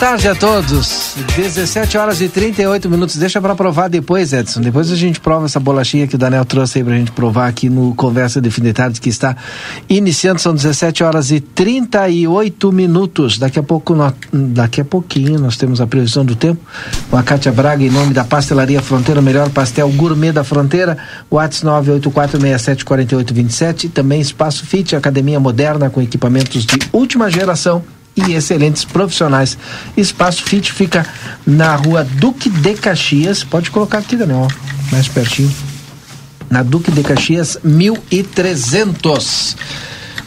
[0.00, 1.14] Tarde a todos.
[1.36, 3.16] 17 horas e 38 minutos.
[3.16, 4.62] Deixa para provar depois, Edson.
[4.62, 7.68] Depois a gente prova essa bolachinha que o Daniel trouxe aí pra gente provar aqui
[7.68, 9.36] no Conversa de Fim de Tarde, que está
[9.90, 10.40] iniciando.
[10.40, 13.36] São 17 horas e 38 minutos.
[13.36, 13.94] Daqui a pouco,
[14.32, 16.64] daqui a pouquinho, nós temos a previsão do tempo
[17.10, 20.96] com a Cátia Braga, em nome da Pastelaria Fronteira, o melhor pastel gourmet da fronteira.
[21.30, 21.66] WhatsApp
[22.00, 23.90] 984674827.
[23.92, 27.84] Também Espaço Fit, academia moderna com equipamentos de última geração
[28.28, 29.56] e excelentes profissionais.
[29.96, 31.06] Espaço Fit fica
[31.46, 33.44] na rua Duque de Caxias.
[33.44, 34.48] Pode colocar aqui, Daniel,
[34.90, 35.52] mais pertinho.
[36.48, 39.56] Na Duque de Caxias, 1300.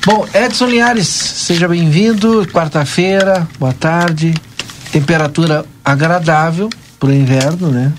[0.06, 2.48] Bom, Edson Linhares, seja bem-vindo.
[2.52, 4.34] Quarta-feira, boa tarde.
[4.92, 7.92] Temperatura agradável para o inverno, né?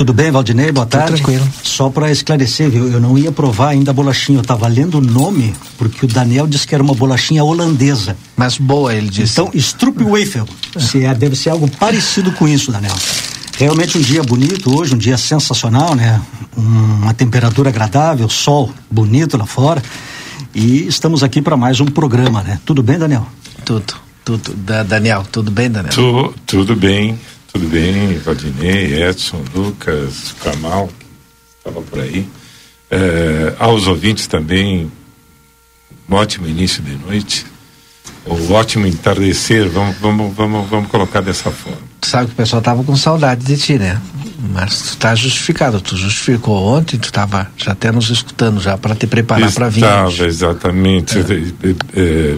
[0.00, 0.72] Tudo bem, Valdinei?
[0.72, 1.16] Boa tarde.
[1.16, 1.46] tranquilo.
[1.62, 2.90] Só para esclarecer, viu?
[2.90, 6.46] Eu não ia provar ainda a bolachinha, eu estava lendo o nome, porque o Daniel
[6.46, 8.16] disse que era uma bolachinha holandesa.
[8.34, 9.38] Mas boa, ele disse.
[9.38, 10.48] Então, Stroopwafel.
[10.78, 12.96] Se é, deve ser algo parecido com isso, Daniel.
[13.58, 16.18] Realmente um dia bonito hoje, um dia sensacional, né?
[16.56, 19.82] Uma temperatura agradável, sol bonito lá fora.
[20.54, 22.58] E estamos aqui para mais um programa, né?
[22.64, 23.26] Tudo bem, Daniel?
[23.66, 23.94] Tudo,
[24.24, 24.54] tudo.
[24.54, 25.92] Da Daniel, tudo bem, Daniel?
[25.92, 27.18] Tu, tudo bem.
[27.52, 30.88] Tudo bem, Valdinei, Edson, Lucas, Kamal,
[31.58, 32.28] estava por aí.
[32.90, 34.90] É, aos ouvintes também,
[36.08, 37.46] um ótimo início de noite,
[38.26, 41.78] um ótimo entardecer, vamos, vamos, vamos, vamos colocar dessa forma.
[42.00, 44.00] Tu sabe que o pessoal tava com saudade de ti, né?
[44.52, 48.94] Mas tu tá justificado, tu justificou ontem, tu tava já até nos escutando já para
[48.94, 49.84] te preparar para vir.
[49.84, 51.18] Estava, exatamente.
[51.18, 52.36] É,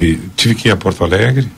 [0.00, 1.50] é, tive que ir a Porto Alegre,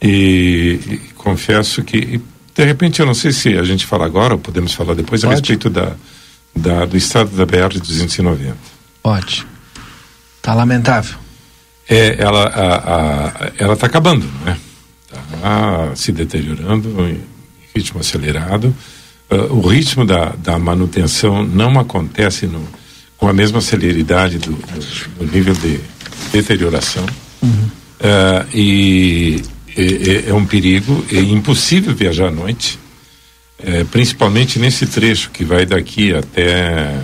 [0.00, 2.20] e, e, confesso que,
[2.54, 5.32] de repente, eu não sei se a gente fala agora ou podemos falar depois Pode.
[5.32, 5.92] a respeito da,
[6.54, 8.54] da, do estado da BR-290.
[9.02, 9.46] Pode.
[10.36, 11.16] Está lamentável.
[11.88, 14.58] É, ela a, a, ela está acabando, né?
[15.34, 17.20] Está se deteriorando em
[17.74, 18.74] ritmo acelerado.
[19.30, 22.66] Uh, o ritmo da, da manutenção não acontece no,
[23.16, 25.80] com a mesma celeridade do, do, do nível de
[26.32, 27.04] deterioração.
[27.42, 27.70] Uhum.
[28.00, 29.42] Uh, e
[29.78, 32.80] é, é, é um perigo, é impossível viajar à noite,
[33.62, 36.98] é, principalmente nesse trecho que vai daqui até.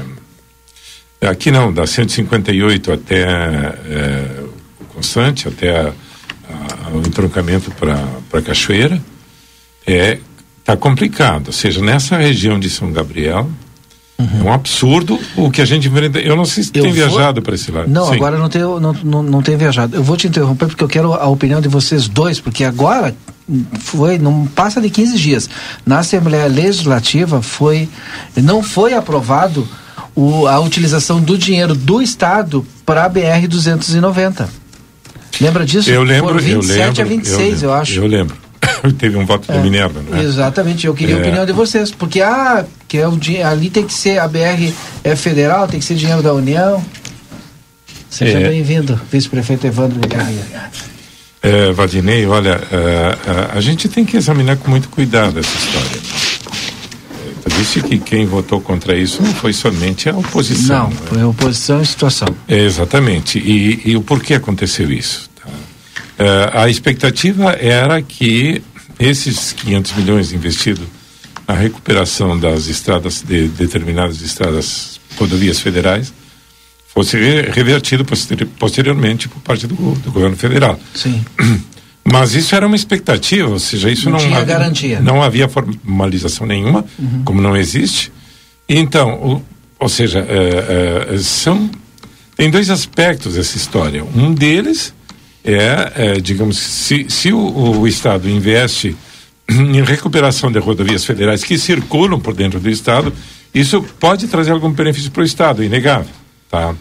[1.20, 4.42] Aqui não, da 158 até é,
[4.80, 5.92] o Constante, até a,
[6.50, 9.00] a, o entroncamento para Cachoeira,
[9.86, 10.18] é,
[10.64, 11.46] tá complicado.
[11.46, 13.48] Ou seja, nessa região de São Gabriel,
[14.18, 14.40] Uhum.
[14.40, 16.20] É um absurdo o que a gente enfrenta.
[16.20, 16.92] Eu não sei se eu tem vou...
[16.92, 17.88] viajado para esse lado.
[17.88, 18.14] Não, Sim.
[18.14, 19.96] agora não tenho, não, não, não tenho viajado.
[19.96, 23.14] Eu vou te interromper porque eu quero a opinião de vocês dois, porque agora
[23.80, 25.50] foi, não passa de 15 dias.
[25.84, 27.88] Na Assembleia Legislativa foi,
[28.36, 29.66] não foi aprovado
[30.14, 34.46] o, a utilização do dinheiro do Estado para a BR-290.
[35.40, 35.90] Lembra disso?
[35.90, 36.32] Eu lembro.
[36.32, 37.94] Por 27 eu lembro, a 26, eu, lembro, eu acho.
[37.94, 38.43] Eu lembro.
[38.98, 40.22] teve um voto é, da Minerva, né?
[40.22, 41.18] Exatamente, eu queria é.
[41.18, 44.72] a opinião de vocês, porque ah, que é o, ali tem que ser, a BR
[45.02, 46.84] é federal, tem que ser dinheiro da União.
[48.10, 48.48] Seja é.
[48.48, 50.70] bem-vindo, vice-prefeito Evandro Garria.
[51.42, 52.58] É, Valdinei, olha,
[53.52, 56.34] a gente tem que examinar com muito cuidado essa história.
[57.44, 60.84] Eu disse que quem votou contra isso não foi somente a oposição.
[60.84, 60.96] Não, né?
[61.04, 62.28] foi a oposição e situação.
[62.48, 63.38] É, exatamente.
[63.38, 65.28] E, e, o porquê aconteceu isso?
[66.18, 68.62] Uh, a expectativa era que
[68.98, 70.86] esses 500 milhões investidos
[71.46, 76.12] na recuperação das estradas, de determinadas estradas, rodovias federais,
[76.86, 78.04] fosse re revertido
[78.58, 80.78] posteriormente por parte do, do governo federal.
[80.94, 81.24] Sim.
[82.04, 85.00] Mas isso era uma expectativa, ou seja, isso não, não tinha havia, garantia.
[85.00, 87.22] Não havia formalização nenhuma, uhum.
[87.24, 88.12] como não existe.
[88.68, 89.42] Então, o,
[89.78, 91.70] ou seja, é, é, são
[92.36, 94.04] tem dois aspectos essa história.
[94.04, 94.92] Um deles
[95.44, 98.96] é, é digamos, se, se o, o, Estado investe
[99.48, 103.12] em recuperação de rodovias federais que circulam por dentro do Estado,
[103.54, 106.12] isso pode trazer algum benefício para o Estado, inegável,
[106.50, 106.74] tá?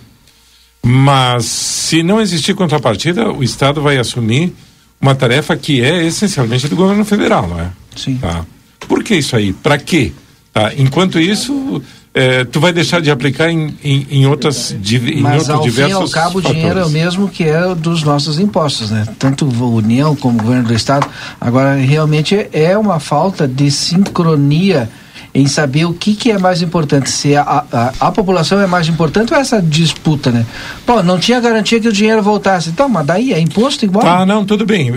[0.85, 4.53] Mas se não existir contrapartida, o Estado vai assumir
[4.99, 7.71] uma tarefa que é essencialmente do governo federal, não é?
[7.95, 8.17] Sim.
[8.17, 8.45] Tá?
[8.79, 9.53] Por que isso aí?
[9.53, 10.11] Para quê?
[10.51, 10.73] Tá?
[10.75, 11.81] Enquanto isso,
[12.13, 16.07] é, tu vai deixar de aplicar em, em, em outras em Mas ao fim ao
[16.09, 16.49] cabo fatores.
[16.49, 19.07] o dinheiro é o mesmo que é dos nossos impostos, né?
[19.17, 21.07] Tanto a União como o governo do Estado.
[21.41, 24.89] Agora, realmente é uma falta de sincronia
[25.33, 28.87] em saber o que, que é mais importante, se a, a, a, população é mais
[28.87, 30.45] importante ou essa disputa, né?
[30.85, 32.69] Pô, não tinha garantia que o dinheiro voltasse.
[32.69, 34.05] Então, mas daí é imposto igual?
[34.05, 34.91] Ah, não, tudo bem.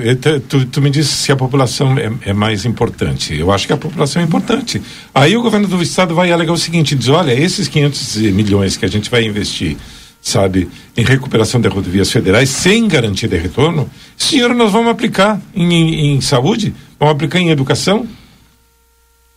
[0.47, 3.35] Tu, tu me disse se a população é, é, mais importante.
[3.35, 4.83] Eu acho que a população é importante.
[5.15, 8.85] Aí o governo do estado vai alegar o seguinte, diz, olha, esses 500 milhões que
[8.85, 9.77] a gente vai investir
[10.21, 13.89] sabe, em recuperação de rodovias federais sem garantia de retorno,
[14.19, 18.07] esse dinheiro nós vamos aplicar em, em, em saúde, vamos aplicar em educação.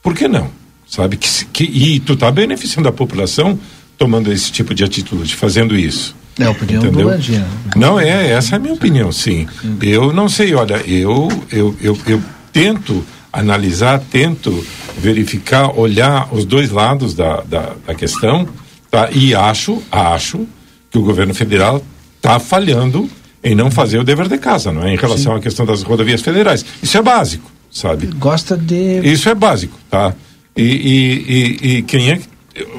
[0.01, 0.58] Por que não?
[0.89, 1.17] Sabe?
[1.17, 3.59] Que, que, e tu está beneficiando a população
[3.97, 6.15] tomando esse tipo de atitude, fazendo isso.
[6.39, 7.09] É a opinião Entendeu?
[7.09, 7.45] do né?
[7.75, 9.45] Não, é, essa é a minha opinião, sim.
[9.81, 14.65] Eu não sei, olha, eu, eu, eu, eu tento analisar, tento
[14.97, 18.47] verificar, olhar os dois lados da, da, da questão,
[18.89, 19.09] tá?
[19.11, 20.47] E acho, acho
[20.89, 21.83] que o governo federal
[22.15, 23.09] está falhando
[23.43, 24.93] em não fazer o dever de casa, não é?
[24.93, 25.39] Em relação Sim.
[25.39, 26.65] à questão das rodovias federais.
[26.81, 28.07] Isso é básico, sabe?
[28.07, 29.01] Gosta de.
[29.03, 30.13] Isso é básico, tá?
[30.55, 32.19] E, e, e, e quem é.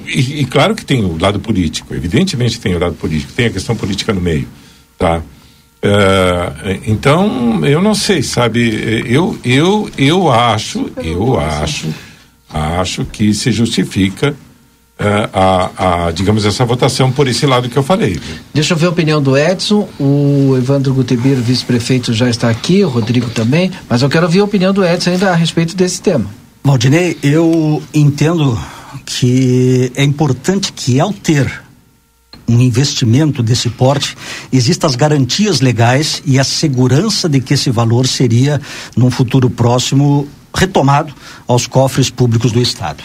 [0.07, 3.75] E, claro que tem o lado político, evidentemente tem o lado político, tem a questão
[3.75, 4.47] política no meio,
[4.99, 5.23] tá?
[5.83, 9.03] Uh, então, eu não sei, sabe?
[9.07, 11.89] Eu, eu, eu acho, eu acho,
[12.51, 17.83] acho que se justifica uh, a, a, digamos, essa votação por esse lado que eu
[17.83, 18.21] falei.
[18.53, 19.89] Deixa eu ver a opinião do Edson.
[19.99, 24.45] O Evandro Gutebir, vice-prefeito, já está aqui, o Rodrigo também, mas eu quero ouvir a
[24.45, 26.40] opinião do Edson ainda a respeito desse tema.
[26.63, 28.59] Valdinei, eu entendo
[29.07, 31.63] que é importante que ao ter
[32.47, 34.17] um investimento desse porte,
[34.53, 38.61] existam as garantias legais e a segurança de que esse valor seria,
[38.97, 41.15] num futuro próximo, retomado
[41.47, 43.03] aos cofres públicos do Estado.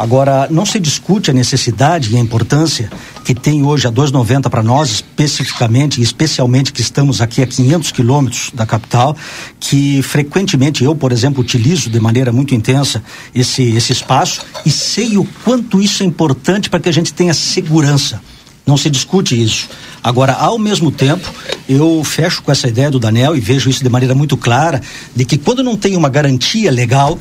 [0.00, 2.90] Agora, não se discute a necessidade e a importância
[3.22, 7.92] que tem hoje a 290 para nós, especificamente e especialmente que estamos aqui a 500
[7.92, 9.14] quilômetros da capital,
[9.60, 13.02] que frequentemente eu, por exemplo, utilizo de maneira muito intensa
[13.34, 17.34] esse, esse espaço e sei o quanto isso é importante para que a gente tenha
[17.34, 18.22] segurança.
[18.66, 19.68] Não se discute isso.
[20.02, 21.30] Agora, ao mesmo tempo,
[21.68, 24.80] eu fecho com essa ideia do Daniel e vejo isso de maneira muito clara,
[25.14, 27.18] de que quando não tem uma garantia legal,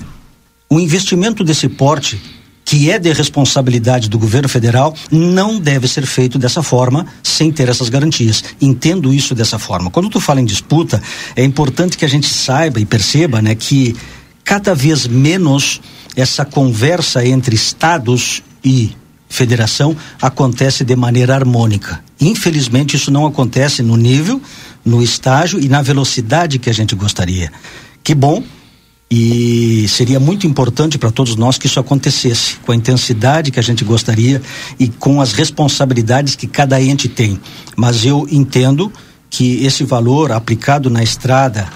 [0.69, 2.38] o investimento desse porte
[2.69, 7.67] que é de responsabilidade do governo federal, não deve ser feito dessa forma, sem ter
[7.67, 8.43] essas garantias.
[8.61, 9.89] Entendo isso dessa forma.
[9.89, 11.01] Quando tu fala em disputa,
[11.35, 13.95] é importante que a gente saiba e perceba, né, que
[14.43, 15.81] cada vez menos
[16.15, 18.91] essa conversa entre estados e
[19.27, 22.03] federação acontece de maneira harmônica.
[22.21, 24.39] Infelizmente, isso não acontece no nível,
[24.85, 27.51] no estágio e na velocidade que a gente gostaria.
[28.03, 28.43] Que bom
[29.11, 33.63] e seria muito importante para todos nós que isso acontecesse, com a intensidade que a
[33.63, 34.41] gente gostaria
[34.77, 37.39] e com as responsabilidades que cada ente tem.
[37.75, 38.91] Mas eu entendo
[39.29, 41.67] que esse valor aplicado na estrada,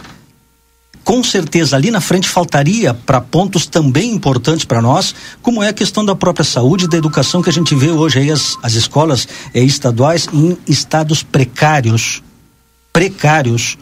[1.03, 5.73] com certeza ali na frente faltaria para pontos também importantes para nós, como é a
[5.73, 8.73] questão da própria saúde e da educação que a gente vê hoje aí as, as
[8.73, 12.21] escolas eh, estaduais em estados precários.
[12.91, 13.75] Precários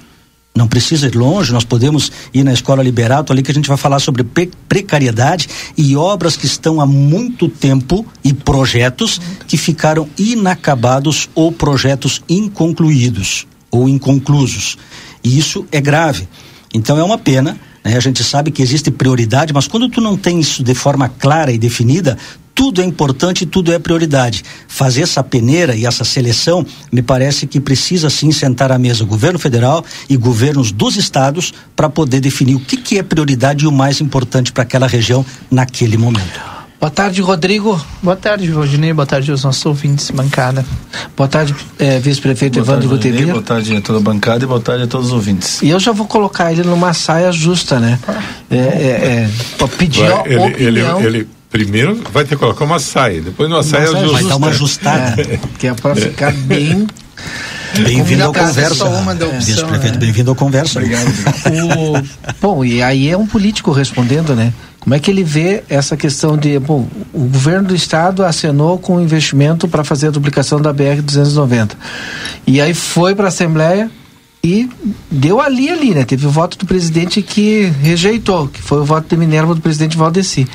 [0.54, 3.78] não precisa ir longe, nós podemos ir na Escola Liberato ali que a gente vai
[3.78, 4.24] falar sobre
[4.68, 12.22] precariedade e obras que estão há muito tempo e projetos que ficaram inacabados ou projetos
[12.28, 14.78] inconcluídos ou inconclusos.
[15.24, 16.28] E isso é grave.
[16.74, 17.96] Então é uma pena, né?
[17.96, 21.52] A gente sabe que existe prioridade, mas quando tu não tem isso de forma clara
[21.52, 22.18] e definida,
[22.54, 24.44] tudo é importante, tudo é prioridade.
[24.68, 29.08] Fazer essa peneira e essa seleção, me parece que precisa sim sentar à mesa o
[29.08, 33.68] governo federal e governos dos estados para poder definir o que, que é prioridade e
[33.68, 36.52] o mais importante para aquela região naquele momento.
[36.82, 37.80] Boa tarde, Rodrigo.
[38.02, 38.92] Boa tarde, Rodinei.
[38.92, 40.66] Boa tarde aos nossos ouvintes, bancada.
[41.16, 43.32] Boa tarde, é, vice-prefeito Evandro Gutenberg.
[43.34, 45.62] Boa tarde a toda a bancada e boa tarde a todos os ouvintes.
[45.62, 48.00] E eu já vou colocar ele numa saia justa, né?
[48.50, 49.30] É, é,
[49.60, 51.00] é pedir vai, ele, opinião.
[51.00, 54.18] Ele, ele, primeiro vai ter que colocar uma saia, depois uma, uma saia, saia justa.
[54.18, 55.22] Vai dar uma ajustada.
[55.22, 56.88] É, que é para ficar bem
[57.84, 58.86] Bem-vindo ao Conversa.
[59.40, 60.80] Vice-prefeito, bem-vindo ao Conversa.
[60.80, 61.08] Obrigado.
[61.08, 62.04] o,
[62.42, 64.54] bom, e aí é um político respondendo, né?
[64.80, 69.00] Como é que ele vê essa questão de, bom, o governo do estado acenou com
[69.00, 71.78] investimento para fazer a duplicação da BR 290.
[72.48, 73.90] E aí foi para a Assembleia
[74.44, 74.68] e
[75.10, 76.04] deu ali ali, né?
[76.04, 79.96] Teve o voto do presidente que rejeitou, que foi o voto de Minerva do presidente
[79.96, 80.48] Valdeci.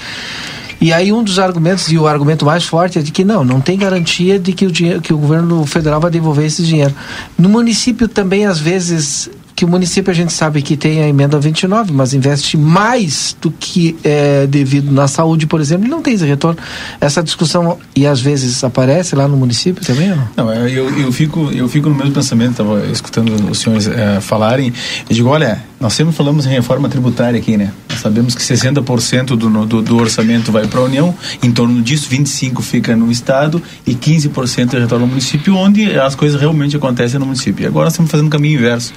[0.80, 3.60] E aí um dos argumentos, e o argumento mais forte, é de que não, não
[3.60, 6.94] tem garantia de que o, dinheiro, que o governo federal vai devolver esse dinheiro.
[7.38, 11.40] No município também, às vezes, que o município a gente sabe que tem a emenda
[11.40, 16.12] 29, mas investe mais do que é devido na saúde, por exemplo, e não tem
[16.12, 16.60] esse retorno.
[17.00, 20.28] Essa discussão e às vezes aparece lá no município também, não?
[20.36, 24.20] Não, é, eu, eu fico eu fico no mesmo pensamento, estava escutando os senhores é,
[24.20, 24.74] falarem,
[25.08, 27.72] eu digo, olha, nós sempre falamos em reforma tributária aqui, né?
[27.88, 32.08] Nós sabemos que 60% do, do, do orçamento vai para a União, em torno disso
[32.08, 37.26] 25 fica no estado e 15% retorna ao município, onde as coisas realmente acontecem no
[37.26, 37.64] município.
[37.64, 38.92] E agora estamos fazendo o caminho inverso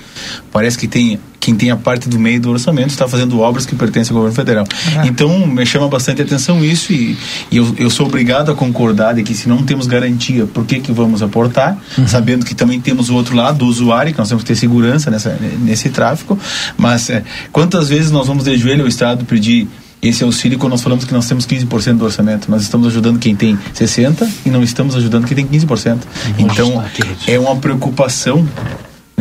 [0.52, 3.76] Parece que tem quem tem a parte do meio do orçamento está fazendo obras que
[3.76, 4.68] pertencem ao governo federal.
[4.98, 5.08] Ah.
[5.08, 7.18] Então, me chama bastante atenção isso e,
[7.50, 10.80] e eu, eu, sou obrigado a concordar de que se não temos garantia, por que
[10.80, 12.08] que vamos aportar, uhum.
[12.08, 15.10] sabendo que também temos o outro lado do usuário, que nós temos que ter segurança
[15.10, 16.38] nessa, nesse tráfico,
[16.78, 19.68] mas é, quantas vezes nós vamos de joelho ao Estado pedir
[20.02, 22.50] esse auxílio quando nós falamos que nós temos 15% do orçamento.
[22.50, 26.00] Nós estamos ajudando quem tem 60% e não estamos ajudando quem tem 15%.
[26.38, 26.84] Então,
[27.28, 28.48] é uma preocupação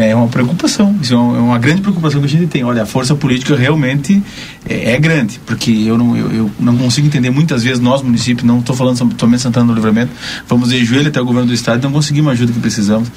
[0.01, 2.65] é uma preocupação, isso é uma, é uma, grande preocupação que a gente tem.
[2.65, 4.23] Olha, a força política realmente
[4.69, 8.47] é, é grande, porque eu não, eu, eu, não consigo entender muitas vezes nós, município,
[8.47, 10.13] não estou falando somente Santana do Livramento,
[10.49, 13.11] vamos de joelho até o governo do estado e não conseguimos a ajuda que precisamos.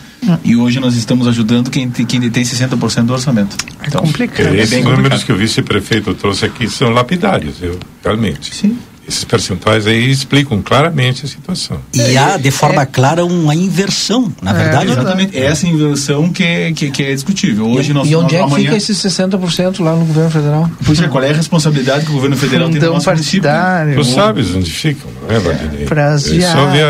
[0.44, 3.56] E hoje nós estamos ajudando quem, quem tem 60% do orçamento.
[3.82, 4.56] É então, é complicado.
[4.56, 8.56] É, esses números que o vice-prefeito trouxe aqui são lapidários, eu, realmente.
[8.56, 8.78] Sim.
[9.12, 11.78] Esses percentuais aí explicam claramente a situação.
[11.94, 14.88] E há, de forma é, clara, uma inversão, na verdade.
[14.88, 15.38] É, exatamente.
[15.38, 17.68] É essa inversão que é, que, que é discutível.
[17.68, 18.66] Hoje e, nós, e onde nós, é que amanhã...
[18.68, 20.72] fica esses 60% lá no governo federal?
[20.86, 23.96] Pois é, qual é a responsabilidade que o governo federal tem no nosso partidário.
[23.96, 24.16] município?
[24.16, 25.84] Tu sabes onde ficam, não é, Valdinei?
[25.84, 26.84] É, só vê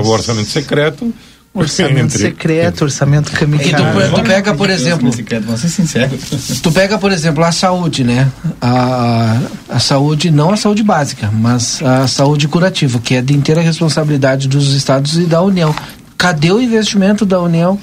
[0.00, 1.12] o orçamento secreto
[1.54, 2.18] Orçamento entre...
[2.18, 3.70] secreto, orçamento kamikaze.
[3.70, 5.12] E tu, tu pega, por exemplo.
[5.44, 6.60] Vamos ser sinceros.
[6.60, 8.28] Tu pega, por exemplo, a saúde, né?
[8.60, 13.60] A, a saúde, não a saúde básica, mas a saúde curativa, que é de inteira
[13.60, 15.72] responsabilidade dos estados e da União.
[16.18, 17.78] Cadê o investimento da União?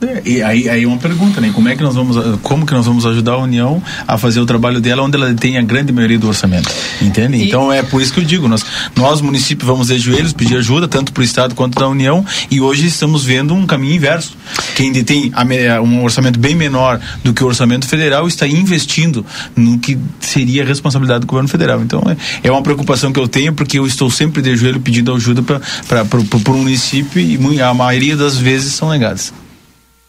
[0.00, 1.50] É, e aí, aí uma pergunta, né?
[1.52, 4.46] Como é que nós vamos, como que nós vamos ajudar a União a fazer o
[4.46, 6.70] trabalho dela onde ela tem a grande maioria do orçamento?
[7.02, 7.36] Entende?
[7.36, 7.46] E...
[7.46, 8.64] Então é por isso que eu digo, nós,
[8.94, 12.60] nós municípios vamos de joelhos pedir ajuda tanto para o Estado quanto da União e
[12.60, 14.36] hoje estamos vendo um caminho inverso.
[14.76, 19.26] Quem tem a, um orçamento bem menor do que o orçamento federal está investindo
[19.56, 21.82] no que seria a responsabilidade do governo federal.
[21.82, 25.12] Então é, é uma preocupação que eu tenho porque eu estou sempre de joelho pedindo
[25.12, 29.32] ajuda para o município e a maioria das vezes são negadas.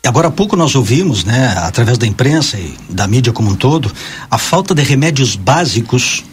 [0.05, 3.91] Agora há pouco nós ouvimos, né, através da imprensa e da mídia como um todo,
[4.31, 6.23] a falta de remédios básicos,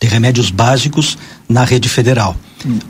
[0.00, 1.16] de remédios básicos
[1.48, 2.36] na rede federal.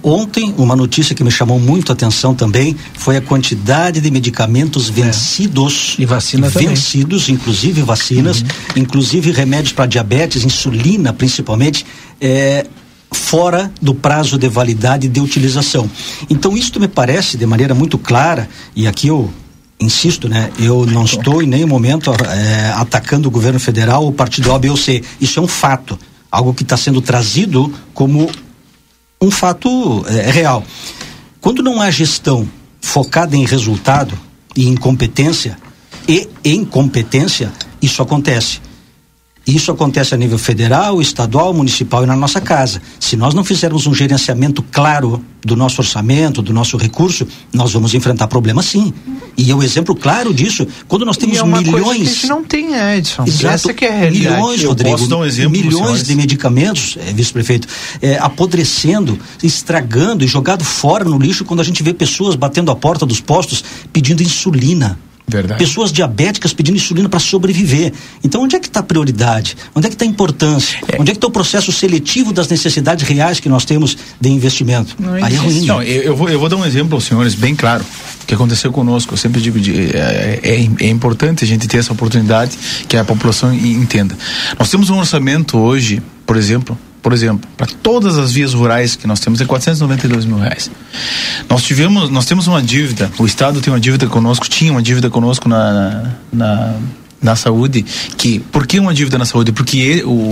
[0.02, 4.88] Ontem, uma notícia que me chamou muito a atenção também foi a quantidade de medicamentos
[4.88, 4.92] é.
[4.92, 5.96] vencidos.
[5.98, 6.02] É.
[6.02, 7.40] E vacina Vencidos, também.
[7.40, 8.46] inclusive vacinas, uhum.
[8.76, 11.86] inclusive remédios para diabetes, insulina principalmente,
[12.20, 12.66] é,
[13.10, 15.88] fora do prazo de validade de utilização.
[16.28, 19.32] Então, isto me parece, de maneira muito clara, e aqui eu
[19.82, 20.50] insisto, né?
[20.58, 24.58] Eu não estou em nenhum momento é, atacando o governo federal ou o partido A,
[24.58, 25.02] B ou C.
[25.20, 25.98] Isso é um fato,
[26.30, 28.30] algo que está sendo trazido como
[29.20, 30.64] um fato é, real.
[31.40, 32.48] Quando não há gestão
[32.80, 34.18] focada em resultado
[34.56, 35.56] e em competência
[36.08, 38.60] e em competência, isso acontece.
[39.46, 42.80] Isso acontece a nível federal, estadual, municipal e na nossa casa.
[43.00, 47.92] Se nós não fizermos um gerenciamento claro do nosso orçamento, do nosso recurso, nós vamos
[47.92, 48.94] enfrentar problemas sim.
[49.36, 50.66] E é um exemplo claro disso.
[50.86, 51.82] Quando nós temos e é uma milhões.
[51.82, 53.24] Coisa que a gente não tem, Edson.
[53.26, 54.36] Exato, Essa que é a realidade.
[54.36, 54.96] Milhões, Rodrigo.
[54.96, 57.66] posso dar um exemplo milhões de medicamentos, é, vice-prefeito,
[58.00, 62.76] é, apodrecendo, estragando e jogado fora no lixo quando a gente vê pessoas batendo a
[62.76, 65.58] porta dos postos pedindo insulina Verdade.
[65.58, 67.92] Pessoas diabéticas pedindo insulina para sobreviver.
[68.22, 69.56] Então, onde é que está a prioridade?
[69.74, 70.78] Onde é que está a importância?
[70.98, 74.94] Onde é que está o processo seletivo das necessidades reais que nós temos de investimento?
[74.98, 75.64] Não, Aí é ruim.
[75.64, 77.84] Não, eu, eu vou, eu vou dar um exemplo aos senhores, bem claro,
[78.26, 79.14] que aconteceu conosco.
[79.14, 83.04] Eu sempre digo, de, é, é, é importante a gente ter essa oportunidade que a
[83.04, 84.16] população entenda.
[84.58, 89.06] Nós temos um orçamento hoje, por exemplo, por exemplo, para todas as vias rurais que
[89.06, 90.70] nós temos é 492 mil reais.
[91.48, 95.10] Nós tivemos, nós temos uma dívida, o Estado tem uma dívida conosco, tinha uma dívida
[95.10, 96.74] conosco na, na,
[97.20, 97.84] na saúde,
[98.16, 99.52] que, por que uma dívida na saúde?
[99.52, 100.30] Porque ele- o,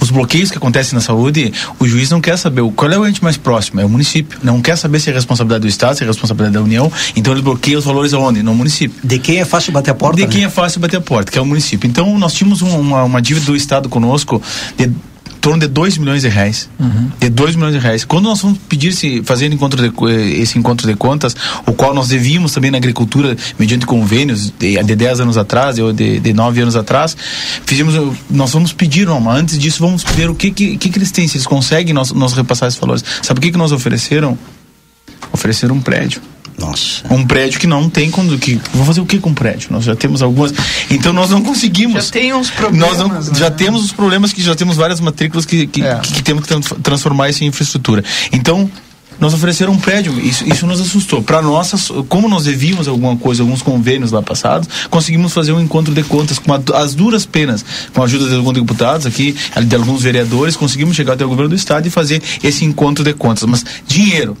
[0.00, 3.22] os bloqueios que acontecem na saúde, o juiz não quer saber qual é o ente
[3.22, 4.38] mais próximo, é o município.
[4.42, 7.42] Não quer saber se é responsabilidade do Estado, se é responsabilidade da União, então ele
[7.42, 8.42] bloqueia os valores aonde?
[8.42, 8.98] No município.
[9.02, 10.16] De quem é fácil bater a porta?
[10.20, 10.46] De quem né?
[10.46, 11.88] é fácil bater a porta, que é o município.
[11.88, 14.40] Então, nós tínhamos um- uma, uma dívida do Estado conosco
[14.76, 14.90] de
[15.42, 16.70] torno de 2 milhões de reais.
[17.20, 18.04] De 2 milhões de reais.
[18.04, 21.92] Quando nós fomos pedir se fazer encontro de eh, esse encontro de contas, o qual
[21.92, 26.32] nós devíamos também na agricultura, mediante convênios de, de 10 anos atrás, ou de, de
[26.32, 27.14] 9 anos atrás,
[27.66, 30.88] fizemos, o- nós vamos pedir, não, mas antes disso, vamos ver o que, que, que,
[30.88, 33.04] que eles têm, se eles conseguem nós, nós repassar esses valores.
[33.20, 34.38] Sabe o que, que nós ofereceram?
[35.32, 36.20] Ofereceram um prédio
[36.58, 37.02] Nossa.
[37.12, 39.84] um prédio que não tem quando que vou fazer o que com o prédio nós
[39.84, 40.52] já temos algumas
[40.90, 43.38] então nós não conseguimos Já tem uns problemas, nós não, né?
[43.38, 45.96] já temos os problemas que já temos várias matrículas que que, É.
[46.00, 48.70] que, que temos que tran- transformar isso em infraestrutura então
[49.20, 51.22] nós ofereceram um prédio, isso, isso nos assustou.
[51.22, 51.70] Para nós,
[52.08, 56.40] como nós devíamos alguma coisa, alguns convênios lá passados, conseguimos fazer um encontro de contas
[56.40, 60.56] com a- as duras penas, com a ajuda de alguns deputados aqui, de alguns vereadores,
[60.56, 63.44] conseguimos chegar até o governo do estado e fazer esse encontro de contas.
[63.44, 64.36] Mas dinheiro,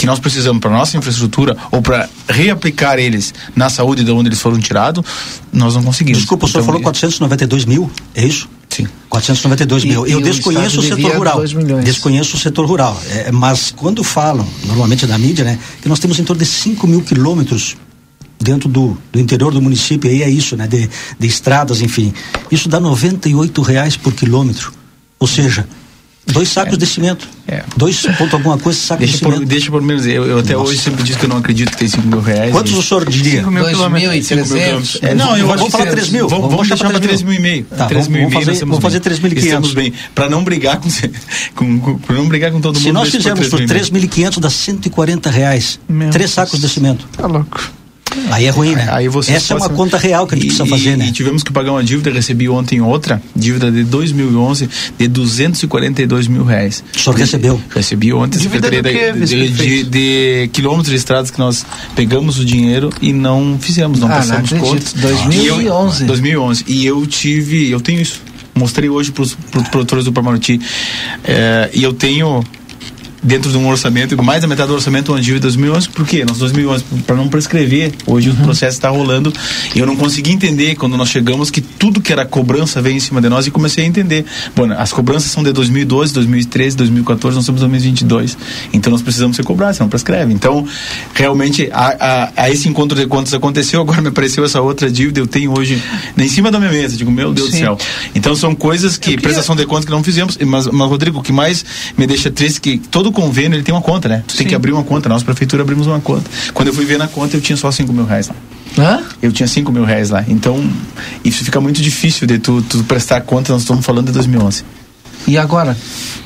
[0.00, 4.40] que nós precisamos para nossa infraestrutura ou para reaplicar eles na saúde de onde eles
[4.40, 5.04] foram tirados,
[5.52, 6.20] nós não conseguimos.
[6.20, 8.48] Desculpa, o senhor Então, falou 492 mil, é isso?
[8.70, 8.88] Sim.
[9.10, 10.06] 492 E- mil.
[10.06, 11.42] e Eu desconheço o setor rural.
[11.84, 12.98] Desconheço o setor rural.
[13.10, 16.86] É, mas quando falam, normalmente na mídia, né, que nós temos em torno de 5
[16.86, 17.76] mil quilômetros
[18.38, 20.88] dentro do, do interior do município, aí é isso, né, de,
[21.18, 22.14] de estradas, enfim.
[22.50, 24.72] Isso dá 98 reais por quilômetro.
[25.18, 25.68] Ou seja,
[26.26, 27.26] dois sacos de cimento.
[27.48, 27.64] É.
[27.76, 29.48] Dois ponto alguma coisa, saco Deixa de por, cimento.
[29.48, 30.70] deixa por menos, eu, eu até Nossa.
[30.70, 32.52] hoje sempre disse que eu não acredito que tem 5 mil reais.
[32.52, 33.38] Quantos e- o senhor diria?
[33.40, 34.02] Cinco mil Dois quilômetros.
[34.02, 34.20] mil e.
[35.02, 36.28] É, não, eu que falar é- 3 mil.
[36.28, 37.64] Vamos, vamos deixar para pra 3 mil e meio.
[37.64, 39.02] Tá, 3 vamos- mil e vamos meio, fazer- vamos fazer bem.
[39.02, 39.44] 3.500.
[39.44, 39.92] Estamos bem.
[40.14, 40.88] Para não brigar com,
[41.56, 42.82] com, com, pra não brigar com todo mundo.
[42.84, 45.80] Se nós fizermos por 3.500, dá 140 reais.
[45.88, 47.06] Meu Três sacos de cimento.
[47.16, 47.60] Tá louco.
[48.30, 48.88] Aí é ruim, né?
[48.90, 51.06] Aí você Essa é uma conta real que a gente E- precisa e- fazer, né?
[51.08, 56.44] E tivemos que pagar uma dívida, recebi ontem outra, dívida de 2011, de 242 mil
[56.44, 56.82] reais.
[56.94, 57.60] O senhor recebeu?
[57.74, 59.90] Recebi ontem, Dívida de, de, vice-prefeito?
[59.90, 61.64] de quilômetros de estradas que nós
[61.94, 64.70] pegamos o dinheiro e não fizemos, não Ah, não passamos acredito.
[64.70, 64.92] contas.
[64.94, 66.02] 2011.
[66.02, 66.64] E eu- 2011.
[66.66, 68.22] E eu tive, eu tenho isso.
[68.54, 69.34] Mostrei hoje para os
[69.70, 70.60] produtores do Parmaruti.
[71.24, 72.44] É, e eu tenho
[73.22, 75.88] dentro de um orçamento, mais da metade do orçamento, uma dívida de 2011.
[75.90, 76.24] Por quê?
[76.26, 78.36] Nós 2011, para não prescrever, hoje Uhum.
[78.36, 79.32] o processo está rolando.
[79.74, 83.00] E eu não consegui entender quando nós chegamos que tudo que era cobrança veio em
[83.00, 84.24] cima de nós e comecei a entender.
[84.56, 88.36] Bom, as cobranças são de 2012, 2013, 2014, nós estamos em 2022.
[88.72, 90.32] Então nós precisamos ser cobrados, senão prescreve.
[90.32, 90.66] Então,
[91.14, 91.96] realmente, a,
[92.36, 95.56] a, a esse encontro de contas aconteceu, agora me apareceu essa outra dívida, eu tenho
[95.58, 95.82] hoje
[96.16, 96.96] em cima da minha mesa.
[96.96, 97.56] Digo, meu Deus Sim.
[97.56, 97.78] do céu.
[98.14, 100.38] Então são coisas que, queria- prestação de contas que não fizemos.
[100.46, 101.64] Mas, mas, Rodrigo, o que mais
[101.96, 104.22] me deixa triste é que todo convênio ele tem uma conta, né?
[104.26, 105.08] Tu tem que abrir uma conta.
[105.08, 106.30] Nós, prefeitura, abrimos uma conta.
[106.54, 108.34] Quando eu fui ver na conta, eu tinha só 5 mil reais lá.
[108.78, 109.02] Hã?
[109.20, 110.24] Eu tinha 5 mil reais lá.
[110.28, 110.62] Então,
[111.24, 113.52] isso fica muito difícil de tu, tu prestar conta.
[113.52, 114.64] Nós estamos falando de 2011.
[115.26, 115.76] E agora?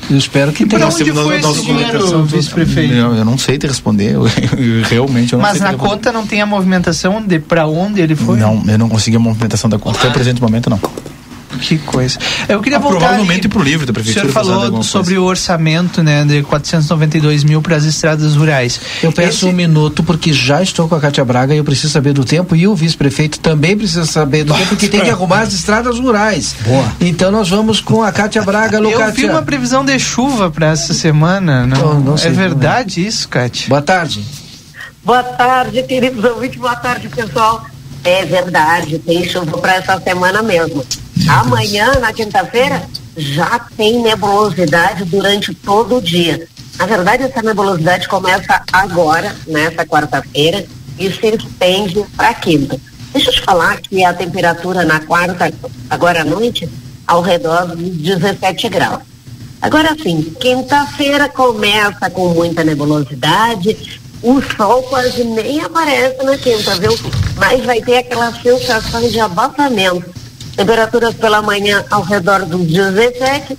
[0.09, 0.85] Eu espero que tenha.
[0.85, 2.93] Nós onde foi nós- esse dinheiro, vice-prefeito?
[2.93, 4.13] Eu, eu não sei te responder.
[4.13, 7.67] Eu, eu realmente eu não Mas sei na conta não tem a movimentação de pra
[7.67, 8.37] onde ele foi?
[8.39, 9.99] Não, eu não consegui a movimentação da conta.
[9.99, 10.79] Até o presente momento, não.
[11.59, 12.17] Que coisa.
[12.47, 12.99] Eu queria Ah, voltar.
[12.99, 13.47] provavelmente ali.
[13.49, 15.21] pro livro da O prefeitura senhor fazer falou sobre coisa.
[15.21, 18.79] o orçamento, né, de 492 mil para as estradas rurais.
[19.01, 21.93] Eu peço Esse- um minuto, porque já estou com a Cátia Braga e eu preciso
[21.93, 25.41] saber do tempo, e o vice-prefeito também precisa saber do tempo, porque tem que arrumar
[25.41, 26.55] as estradas rurais.
[26.65, 26.91] Boa.
[27.01, 29.31] Então nós vamos com a Cátia Braga, Eu vi Cátia.
[29.31, 31.65] uma previsão de chuva para essa semana.
[31.65, 32.49] Não, Não, não sei é também.
[32.49, 33.67] verdade isso, Kátia?
[33.69, 34.23] Boa tarde.
[35.03, 36.59] Boa tarde, queridos ouvintes.
[36.59, 37.63] Boa tarde, pessoal.
[38.03, 40.83] É verdade, tem chuva para essa semana mesmo.
[41.27, 46.47] Amanhã, na quinta-feira, já tem nebulosidade durante todo o dia.
[46.77, 50.65] Na verdade, essa nebulosidade começa agora, nessa quarta-feira,
[50.99, 52.79] e se estende para quinta.
[53.13, 55.51] Deixa eu te falar que a temperatura na quarta,
[55.89, 56.69] agora à noite,
[57.07, 59.01] ao redor de 17 graus.
[59.61, 66.91] Agora sim, quinta-feira começa com muita nebulosidade, o sol quase nem aparece na quinta, viu?
[67.37, 70.13] Mas vai ter aquela sensação de abafamento.
[70.55, 73.57] Temperaturas pela manhã ao redor dos 17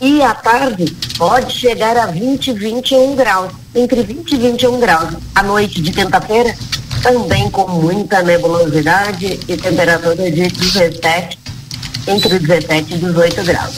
[0.00, 0.86] e à tarde
[1.18, 3.52] pode chegar a 20, 21 graus.
[3.74, 5.14] Entre 20 e 21 graus.
[5.34, 6.56] À noite de quinta-feira,
[7.02, 11.38] também com muita nebulosidade e temperatura de 17,
[12.06, 13.74] entre 17 e 18 graus.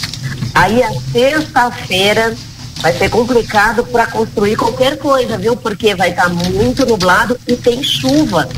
[0.54, 2.34] Aí a sexta-feira
[2.80, 5.56] vai ser complicado para construir qualquer coisa, viu?
[5.56, 8.48] Porque vai estar tá muito nublado e tem chuva.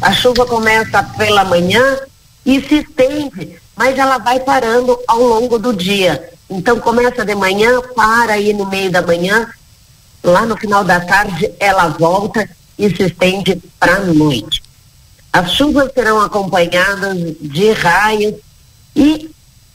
[0.00, 1.98] A chuva começa pela manhã
[2.44, 6.30] e se estende, mas ela vai parando ao longo do dia.
[6.50, 9.48] Então começa de manhã, para aí no meio da manhã,
[10.22, 14.62] lá no final da tarde ela volta e se estende para a noite.
[15.32, 18.34] As chuvas serão acompanhadas de raios
[18.94, 19.30] e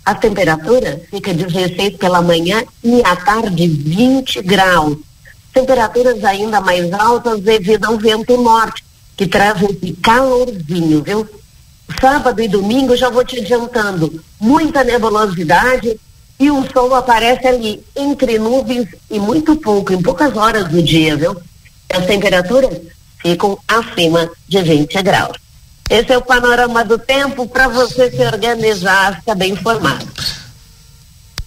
[0.06, 4.98] a temperatura fica 16 pela manhã e à tarde 20 graus.
[5.52, 8.86] Temperaturas ainda mais altas devido ao vento norte,
[9.18, 11.28] que traz esse calorzinho, viu?
[12.00, 16.00] Sábado e domingo, já vou te adiantando, muita nebulosidade
[16.40, 21.16] e o sol aparece ali entre nuvens e muito pouco, em poucas horas do dia,
[21.16, 21.36] viu?
[21.92, 22.78] As temperaturas
[23.22, 25.38] ficam acima de 20 graus.
[25.90, 30.06] Esse é o panorama do tempo para você se organizar, ficar bem informado.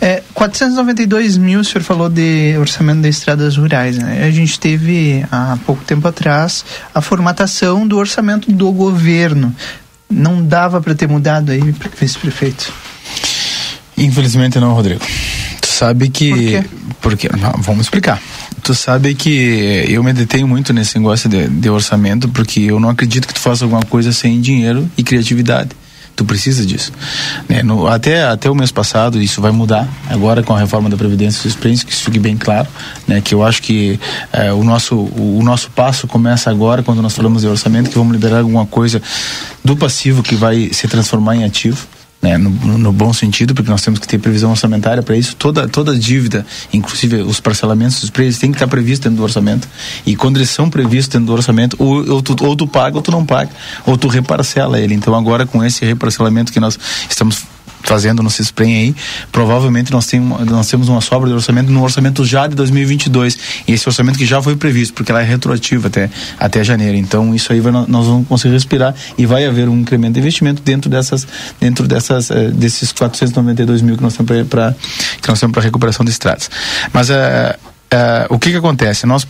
[0.00, 3.96] É, 492 mil, o senhor falou de orçamento de estradas rurais.
[3.96, 4.24] Né?
[4.24, 6.64] A gente teve, há pouco tempo atrás,
[6.94, 9.54] a formatação do orçamento do governo.
[10.08, 11.60] Não dava para ter mudado aí,
[11.98, 12.72] vice-prefeito?
[13.96, 15.00] Infelizmente não, Rodrigo.
[15.60, 16.30] Tu sabe que.
[16.30, 16.64] Por quê?
[17.00, 18.20] Porque, não, vamos explicar.
[18.66, 22.88] Tu sabe que eu me detenho muito nesse negócio de, de orçamento, porque eu não
[22.88, 25.70] acredito que tu faça alguma coisa sem dinheiro e criatividade
[26.16, 26.90] tu precisa disso.
[27.48, 27.62] Né?
[27.62, 31.42] No, até, até o mês passado, isso vai mudar, agora com a reforma da Previdência
[31.42, 32.66] Suspense, que isso fique bem claro,
[33.06, 33.20] né?
[33.20, 34.00] que eu acho que
[34.32, 37.98] é, o, nosso, o, o, nosso passo começa agora, quando nós falamos de orçamento, que
[37.98, 39.00] vamos liberar alguma coisa
[39.62, 41.86] do passivo que vai se transformar em ativo
[42.26, 45.36] né, no, no, bom sentido, porque nós temos que ter previsão orçamentária para isso.
[45.36, 49.68] Toda, toda dívida, inclusive os parcelamentos dos preços, tem que estar previsto dentro do orçamento.
[50.04, 53.02] E quando eles são previstos dentro do orçamento, ou, ou, tu, ou tu paga ou
[53.02, 53.50] tu não paga,
[53.86, 54.94] ou tu reparcela ele.
[54.94, 56.76] Então agora com esse reparcelamento que nós
[57.08, 57.44] estamos
[57.82, 58.96] fazendo no CISPREM aí,
[59.30, 63.38] provavelmente nós, tem, nós temos uma sobra de orçamento no orçamento já de 2022.
[63.66, 66.96] E esse orçamento que já foi previsto, porque ela é retroativa até, até janeiro.
[66.96, 70.62] Então, isso aí vai, nós vamos conseguir respirar e vai haver um incremento de investimento
[70.62, 71.26] dentro dessas,
[71.60, 76.50] dentro dessas, eh, desses 492 mil que nós temos para recuperação de estradas.
[76.92, 77.65] Mas Uh,
[78.30, 79.06] o que que acontece?
[79.06, 79.26] Nós,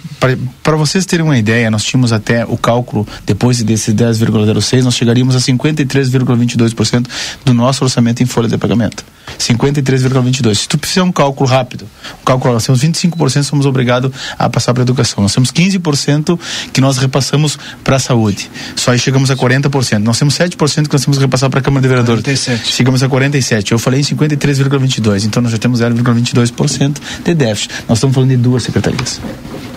[0.63, 5.37] para vocês terem uma ideia, nós tínhamos até o cálculo, depois desses 10,06, nós chegaríamos
[5.37, 7.07] a 53,22%
[7.45, 9.05] do nosso orçamento em folha de pagamento.
[9.39, 10.55] 53,22.
[10.55, 11.85] Se tu fizer um cálculo rápido,
[12.23, 15.23] um cálculo, nós temos 25% somos obrigados a passar para a educação.
[15.23, 16.39] Nós temos 15%
[16.73, 18.51] que nós repassamos para a saúde.
[18.75, 19.99] Só aí chegamos a 40%.
[19.99, 22.23] Nós temos 7% que nós temos que repassar para a Câmara de Vereadores.
[22.23, 22.73] 47.
[22.73, 23.73] Chegamos a 47.
[23.73, 25.25] Eu falei em 53,22.
[25.25, 27.71] Então nós já temos 0,22% de déficit.
[27.89, 29.21] Nós estamos falando de duas secretarias.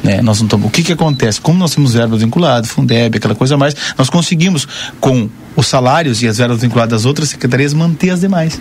[0.03, 0.21] Né?
[0.21, 1.41] Nós não estamos, o que que acontece?
[1.41, 4.67] Como nós temos verbas vinculadas, Fundeb, aquela coisa mais, nós conseguimos
[4.99, 8.59] com os salários e as verbas vinculadas das outras secretarias manter as demais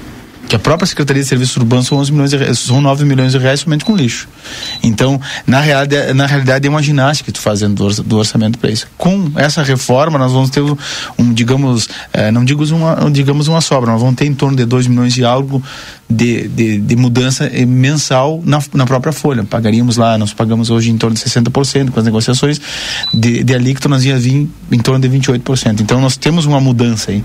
[0.49, 3.39] que a própria Secretaria de Serviços Urbanos são 11 milhões de são 9 milhões de
[3.39, 4.27] reais somente com lixo.
[4.83, 8.87] Então, na realidade, na realidade é uma ginástica que tu fazendo do, orçamento para isso.
[8.97, 13.93] Com essa reforma, nós vamos ter um, digamos, eh, não digo uma, digamos uma sobra,
[13.93, 15.63] nós vamos ter em torno de 2 milhões e algo
[16.09, 19.45] de, de, de mudança mensal na, na própria folha.
[19.45, 22.61] Pagaríamos lá, nós pagamos hoje em torno de 60% com as negociações,
[23.13, 25.81] de, de alíquota nós ia vir em torno de 28%.
[25.81, 27.23] Então, nós temos uma mudança aí.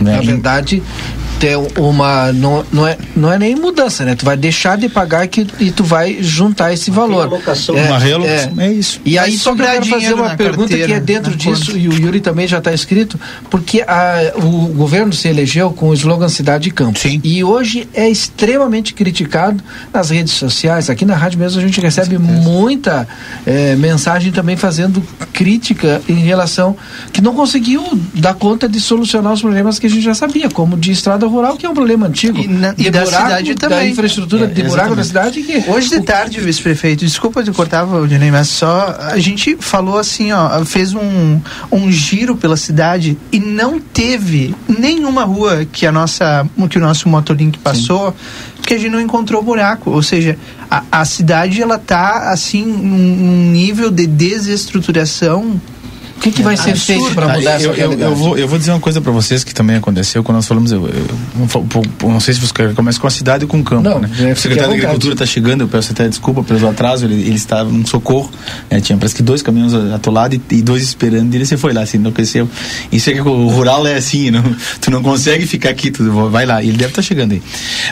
[0.00, 0.16] Né?
[0.16, 0.82] Na verdade,
[1.38, 4.14] ter uma não, não, é, não é nem mudança, né?
[4.14, 7.28] Tu vai deixar de pagar que, e tu vai juntar esse uma valor.
[7.28, 9.00] Realocação, é, uma realocação, é, é isso.
[9.04, 11.78] E aí só que eu quero fazer uma pergunta carteira, que é dentro disso, conta.
[11.78, 13.18] e o Yuri também já está escrito,
[13.50, 16.98] porque a, o governo se elegeu com o slogan Cidade e Campo.
[16.98, 17.20] Sim.
[17.22, 20.88] E hoje é extremamente criticado nas redes sociais.
[20.90, 23.06] Aqui na rádio mesmo a gente recebe muita
[23.44, 25.02] é, mensagem também fazendo
[25.32, 26.76] crítica em relação
[27.12, 27.82] que não conseguiu
[28.14, 31.56] dar conta de solucionar os problemas que a gente já sabia, como de estrada rural,
[31.56, 32.38] que é um problema antigo.
[32.38, 33.90] E, na, e da buraco, cidade da também.
[33.90, 38.30] infraestrutura É, de buraco da cidade que Hoje de tarde, vice-prefeito, desculpa te cortar, Valdinei,
[38.30, 43.80] mas só a gente falou assim, ó, fez um, um giro pela cidade e não
[43.80, 48.05] teve nenhuma rua que a nossa, que o nosso motolink passou
[48.62, 49.90] que a gente não encontrou buraco.
[49.90, 50.38] Ou seja,
[50.70, 55.60] a, a cidade ela tá assim num, num nível de desestruturação
[56.30, 57.00] que, que vai ser Absurdo.
[57.00, 58.10] feito para mudar eu, essa eu, realidade?
[58.10, 60.72] eu vou, eu vou dizer uma coisa para vocês que também aconteceu quando nós falamos.
[60.72, 63.82] Eu, eu, não sei se você quer começar com a cidade ou com o campo.
[63.88, 64.10] Não, né?
[64.20, 64.76] é, O secretário da.
[64.76, 68.30] Agricultura está chegando, eu peço até desculpa pelo atraso, ele, ele estava num socorro.
[68.70, 68.80] né?
[68.80, 71.82] Tinha parece que dois caminhões atolados e, e dois esperando, e ele você foi lá,
[71.82, 72.48] assim, enlouqueceu.
[72.90, 74.42] Isso é que o rural é assim, não,
[74.80, 76.62] tu não consegue ficar aqui, tu vai lá.
[76.62, 77.42] E ele deve estar chegando aí.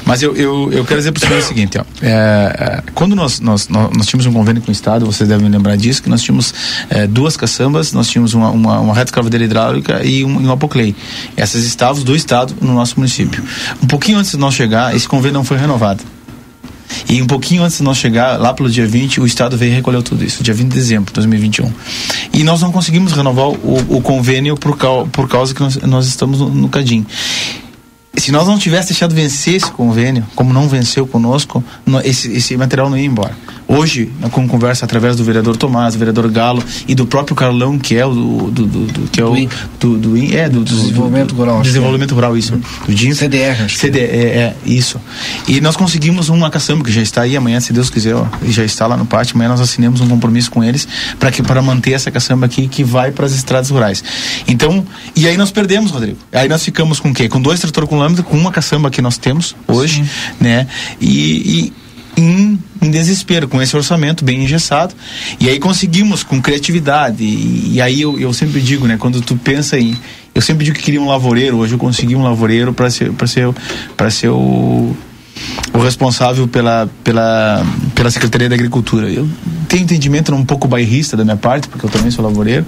[0.04, 3.40] Mas eu, eu, eu quero dizer para vocês o seguinte: ó, é, é, quando nós,
[3.40, 6.22] nós, nós, nós tínhamos um convênio com o Estado, vocês devem lembrar disso, que nós
[6.22, 6.54] tínhamos
[6.90, 10.94] é, duas caçambas, nós tínhamos uma, uma, uma reta escavadeira hidráulica e um, um apoclei.
[11.36, 13.42] Essas estavam do Estado no nosso município.
[13.82, 16.02] Um pouquinho antes de nós chegar, esse convênio não foi renovado.
[17.08, 19.74] E um pouquinho antes de nós chegar, lá pelo dia 20, o Estado veio e
[19.74, 21.72] recolheu tudo isso, dia 20 de dezembro de 2021.
[22.32, 26.06] E nós não conseguimos renovar o, o convênio por, cau, por causa que nós, nós
[26.06, 27.04] estamos no, no Cadim.
[28.16, 32.56] Se nós não tivéssemos deixado vencer esse convênio, como não venceu conosco, no- esse, esse
[32.56, 33.36] material não ia embora.
[33.66, 37.96] Hoje, com conversa através do vereador Tomás, do vereador Galo e do próprio Carlão, que
[37.96, 39.34] é o do, do, do- do- que é o
[39.80, 41.62] Do do, é do, do Desenvolvimento Rural, é.
[41.62, 42.52] desenvolvimento rural isso,
[42.86, 43.14] do DIN.
[43.14, 45.00] CDR, CD, é, é, isso.
[45.48, 48.64] E nós conseguimos uma caçamba que já está aí amanhã, se Deus quiser, ó, já
[48.64, 49.34] está lá no pátio.
[49.34, 50.86] Amanhã nós assinamos um compromisso com eles
[51.18, 54.04] para que para manter essa caçamba aqui que vai para as estradas rurais.
[54.46, 54.84] Então,
[55.16, 56.18] e aí nós perdemos, Rodrigo.
[56.32, 57.28] Aí nós ficamos com o quê?
[57.28, 60.04] Com dois tratores com com uma caçamba que nós temos hoje,
[60.40, 60.66] né?
[61.00, 61.72] E, e
[62.16, 64.94] em, em desespero com esse orçamento bem engessado.
[65.40, 67.24] E aí conseguimos com criatividade.
[67.24, 69.96] E, e aí eu, eu sempre digo né quando tu pensa em
[70.34, 73.26] eu sempre digo que queria um lavoureiro hoje eu consegui um lavoureiro para ser para
[73.26, 73.54] ser
[73.96, 74.96] para ser o
[75.72, 79.10] o responsável pela, pela, pela Secretaria da Agricultura.
[79.10, 79.28] Eu
[79.68, 82.64] tenho entendimento um pouco bairrista da minha parte, porque eu também sou lavoureiro,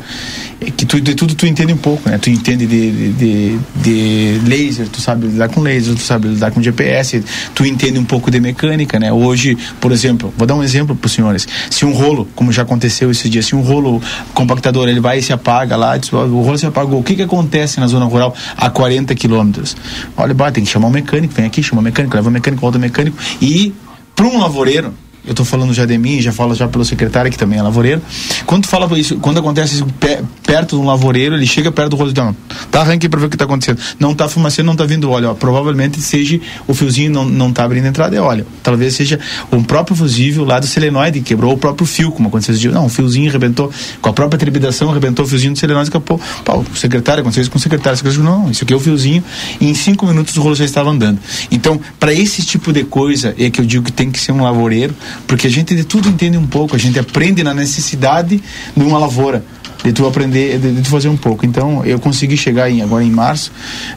[0.60, 2.18] é que tu, de tudo tu entende um pouco, né?
[2.18, 6.62] Tu entende de, de, de, laser, tu sabe lidar com laser, tu sabe lidar com
[6.62, 7.22] GPS,
[7.54, 9.12] tu entende um pouco de mecânica, né?
[9.12, 11.46] Hoje, por exemplo, vou dar um exemplo para os senhores.
[11.70, 14.02] Se um rolo, como já aconteceu esse dia, se um rolo
[14.34, 17.78] compactador, ele vai e se apaga lá, o rolo se apagou, o que que acontece
[17.78, 19.76] na zona rural a 40 quilômetros?
[20.16, 23.16] Olha, tem que chamar um mecânico, vem aqui, chama um mecânico, leva o mecânico, mecânico
[23.40, 23.72] e
[24.14, 24.94] para um lavoureiro
[25.26, 28.00] eu estou falando já de mim, já falo já pelo secretário que também é lavoureiro.
[28.44, 31.96] Quando fala isso, quando acontece isso pe- perto de um lavoureiro, ele chega perto do
[31.96, 32.34] rolo e diz, não,
[32.70, 33.78] tá arranque para ver o que está acontecendo.
[33.98, 35.30] Não está fumaceando, não está vindo óleo.
[35.30, 38.46] Ó, provavelmente seja o fiozinho não não tá abrindo a entrada é óleo.
[38.62, 39.18] Talvez seja
[39.50, 42.70] o próprio fusível lá do selenoide que quebrou o próprio fio, como aconteceu esse dia.
[42.70, 46.20] Não, o fiozinho arrebentou com a própria trepidação, arrebentou o fiozinho do selenoide, escapou.
[46.44, 47.94] Pá, o secretário aconteceu isso com o secretário.
[47.94, 49.22] O secretário não, isso aqui é o fiozinho.
[49.60, 51.18] E em cinco minutos o rolo já estava andando.
[51.50, 54.42] Então, para esse tipo de coisa é que eu digo que tem que ser um
[54.42, 54.94] lavoureiro,
[55.26, 58.42] porque a gente de tudo entende um pouco, a gente aprende na necessidade
[58.76, 59.44] de uma lavoura
[59.84, 61.46] de tu aprender, de, tu fazer um pouco.
[61.46, 63.52] Então, eu consegui chegar em, agora em março,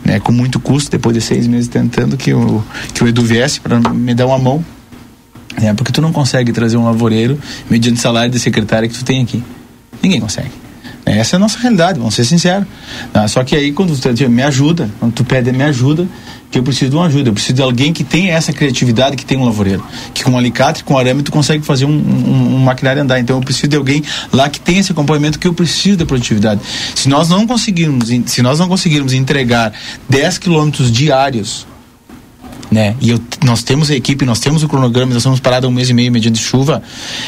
[0.06, 3.60] né, com muito custo, depois de seis meses tentando que o, que o Edu viesse
[3.60, 4.64] para me dar uma mão,
[5.60, 9.24] né, porque tu não consegue trazer um lavoureiro mediante salário de secretário que tu tem
[9.24, 9.44] aqui.
[10.02, 10.52] Ninguém consegue.
[11.06, 11.18] né.
[11.18, 12.68] Essa é a nossa realidade, vamos ser sinceros.
[13.12, 13.28] Tá?
[13.28, 16.08] Só que aí, quando tu me ajuda, quando tu pede me ajuda,
[16.52, 17.30] que eu preciso de uma ajuda.
[17.30, 19.84] Eu preciso de alguém que tenha essa criatividade que tem um lavoureiro.
[20.14, 23.20] Que com alicate, com arame, tu consegue fazer um, um, um maquinário andar.
[23.20, 26.62] Então eu preciso de alguém lá que tenha esse acompanhamento que eu preciso de produtividade.
[26.96, 29.74] Se nós não conseguirmos, se nós não conseguirmos entregar
[30.08, 31.68] 10 quilômetros diários
[32.72, 32.96] né?
[33.02, 35.90] E eu, nós temos a equipe, nós temos o cronograma, nós estamos parados um mês
[35.90, 36.82] e meio mediante chuva.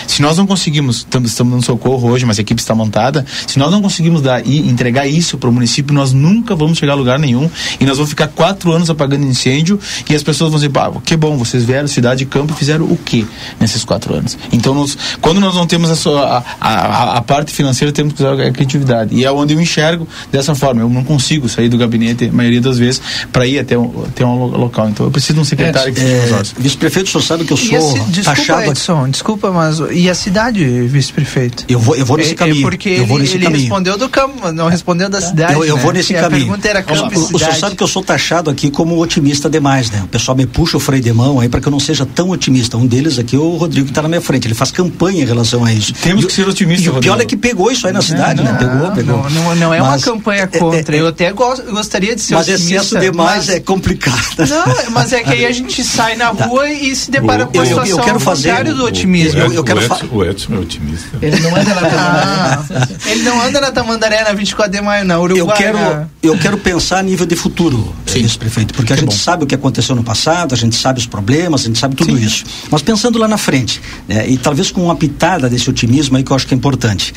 [0.08, 3.25] Se nós não conseguimos, estamos, estamos no socorro hoje, mas a equipe está montada.
[3.47, 6.93] Se nós não conseguimos dar e entregar isso para o município, nós nunca vamos chegar
[6.93, 7.49] a lugar nenhum
[7.80, 11.15] e nós vamos ficar quatro anos apagando incêndio e as pessoas vão dizer, bah, que
[11.17, 13.25] bom, vocês vieram cidade e campo e fizeram o quê
[13.60, 14.38] nesses quatro anos?
[14.51, 18.21] Então, nós, quando nós não temos a, sua, a, a, a parte financeira, temos que
[18.21, 19.15] usar a criatividade.
[19.15, 20.82] E é onde eu enxergo dessa forma.
[20.82, 23.01] Eu não consigo sair do gabinete, a maioria das vezes,
[23.32, 24.89] para ir até um, até um lo- local.
[24.89, 26.56] Então, eu preciso de um secretário que seja É, nos olhos.
[26.58, 28.63] Vice-prefeito, o senhor sabe que eu sou ci- desculpa, taxado.
[28.72, 31.65] Edson, desculpa, mas e a cidade, vice-prefeito?
[31.67, 32.60] Eu vou, eu vou nesse É- caminho.
[32.60, 33.62] É porque eu vou ele, nesse ele caminho.
[33.62, 35.54] respondeu do campo, não respondeu da cidade.
[35.54, 35.82] Eu, eu né?
[35.82, 36.44] vou nesse E caminho.
[36.44, 39.00] A pergunta era campo e o, o senhor sabe que eu sou taxado aqui como
[39.02, 40.02] otimista demais, né?
[40.04, 42.30] O pessoal me puxa o freio de mão aí para que eu não seja tão
[42.30, 42.78] otimista.
[42.78, 44.48] Um deles aqui é o Rodrigo que está na minha frente.
[44.48, 45.94] Ele faz campanha em relação a isso.
[45.94, 48.41] Temos E que ser otimistas, E o pior é que pegou isso aí na cidade,
[48.44, 48.54] né?
[48.58, 49.24] Pegou, pegou.
[49.24, 50.96] Não, não, não é Mas- uma campanha contra.
[50.96, 52.76] eu até gosto- gostaria de ser Mas otimista.
[52.76, 54.22] excesso demais mas- é complicado.
[54.38, 57.62] Não, mas é que aí a gente sai na rua e se depara com a
[57.62, 59.39] Eu- eu- eu situação quero fazer- do o- otimismo.
[59.39, 61.17] eu- eu quero o, Edson, o Edson é otimista.
[61.21, 62.63] Ele não anda na Ah,
[63.05, 65.41] ele não anda na Tamandaré na 24 de maio, na Uruguai.
[65.41, 69.47] Eu quero, eu quero pensar a nível de futuro, vice-prefeito, porque a gente sabe o
[69.47, 72.43] que aconteceu no passado, a gente sabe os problemas, a gente sabe tudo isso.
[72.69, 76.31] Mas pensando lá na frente, né, e talvez com uma pitada desse otimismo aí que
[76.31, 77.13] eu acho que é importante.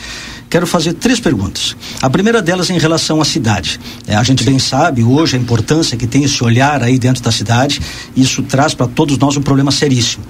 [0.48, 1.76] Quero fazer três perguntas.
[2.00, 3.80] A primeira delas é em relação à cidade.
[4.06, 7.32] É, a gente bem sabe hoje a importância que tem esse olhar aí dentro da
[7.32, 7.80] cidade.
[8.16, 10.24] Isso traz para todos nós um problema seríssimo.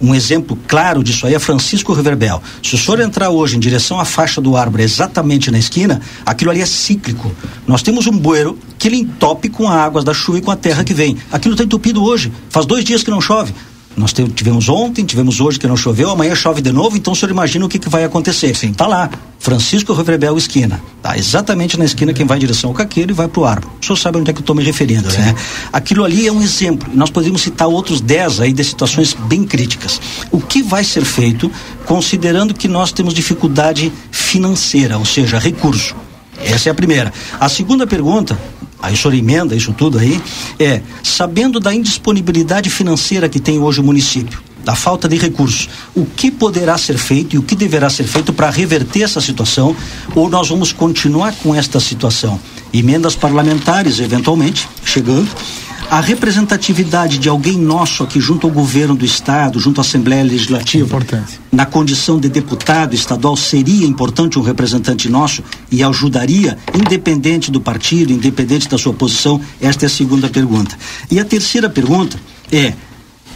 [0.00, 2.42] Um exemplo claro disso aí é Francisco Reverbel.
[2.62, 6.50] Se o senhor entrar hoje em direção à faixa do árvore, exatamente na esquina, aquilo
[6.50, 7.30] ali é cíclico.
[7.66, 10.56] Nós temos um bueiro que ele entope com as águas da chuva e com a
[10.56, 11.18] terra que vem.
[11.30, 12.32] Aquilo está entupido hoje.
[12.48, 13.52] Faz dois dias que não chove.
[13.96, 17.30] Nós tivemos ontem, tivemos hoje que não choveu, amanhã chove de novo, então o senhor
[17.30, 18.54] imagina o que, que vai acontecer.
[18.54, 18.72] Sim.
[18.72, 20.80] Tá lá, Francisco Reverbel esquina.
[21.02, 23.74] Tá exatamente na esquina quem vai em direção ao caqueiro e vai pro árvore.
[23.80, 25.18] O senhor sabe onde é que eu estou me referindo, Sim.
[25.18, 25.34] né?
[25.72, 26.88] Aquilo ali é um exemplo.
[26.94, 30.00] Nós podemos citar outros 10 aí de situações bem críticas.
[30.30, 31.50] O que vai ser feito
[31.84, 35.96] considerando que nós temos dificuldade financeira, ou seja, recurso?
[36.40, 37.12] Essa é a primeira.
[37.38, 38.38] A segunda pergunta,
[38.80, 40.20] aí o senhor emenda isso tudo aí,
[40.58, 46.04] é, sabendo da indisponibilidade financeira que tem hoje o município, da falta de recursos, o
[46.04, 49.74] que poderá ser feito e o que deverá ser feito para reverter essa situação,
[50.14, 52.38] ou nós vamos continuar com esta situação?
[52.72, 55.28] Emendas parlamentares, eventualmente, chegando,
[55.90, 60.86] a representatividade de alguém nosso aqui junto ao governo do estado, junto à Assembleia Legislativa,
[60.86, 61.40] Importante.
[61.50, 68.12] na condição de deputado estadual, seria importante um representante nosso e ajudaria, independente do partido,
[68.12, 69.40] independente da sua posição?
[69.60, 70.78] Esta é a segunda pergunta.
[71.10, 72.16] E a terceira pergunta
[72.52, 72.72] é: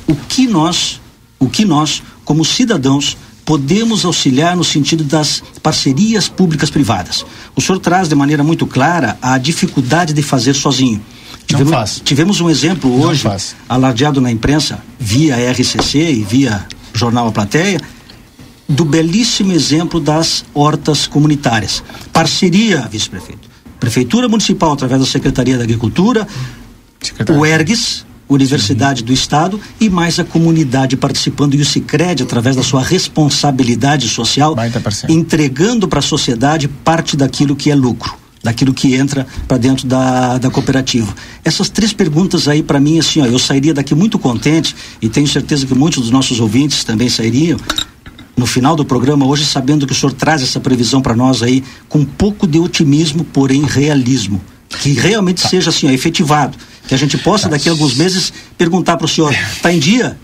[0.07, 1.01] o que nós,
[1.41, 7.27] o que nós, como cidadãos, podemos auxiliar no sentido das parcerias públicas privadas?
[7.57, 11.03] O senhor traz de maneira muito clara a dificuldade de fazer sozinho.
[11.47, 12.03] Tivemos, faz.
[12.05, 13.29] tivemos um exemplo Não hoje,
[13.69, 17.81] alardeado na imprensa, via RCC e via Jornal A Plateia,
[18.69, 21.83] do belíssimo exemplo das hortas comunitárias.
[22.13, 23.49] Parceria, vice-prefeito.
[23.79, 26.27] Prefeitura Municipal, através da Secretaria da Agricultura,
[27.01, 27.41] Secretário.
[27.41, 32.63] o ERGS, Universidade do Estado, e mais a comunidade participando, e o Cicred, através da
[32.63, 34.57] sua responsabilidade social,
[35.09, 40.37] entregando para a sociedade parte daquilo que é lucro daquilo que entra para dentro da,
[40.37, 41.13] da cooperativa.
[41.43, 45.27] Essas três perguntas aí para mim assim, ó, eu sairia daqui muito contente e tenho
[45.27, 47.59] certeza que muitos dos nossos ouvintes também sairiam
[48.37, 51.65] no final do programa hoje sabendo que o senhor traz essa previsão para nós aí
[51.89, 56.99] com um pouco de otimismo, porém realismo, que realmente seja assim, ó, efetivado, que a
[56.99, 60.19] gente possa daqui a alguns meses perguntar para o senhor, está em dia?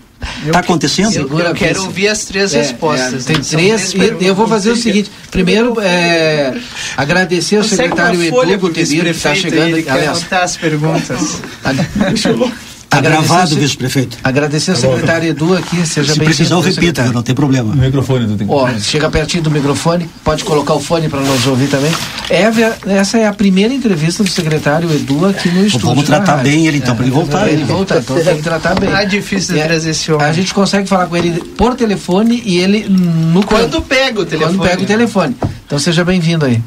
[0.45, 1.13] Está acontecendo?
[1.13, 3.23] Eu, eu quero ouvir as três É, respostas.
[3.23, 3.43] é, tem né?
[3.49, 6.53] Três, eu vou fazer o seguinte: primeiro, é,
[6.95, 9.69] agradecer ao secretário Edu Guterres, que está chegando.
[9.69, 11.41] ele quer aliás, as perguntas.
[12.91, 14.17] Está gravado, o se- vice-prefeito.
[14.21, 16.25] Agradecer ao secretário Edu aqui, seja Se bem-vindo.
[16.25, 17.73] precisar, eu repito, não tem problema.
[17.73, 18.53] No microfone, tu tem que.
[18.53, 21.89] Ó, chega pertinho do microfone, pode colocar o fone para nos ouvir também.
[22.29, 25.87] Eva, essa é a primeira entrevista do secretário Edu aqui no estúdio.
[25.87, 27.65] vamos da tratar bem ele, então, pra ele voltar, Ele né?
[27.65, 28.91] voltar, então tem que tratar bem.
[28.93, 30.27] Ah, difícil de É, trazer esse homem.
[30.27, 34.57] A gente consegue falar com ele por telefone e ele no Quando pega o telefone.
[34.57, 35.33] Quando pega o telefone.
[35.65, 36.61] Então seja bem-vindo aí.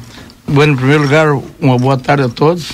[0.47, 1.27] Bueno, em primeiro lugar,
[1.59, 2.65] uma boa tarde a todos.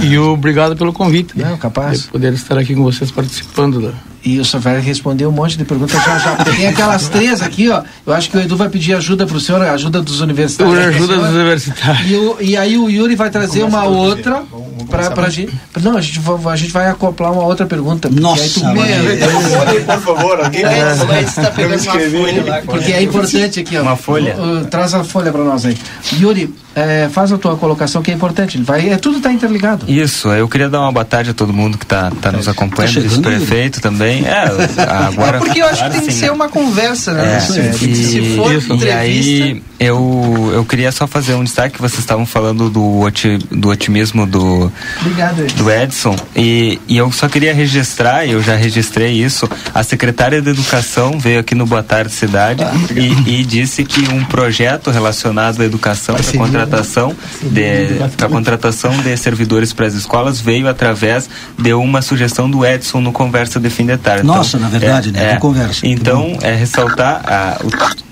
[0.00, 1.36] E obrigado pelo convite.
[1.36, 1.48] né?
[1.50, 2.02] Não, capaz.
[2.02, 3.90] De poder estar aqui com vocês participando da.
[4.24, 6.34] E o senhor vai responder um monte de perguntas já já.
[6.36, 7.82] Porque Tem aquelas três aqui, ó.
[8.04, 10.74] Eu acho que o Edu vai pedir ajuda pro senhor, ajuda dos universitários.
[10.76, 12.10] Pro ajuda dos universitários.
[12.10, 14.42] E, o- e aí o Yuri vai trazer uma outra
[14.90, 15.52] pra, pra gente.
[15.80, 18.08] Não, a gente, vai, a gente vai acoplar uma outra pergunta.
[18.10, 18.80] Nossa, tu- mano.
[19.86, 22.62] Por favor, alguém O Edson tá pegando uma folha lá.
[22.62, 23.82] Porque é importante aqui, ó.
[23.82, 24.36] Uma folha.
[24.70, 25.76] traz a folha pra nós aí.
[26.18, 28.58] Yuri, é, faz a tua colocação que é importante.
[28.58, 29.90] Ele vai, é, tudo tá interligado.
[29.90, 32.94] Isso, eu queria dar uma boa tarde a todo mundo que está tá nos acompanhando,
[32.94, 34.24] Tá vice-prefeito também.
[34.26, 34.44] É,
[35.08, 35.38] agora.
[35.38, 36.32] Porque eu acho que tem que ser né?
[36.32, 37.36] uma conversa, né?
[37.36, 37.60] É, Se
[37.90, 38.94] e, se for e entrevista.
[38.98, 44.26] aí eu, eu queria só fazer um destaque, vocês estavam falando do, oti- do otimismo
[44.26, 45.56] do, Obrigado, Edson.
[45.56, 50.40] do Edson e, e eu só queria registrar, e eu já registrei isso, a secretária
[50.42, 52.62] de Educação veio aqui no Boa Tarde Cidade
[52.94, 56.65] e, e disse que um projeto relacionado à educação, contratação
[57.42, 63.00] de pra contratação de servidores para as escolas veio através de uma sugestão do Edson
[63.00, 64.26] no Conversa de Fim de Tarde.
[64.26, 65.34] Nossa, na verdade, né?
[65.34, 65.86] No Conversa.
[65.86, 67.58] Então, é ressaltar a-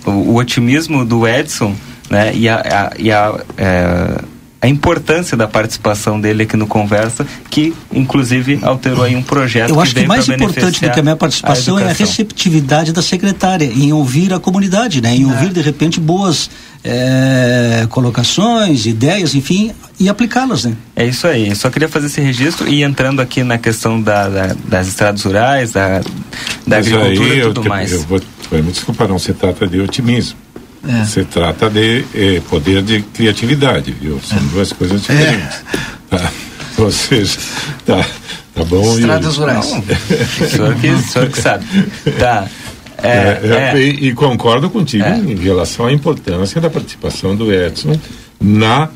[0.06, 1.74] o, o otimismo do Edson
[2.10, 4.20] né, e a, a- e a, é,
[4.60, 9.80] a importância da participação dele aqui no Conversa, que inclusive alterou aí um projeto Eu
[9.80, 13.66] acho que veio mais importante do que a minha participação é a receptividade da secretária
[13.66, 15.14] em ouvir a comunidade, né?
[15.14, 16.48] Em ouvir de repente boas
[16.84, 20.74] eh, colocações, ideias, enfim, e aplicá-las, né?
[20.94, 24.28] É isso aí, eu só queria fazer esse registro e entrando aqui na questão da,
[24.28, 26.04] da- das estradas rurais, da, da
[26.66, 27.92] Mas agricultura aí e eu, tudo te- mais.
[27.92, 28.20] eu vou,
[28.52, 30.38] me desculpar, não se trata de otimismo.
[30.86, 31.04] É.
[31.06, 34.20] Se trata de eh, poder de criatividade, viu?
[34.22, 35.56] São duas coisas diferentes.
[36.10, 36.30] Tá?
[36.76, 37.38] Ou seja,
[37.86, 38.04] tá,
[38.54, 38.94] tá bom.
[38.98, 39.66] Estradas rurais.
[39.66, 41.64] O senhor que, o senhor que sabe.
[42.18, 42.46] Tá.
[43.04, 43.78] É, É, é, é.
[43.78, 45.16] E, e concordo contigo É.
[45.18, 47.98] em relação à importância da participação do Edson
[48.40, 48.88] na,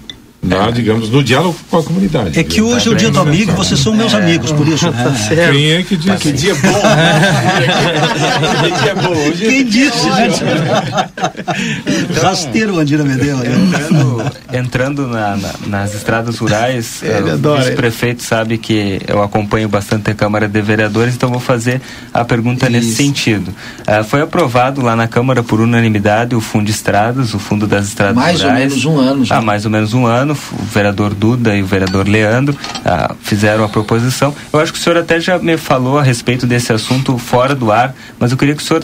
[0.42, 2.38] na digamos, no diálogo com a comunidade.
[2.38, 4.88] É que hoje é o dia do amigo, vocês são meus amigos, por isso.
[4.90, 5.50] né?
[5.52, 6.14] Quem é que diz?
[6.20, 6.80] Que dia bom.
[8.62, 9.16] que dia bom.
[9.28, 10.28] Hoje Quem disse, né?
[12.22, 13.40] Rasteiro, Andira Medeiros.
[13.40, 13.48] né?
[13.66, 19.68] Entrando, entrando na- na- nas estradas rurais, Ele adora, o vice-prefeito sabe que eu acompanho
[19.68, 21.80] bastante a Câmara de Vereadores, então vou fazer
[22.12, 23.52] a pergunta nesse sentido.
[23.86, 27.86] Ah, foi aprovado lá na Câmara por unanimidade o Fundo de Estradas, o Fundo das
[27.88, 28.68] Estradas Mais ou Rurais.
[28.68, 29.36] menos um ano já.
[29.36, 33.64] Há mais ou menos um ano, o vereador Duda e o vereador Leandro ah, fizeram
[33.64, 34.34] a proposição.
[34.52, 37.70] Eu acho que o senhor até já me falou a respeito desse assunto fora do
[37.72, 38.82] ar, mas eu queria que o senhor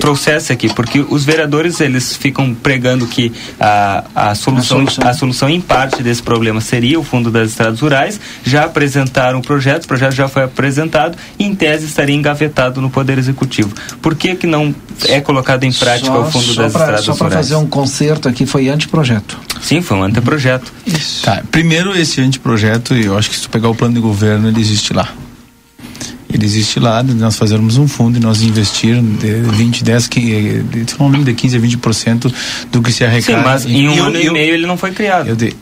[0.00, 5.06] trouxesse aqui, porque os vereadores eles ficam pregando que a, a, solução, solução.
[5.08, 9.42] a solução em parte desse problema seria o Fundo das Estradas Rurais, já apresentaram o
[9.42, 13.74] projeto, o projeto já foi apresentado e em tese estaria engavetado no Poder Executivo.
[14.02, 14.74] Por que que não
[15.06, 17.46] é colocado em prática Só- o Fundo só das pra- Estradas Só para Rurais?
[17.48, 19.38] fazer um concerto aqui, foi anteprojeto.
[19.60, 20.67] Sim, foi um anteprojeto.
[21.22, 24.48] Tá, primeiro esse anteprojeto, e eu acho que se tu pegar o plano de governo,
[24.48, 25.12] ele existe lá.
[26.32, 30.84] Ele existe lá, nós fazermos um fundo e nós investir de 20, 10, que, de,
[30.84, 32.32] de, não lembro, de 15 a 20%
[32.70, 33.42] do que se Sim, arrecada.
[33.42, 35.26] mas em um eu, ano e eu- meio ele não foi criado.
[35.28, 35.54] Eu de...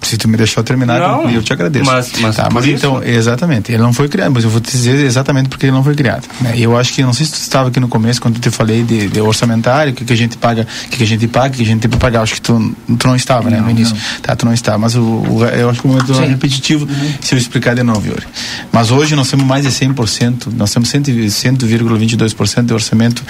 [0.00, 1.84] Se tu me deixar terminar, Não, eu te agradeço.
[1.84, 4.70] mas- mas tá, mas isso- então, exatamente, ele não foi criado, mas eu vou te
[4.70, 6.26] dizer exatamente porque ele não foi criado.
[6.40, 6.54] Né?
[6.56, 8.82] Eu acho que, não sei se tu estava aqui no começo, quando eu te falei
[8.84, 11.52] de, de orçamentário, o que, que a gente paga, o que, que a gente paga,
[11.52, 12.22] o que a gente tem para pagar.
[12.22, 13.96] Acho que tu, tu não estava, né, no início.
[14.22, 16.88] Tá, tu não estava, mas o, o- eu acho que o momento é repetitivo
[17.20, 18.26] se eu explicar de novo, Yuri.
[18.72, 23.22] Mas hoje nós temos mais de 100%, nós temos 100 e- 100,22% de orçamento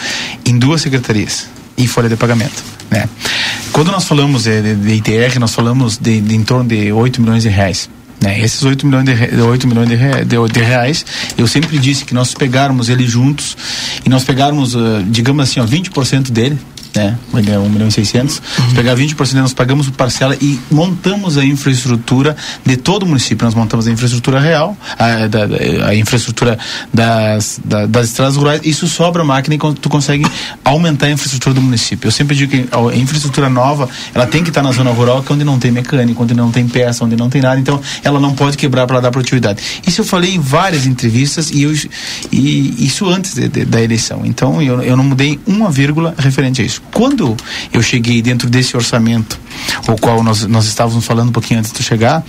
[0.44, 1.46] em duas secretarias
[1.76, 2.62] e folha de pagamento.
[2.90, 3.08] Né?
[3.72, 7.20] Quando nós falamos de, de, de ITR, nós falamos de, de em torno de 8
[7.20, 7.88] milhões de reais.
[8.20, 8.40] Né?
[8.40, 11.04] Esses 8 milhões, de, re- 8 milhões de, de, de reais,
[11.36, 13.56] eu sempre disse que nós pegarmos ele juntos
[14.04, 16.58] e nós pegarmos, ah, digamos assim, ó, 20% dele,
[16.98, 17.16] né?
[17.34, 18.38] Ele é 1 milhão e 600.
[18.58, 18.74] Uhum.
[18.74, 22.36] Pegar 20%, nós pagamos parcela e montamos a infraestrutura
[22.66, 23.44] de todo o município.
[23.44, 26.58] Nós montamos a infraestrutura real, a, da- a infraestrutura
[26.92, 28.60] das, da- das estradas rurais.
[28.64, 30.26] Isso sobra máquina e tu consegue
[30.64, 32.08] aumentar a infraestrutura do município.
[32.08, 35.30] Eu sempre digo que a infraestrutura nova, ela tem que estar na zona rural, que
[35.30, 37.60] é onde não tem mecânico, onde não tem peça, onde não tem nada.
[37.60, 39.62] Então, ela não pode quebrar para dar produtividade.
[39.86, 41.72] Isso eu falei em várias entrevistas e, eu,
[42.32, 44.22] e isso antes de- de- da eleição.
[44.24, 46.82] Então, eu, eu não mudei uma vírgula referente a isso.
[46.92, 47.36] Quando
[47.72, 49.38] eu cheguei dentro desse orçamento,
[49.88, 52.24] o qual nós, nós estávamos falando um pouquinho antes de chegar,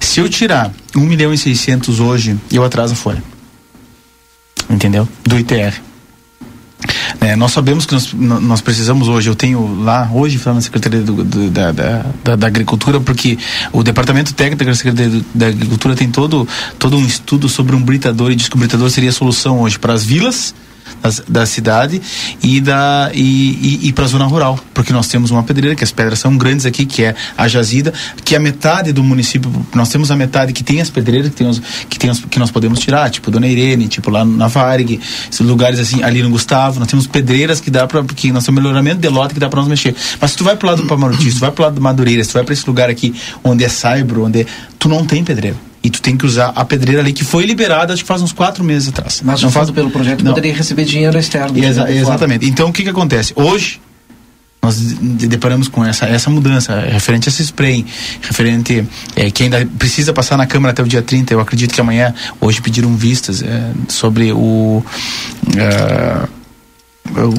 [0.00, 3.22] se eu tirar 1 milhão e 600 hoje, eu atraso a folha.
[4.68, 5.08] Entendeu?
[5.24, 5.74] Do ITR.
[7.20, 10.62] É, nós sabemos que nós, nó- nós precisamos hoje, eu tenho lá, hoje falando na
[10.62, 13.38] Secretaria do- do- da, da, da, da Agricultura, porque
[13.72, 16.48] o Departamento Técnico da Secretaria do- da Agricultura tem todo,
[16.80, 19.78] todo um estudo sobre um britador e diz que o britador seria a solução hoje
[19.78, 20.52] para as vilas
[21.00, 22.00] das- da cidade
[22.42, 25.84] e da e, e, e para a zona rural, porque nós temos uma pedreira que
[25.84, 27.92] as pedras são grandes aqui, que é a Jazida,
[28.24, 31.36] que é a metade do município, nós temos a metade que tem as pedreiras que
[31.36, 34.48] tem os, que tem os, que nós podemos tirar, tipo Dona Irene, tipo lá na
[34.48, 38.44] Varig, esses lugares assim, ali no Gustavo, nós temos pedreiras que dá para porque nós
[38.44, 39.94] temos melhoramento de lote que dá para nós mexer.
[40.20, 42.22] Mas se tu vai pro lado do Pamaruti, se tu vai pro lado do Madureira,
[42.24, 43.14] se tu vai para esse lugar aqui
[43.44, 44.46] onde é Saibro, onde é,
[44.78, 45.56] tu não tem pedreiro.
[45.82, 48.32] E tu tem que usar a pedreira ali que foi liberada, acho que faz uns
[48.32, 49.20] quatro meses atrás.
[49.24, 50.32] Mas não faz pelo projeto Não.
[50.32, 51.58] poderia receber dinheiro externo.
[51.58, 52.14] Exa- dinheiro fora.
[52.14, 52.46] exatamente.
[52.48, 53.32] Então o que que acontece?
[53.34, 53.80] Hoje
[54.62, 57.84] nós de- deparamos com essa essa mudança referente a esse spray,
[58.20, 61.34] referente eh, que ainda precisa passar na Câmara até o dia 30.
[61.34, 64.82] Eu acredito que amanhã, hoje pediram vistas eh, sobre o o-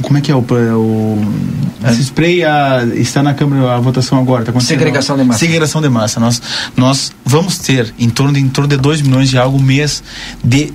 [0.02, 1.34] como é que é o, o
[1.90, 4.60] esse spray ah, está na Câmara a votação agora, tá?
[4.60, 5.40] Segregação de massa.
[5.40, 6.20] Segregação de massa.
[6.20, 6.42] Nós
[6.78, 10.04] nós vamos ter em torno de em torno de 2 milhões de algo mês
[10.44, 10.74] de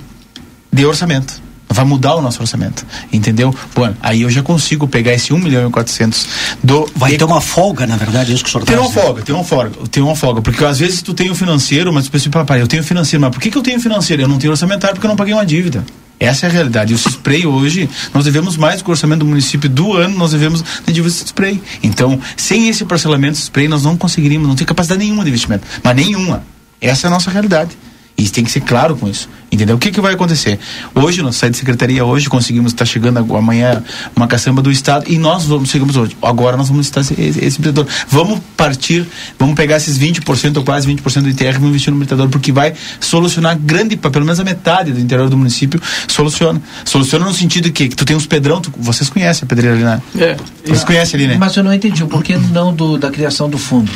[0.71, 1.41] de orçamento.
[1.71, 2.83] Vai mudar o nosso orçamento,
[3.13, 3.53] entendeu?
[3.75, 6.27] Bom, aí eu já consigo pegar esse 1 milhão e 400
[6.63, 6.89] do.
[6.95, 9.03] Vai ter uma folga, na verdade, é isso que o senhor Tem tá uma dizendo.
[9.03, 12.05] folga, tem uma folga, tem uma folga, porque às vezes tu tem o financeiro, mas
[12.05, 14.23] tu pensa, papai, eu tenho financeiro, mas por que, que eu tenho financeiro?
[14.23, 15.85] Eu não tenho orçamentário porque eu não paguei uma dívida.
[16.19, 16.91] Essa é a realidade.
[16.91, 20.31] E o spray hoje, nós devemos mais que o orçamento do município do ano, nós
[20.31, 21.61] devemos de dívida de spray.
[21.81, 25.65] Então, sem esse parcelamento de spray, nós não conseguiríamos, não tem capacidade nenhuma de investimento.
[25.81, 26.43] Mas nenhuma.
[26.81, 27.77] Essa é a nossa realidade.
[28.19, 29.29] E tem que ser claro com isso.
[29.51, 29.77] Entendeu?
[29.77, 30.59] O que, que vai acontecer?
[30.93, 33.83] Hoje, nós saímos de secretaria hoje, conseguimos estar chegando ag- amanhã
[34.15, 36.15] uma caçamba do Estado e nós vamos, chegamos hoje.
[36.21, 37.59] Agora nós vamos estar esse, esse.
[38.07, 39.07] Vamos partir,
[39.39, 42.51] vamos pegar esses 20% ou quase 20% do ITR e vamos investir no britador, porque
[42.51, 46.61] vai solucionar grande, pelo menos a metade do interior do município, soluciona.
[46.85, 49.83] Soluciona no sentido que, que tu tem uns pedrão, tu- vocês conhecem a pedreira ali,
[49.83, 50.01] né?
[50.17, 50.37] É.
[50.65, 51.37] Vocês conhecem ali, né?
[51.39, 53.91] Mas eu não entendi o porquê não do, da criação do fundo.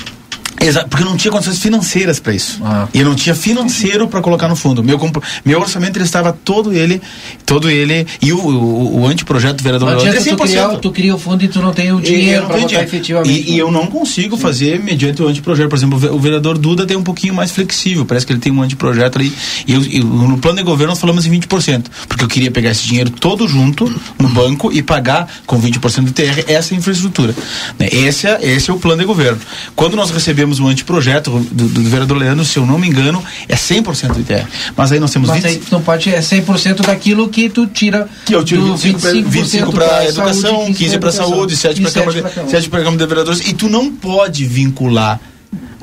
[0.62, 2.60] Exato, porque eu não tinha condições financeiras para isso.
[2.64, 2.88] Ah.
[2.93, 4.84] E eu não tinha financeiro para colocar no fundo.
[4.84, 4.99] Meu,
[5.43, 7.01] meu orçamento ele estava todo ele,
[7.45, 10.47] todo ele e o, o, o anteprojeto do vereador Não adianta é tu 100%.
[10.47, 13.49] criar, tu cria o fundo e tu não tem o dinheiro para botar efetivamente.
[13.49, 15.70] E, e eu não consigo fazer mediante o anteprojeto.
[15.70, 18.06] Por exemplo, o vereador Duda tem um pouquinho mais flexível.
[18.06, 19.34] Parece que ele tem um anteprojeto ali.
[19.68, 21.86] E eu, eu- no plano de governo nós falamos em 20%.
[22.08, 26.12] Porque eu queria pegar esse dinheiro todo junto no banco e pagar com 20% do
[26.12, 27.34] TR essa infraestrutura.
[27.80, 27.89] Né?
[27.91, 29.39] Esse, é, esse é o plano de governo.
[29.76, 33.56] Quando nós recebemos o anteprojeto do, do vereador Leandro, se eu não me engano, é
[33.56, 34.46] 100% do ITR.
[34.76, 35.46] Mas aí nós temos Mas 20%.
[35.48, 38.08] aí não pode, é 100% daquilo que tu tira.
[38.26, 41.30] Que eu tiro do 25, pra- 25 pra para educação, saúde, 15 para educação.
[41.30, 42.22] saúde, 7 para Câmara,
[42.70, 43.39] Câmara de Vereadores.
[43.48, 45.20] E tu não pode vincular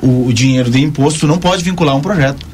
[0.01, 2.50] o, o dinheiro de imposto, tu não pode vincular um projeto.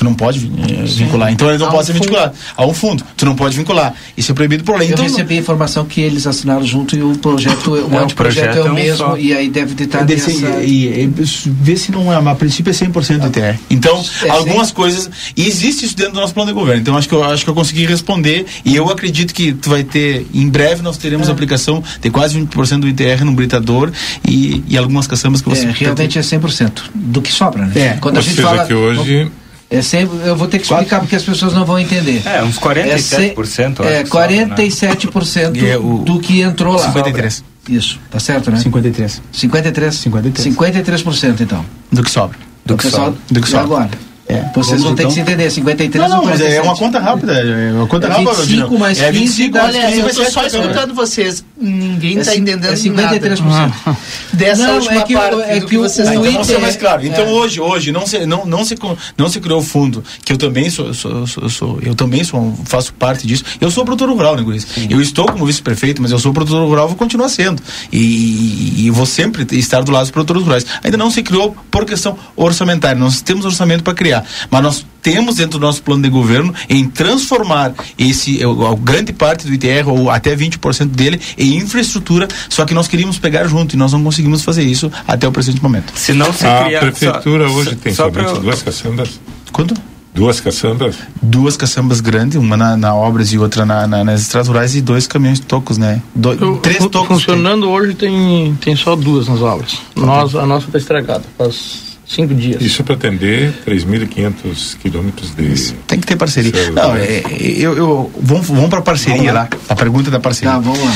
[0.00, 1.30] Tu não pode eh, vincular.
[1.30, 2.04] Então ele não A pode um ser fundo.
[2.04, 3.04] vinculado a um fundo.
[3.18, 3.92] Tu não pode vincular.
[4.16, 4.88] Isso é proibido por lei.
[4.88, 7.98] Eu Então, recebi a informação que eles assinaram junto e o projeto, o É, o
[8.04, 9.16] anteprojeto é projeto o é um mesmo só.
[9.18, 10.62] e aí deve estar É desse- nessa...
[10.62, 11.12] e, e,
[11.48, 13.58] vê se não é, mas a princípio é 100% do ITR.
[13.68, 15.10] Então, É algumas coisas.
[15.36, 16.80] E existe isso dentro do nosso plano de governo.
[16.80, 18.46] Então, acho que eu, acho que eu consegui responder.
[18.64, 20.26] E eu acredito que tu vai ter.
[20.32, 21.30] Em breve, nós teremos É.
[21.32, 23.92] aplicação de quase 20% do ITR no britador
[24.26, 25.66] e, e algumas caçambas que você.
[25.66, 27.72] É, realmente é 100% do que sobra, né?
[27.76, 27.88] É.
[28.00, 28.64] Quando a Ou gente seja, fala.
[28.64, 29.30] que hoje
[29.70, 32.22] É sempre, eu vou ter que explicar porque as pessoas não vão entender.
[32.26, 33.80] É, uns 47%.
[33.84, 34.54] É, que né?
[34.56, 36.86] 47% E é do que entrou lá.
[36.86, 37.44] 53.
[37.68, 38.58] Isso, tá certo, né?
[38.58, 39.22] 53.
[39.32, 39.94] 53?
[39.94, 40.56] 53.
[40.56, 41.64] 53% então.
[41.92, 42.36] Do que sobra.
[42.66, 43.06] Do que sobra.
[43.06, 43.20] sobra.
[43.30, 43.64] Do que E sobra.
[43.64, 43.90] agora?
[44.30, 44.44] É.
[44.54, 45.08] Vocês Vamos, vão ter então?
[45.08, 46.56] que se entender, 53 Não, não, ou mas 47?
[46.58, 47.32] é uma conta rápida.
[47.32, 48.32] É uma conta É rápida.
[48.32, 48.78] 25 Aldinho.
[48.80, 50.56] mais é 15 25 dá- mais 15 Olha, eu tô só 50.
[50.58, 51.44] escutando vocês.
[51.60, 53.40] Ninguém É tá entendendo é 53%.
[53.44, 53.96] nada
[54.32, 56.30] dessa Não, última é que o- parte é do que o- vocês o Ah, estão
[56.30, 57.06] então ser ITR mais claro.
[57.06, 57.28] Então é.
[57.30, 58.74] hoje, hoje não se não, não se
[59.18, 62.54] não se criou o fundo, que eu também sou, sou, sou, sou- eu também sou
[62.64, 63.44] faço parte disso.
[63.60, 64.66] Eu sou produtor rural, né, Guris?
[64.88, 67.60] Eu estou como vice-prefeito, mas eu sou produtor rural, vou continuar sendo.
[67.92, 70.66] E, e vou sempre estar do lado dos produtores rurais.
[70.82, 72.98] Ainda não se criou por questão orçamentária.
[72.98, 74.19] Nós temos orçamento para criar,
[74.50, 79.12] mas nós temos dentro do nosso plano de governo em transformar esse o- a grande
[79.12, 83.74] parte do ITR ou até 20% dele em infraestrutura, só que nós queríamos pegar junto
[83.74, 85.92] e nós não conseguimos fazer isso até o presente momento.
[85.96, 86.80] Se não se a cria.
[86.80, 89.20] prefeitura só- hoje só- tem só somente eu- duas caçambas.
[89.52, 89.74] Quanto?
[90.12, 90.96] Duas caçambas.
[91.22, 94.80] duas caçambas grandes, uma na, na obras e outra na, na- nas estradas rurais e
[94.80, 96.02] dois caminhões tocos, né?
[96.14, 97.06] Do, Eu- três tocos.
[97.22, 99.78] Funcionando hoje tem, tem só duas nas obras.
[99.94, 102.60] Nós, a nossa está estragada, faz cinco dias.
[102.60, 105.72] Isso para atender 3.500 quilômetros de.
[105.86, 106.52] Tem que ter parceria.
[106.52, 106.74] Certo.
[106.74, 109.48] Não, é, eu, eu, vamos, vamos para parceria lá.
[109.68, 110.52] A pergunta da parceria.
[110.52, 110.92] Tá, vamos lá.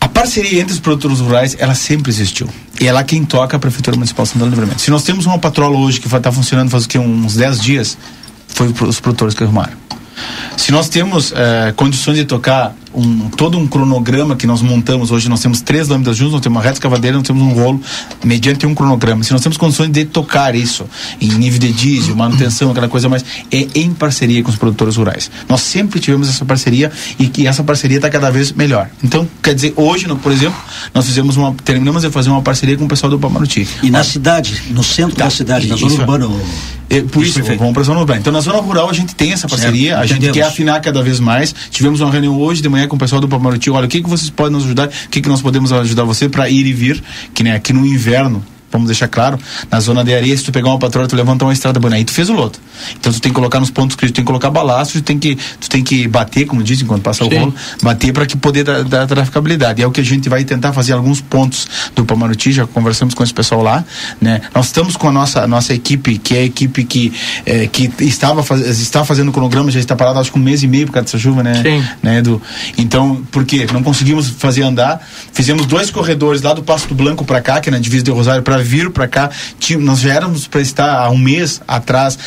[0.00, 2.48] A parceria entre os produtores rurais, ela sempre existiu.
[2.80, 4.82] E é lá quem toca a Prefeitura Municipal de Santana do Livramento.
[4.82, 6.98] Se nós temos uma patrola hoje que está funcionando faz o quê?
[6.98, 7.96] uns 10 dias,
[8.48, 9.72] foi os produtores que arrumaram.
[10.56, 15.28] Se nós temos eh, condições de tocar um, todo um cronograma que nós montamos hoje,
[15.28, 17.80] nós temos três lâminas juntas, nós temos uma reta escavadeira, nós temos um rolo,
[18.24, 19.22] mediante um cronograma.
[19.24, 20.86] Se nós temos condições de tocar isso
[21.20, 25.30] em nível de diesel, manutenção, aquela coisa mais, é em parceria com os produtores rurais.
[25.48, 28.88] Nós sempre tivemos essa parceria e que essa parceria está cada vez melhor.
[29.02, 30.58] Então, quer dizer, hoje, por exemplo,
[30.92, 33.66] nós fizemos uma, terminamos de fazer uma parceria com o pessoal do Pamaruti.
[33.82, 36.00] E na cidade, no centro da cidade, na zona Isso.
[36.00, 36.28] urbana.
[36.88, 37.58] É, por isso, Perfeito.
[37.58, 38.20] vamos para a zona urbana.
[38.20, 41.18] Então, na zona rural, a gente tem essa parceria, a gente quer afinar cada vez
[41.18, 41.54] mais.
[41.70, 43.70] Tivemos uma reunião hoje de manhã com o pessoal do Pamaruti.
[43.70, 44.88] Olha, o que, que vocês podem nos ajudar?
[44.88, 47.02] O que, que nós podemos ajudar você para ir e vir?
[47.32, 48.44] Que nem aqui no inverno.
[48.74, 49.38] Vamos deixar claro,
[49.70, 52.04] na zona de areia, se tu pegar uma patroa, tu levanta uma estrada bonita, aí
[52.04, 52.58] tu fez o loto.
[52.98, 55.16] Então tu tem que colocar nos pontos críticos, tu tem que colocar balaço, tu tem
[55.16, 57.38] que, tu tem que bater, como dizem quando passa o Sim.
[57.38, 59.80] rolo, bater para que poder dar, dar traficabilidade.
[59.80, 63.22] É o que a gente vai tentar fazer alguns pontos do Pamaruti, já conversamos com
[63.22, 63.84] esse pessoal lá,
[64.20, 64.40] né?
[64.52, 67.12] Nós estamos com a nossa, a nossa equipe, que é a equipe que,
[67.46, 70.64] eh, que estava faz, está fazendo o cronograma, já está parado acho que um mês
[70.64, 71.62] e meio por causa dessa chuva, né?
[71.62, 71.84] Sim.
[72.02, 72.42] né Edu?
[72.76, 73.68] Então, por quê?
[73.72, 75.00] Não conseguimos fazer andar.
[75.32, 78.10] Fizemos dois corredores lá do Passo do Blanco para cá, que é na divisa de
[78.10, 79.30] Rosário, para vir para cá.
[79.80, 82.18] Nós já éramos para estar há um mês atrás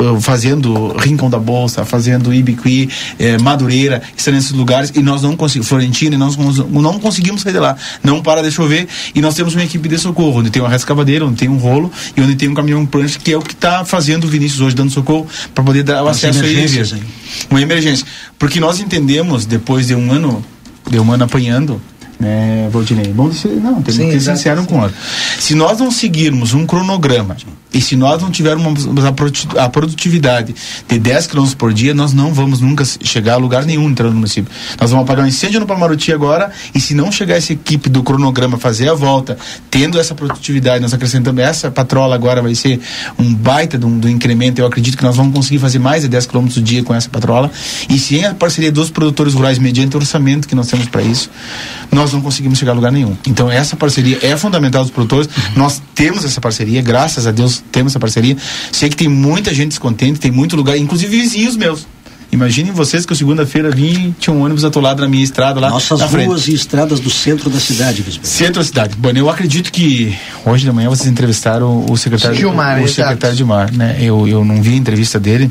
[0.00, 2.88] uh, fazendo Rincão da Bolsa, fazendo Ibiqui,
[3.18, 7.52] eh, Madureira, estão nesses lugares e nós não conseguimos, Florentina, e nós não conseguimos sair
[7.52, 7.76] de lá.
[8.02, 11.24] Não para de chover e nós temos uma equipe de socorro, onde tem uma rescavadeira,
[11.24, 13.84] onde tem um rolo e onde tem um caminhão prancha, que é o que está
[13.84, 17.02] fazendo o Vinícius hoje, dando socorro para poder dar o As acesso emergências aí.
[17.50, 18.06] Uma emergência.
[18.38, 20.44] Porque nós entendemos, depois de um ano,
[20.88, 21.80] de um ano apanhando,
[22.20, 23.12] né, Valdinei?
[23.12, 24.94] Bom, dizer- não, temos Sim, que ser sincero com outro.
[25.38, 27.36] Se nós não seguirmos um cronograma
[27.72, 30.54] e se nós não tivermos a produti- a produtividade
[30.88, 34.16] de 10 km por dia, nós não vamos nunca chegar a lugar nenhum entrando no
[34.18, 34.50] município.
[34.80, 38.02] Nós vamos apagar um incêndio no Pamaruti agora e se não chegar essa equipe do
[38.02, 39.38] cronograma fazer a volta,
[39.70, 42.80] tendo essa produtividade, nós acrescentamos essa patrola agora vai ser
[43.18, 44.60] um baita do, do incremento.
[44.60, 47.08] Eu acredito que nós vamos conseguir fazer mais de 10 km por dia com essa
[47.08, 47.50] patrola.
[47.88, 51.02] E se em a parceria dos produtores rurais, mediante o orçamento que nós temos para
[51.02, 51.30] isso,
[51.90, 53.16] nós nós não conseguimos chegar a lugar nenhum.
[53.26, 55.28] Então essa parceria é fundamental dos produtores.
[55.56, 58.36] Nós temos essa parceria, graças a Deus temos essa parceria.
[58.72, 61.86] Sei que tem muita gente descontente, tem muito lugar, inclusive vizinhos meus.
[62.32, 65.68] Imaginem vocês que eu segunda-feira vim e tinha um ônibus atolado na minha estrada lá.
[65.68, 66.26] Nossas frente.
[66.26, 68.24] ruas e estradas do centro da cidade, Visbel.
[68.24, 68.94] Centro da cidade.
[68.96, 72.94] Bom, eu acredito que hoje de manhã vocês entrevistaram o secretário, Gilmar, o exato.
[72.94, 73.96] secretário de Mar, né?
[74.00, 75.50] Eu, eu não vi a entrevista dele.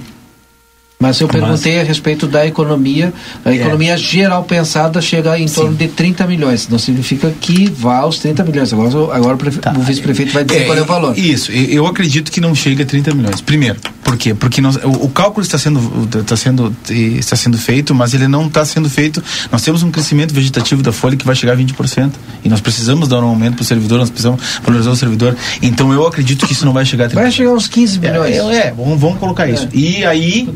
[1.01, 3.13] Mas eu Mas- perguntei a respeito da economia.
[3.45, 6.67] A economia geral pensada chega em torno de 30 milhões.
[6.67, 8.73] Não significa que vá aos 30 milhões.
[8.73, 11.17] Agora, agora o, prefe- o vice-prefeito vai dizer qual é o valor.
[11.17, 13.39] Isso, eu acredito que não chega a 30 milhões.
[13.39, 14.33] Primeiro, por quê?
[14.33, 15.79] Porque o, o cálculo está sendo,
[16.19, 19.23] está, sendo, está sendo feito, mas ele não está sendo feito.
[19.49, 22.11] Nós temos um crescimento vegetativo da folha que vai chegar a 20%.
[22.43, 25.33] E nós precisamos dar um aumento para o servidor, nós precisamos valorizar o servidor.
[25.61, 28.35] Então eu acredito que isso não vai chegar a 30 Vai chegar uns 15 milhões.
[28.35, 29.69] É, é, vamos, vamos colocar isso.
[29.73, 30.49] E aí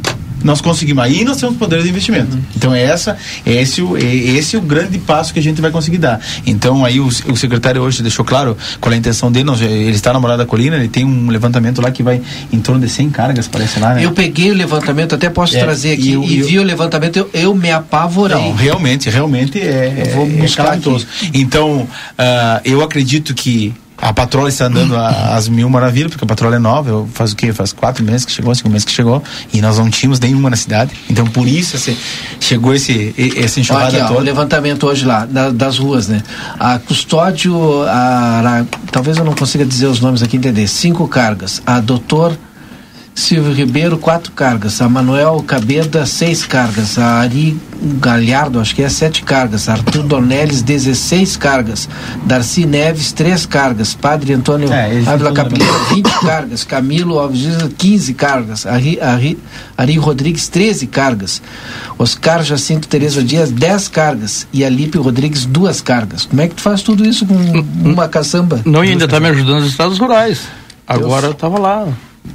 [0.44, 1.04] nós conseguimos.
[1.04, 2.38] Aí nós temos poder de investimento.
[2.56, 5.72] Então é essa, é esse, o, é esse o grande passo que a gente vai
[5.72, 6.20] conseguir dar.
[6.46, 9.46] Então aí o, o secretário hoje deixou claro qual é a intenção dele.
[9.46, 12.22] Nós, ele está na Morada da Colina, ele tem um levantamento lá que vai
[12.52, 14.06] em torno de 100 cargas, parece lá, né?
[14.06, 16.64] Eu peguei o levantamento, até posso É, trazer aqui, e eu- e, eu- vi o
[16.64, 18.38] levantamento, eu, eu me apavorei.
[18.38, 21.08] Não, realmente, realmente é, Eu vou é buscar calamitoso.
[21.34, 21.88] Então,
[22.18, 23.74] ah, eu acredito que
[24.04, 27.32] a patroa está andando a- às mil maravilhas, porque a patroa é nova, eu faz
[27.32, 27.54] o quê?
[27.54, 29.24] Faz quatro meses que chegou, cinco meses que chegou,
[29.54, 30.92] e nós não tínhamos nenhuma na cidade.
[31.10, 31.98] Então, por isso, esse-
[32.40, 34.20] chegou esse, e- Olha enxurrada aqui, ó, o toda.
[34.22, 36.22] levantamento hoje lá, da- das ruas, né?
[36.60, 40.68] A Custódio, a, Ara- talvez eu não consiga dizer os nomes aqui, entender.
[40.68, 41.62] Cinco cargas.
[41.66, 42.38] A Doutor
[43.16, 44.82] Silvio Ribeiro, quatro cargas.
[44.82, 46.98] A Manuel Cabeda, seis cargas.
[46.98, 47.56] A Ari
[48.00, 49.70] Galhardo, acho que é sete cargas.
[49.70, 51.88] Arthur Dornelles, 16 cargas.
[52.26, 53.94] Darcy Neves, três cargas.
[53.94, 56.64] Padre Antônio É, Ávila estão Capilheira, 20 cargas.
[56.64, 58.66] Camilo Alves Dias, 15 cargas.
[58.66, 59.38] Ari, Ari,
[59.78, 61.42] Ari Rodrigues, 13 cargas.
[62.00, 64.48] Oscar Jacinto Tereza Dias, 10 cargas.
[64.52, 66.26] E Alípio Rodrigues, duas cargas.
[66.26, 68.60] Como é que tu faz tudo isso com uma caçamba?
[68.66, 70.42] Não, e ainda está me ajudando nos estados rurais.
[70.88, 71.88] Agora eu estava lá.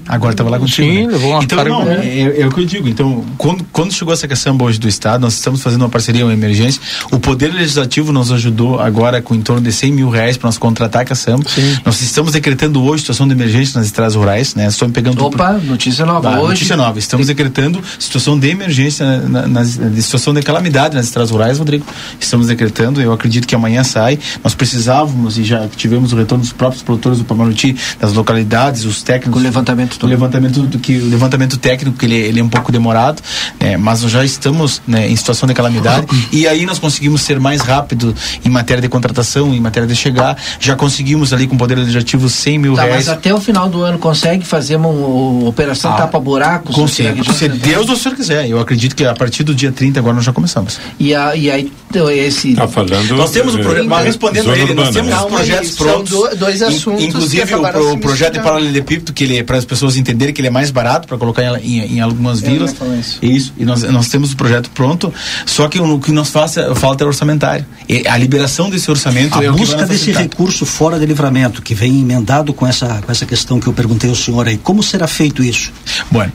[0.08, 0.88] Agora estava lá contigo.
[0.88, 1.16] Sim, né?
[1.16, 2.88] uma Então, não, é, é o que eu digo.
[2.88, 6.32] Então, quando, quando chegou essa caçamba hoje do Estado, nós estamos fazendo uma parceria, uma
[6.32, 6.80] emergência.
[7.10, 10.56] O Poder Legislativo nos ajudou agora com em torno de 100 mil reais para nós
[10.56, 11.44] contratar a caçamba.
[11.84, 14.66] Nós estamos decretando hoje situação de emergência nas estradas rurais, né?
[14.66, 16.30] Estou me pegando Opa, notícia nova.
[16.30, 16.98] Tá, hoje, notícia nova.
[16.98, 21.84] Estamos decretando situação de emergência, na, nas, de situação de calamidade nas estradas rurais, Rodrigo.
[22.18, 23.02] Estamos decretando.
[23.02, 24.18] Eu acredito que amanhã sai.
[24.42, 29.02] Nós precisávamos e já tivemos o retorno dos próprios produtores do Pamaruti, das localidades, os
[29.02, 29.40] técnicos.
[29.40, 32.70] O levantamento O levantamento do que o levantamento técnico que ele, ele é um pouco
[32.72, 33.22] demorado,
[33.60, 37.38] né, mas nós já estamos né, em situação de calamidade e aí nós conseguimos ser
[37.40, 38.14] mais rápido
[38.44, 40.36] em matéria de contratação, em matéria de chegar.
[40.60, 43.06] Já conseguimos ali com o poder legislativo 100 mil Tá, reais.
[43.06, 46.74] mas até o final do ano consegue fazer uma, uma operação Ah, tapa-buracos?
[46.74, 47.08] Consigo.
[47.08, 48.48] aqui na Se região Deus do Senhor quiser.
[48.48, 50.78] Eu acredito que a partir do dia 30 agora nós já começamos.
[50.98, 52.54] E, a, e aí, então, esse.
[52.54, 53.16] Tá falando.
[53.16, 55.16] Nós temos um projeto, mas respondendo ele, nós temos né?
[55.16, 56.10] Calma projetos são prontos.
[56.10, 59.56] do- dois assuntos que Inclusive o, pro- o projeto de paralelepípedo, que ele é para
[59.58, 62.74] as pessoas entenderem que ele é mais barato para colocar em, em, em algumas vilas.
[62.98, 63.18] isso.
[63.22, 63.54] Isso.
[63.58, 65.12] E nós, nós temos o projeto pronto,
[65.46, 67.64] só que o que nos faça, falta é orçamentário.
[67.88, 72.00] E a liberação desse orçamento A é busca desse recurso fora de livramento, que vem
[72.00, 75.42] emendado com essa, com essa questão que eu perguntei ao senhor aí, como será feito
[75.44, 75.70] isso?
[76.10, 76.32] Bueno,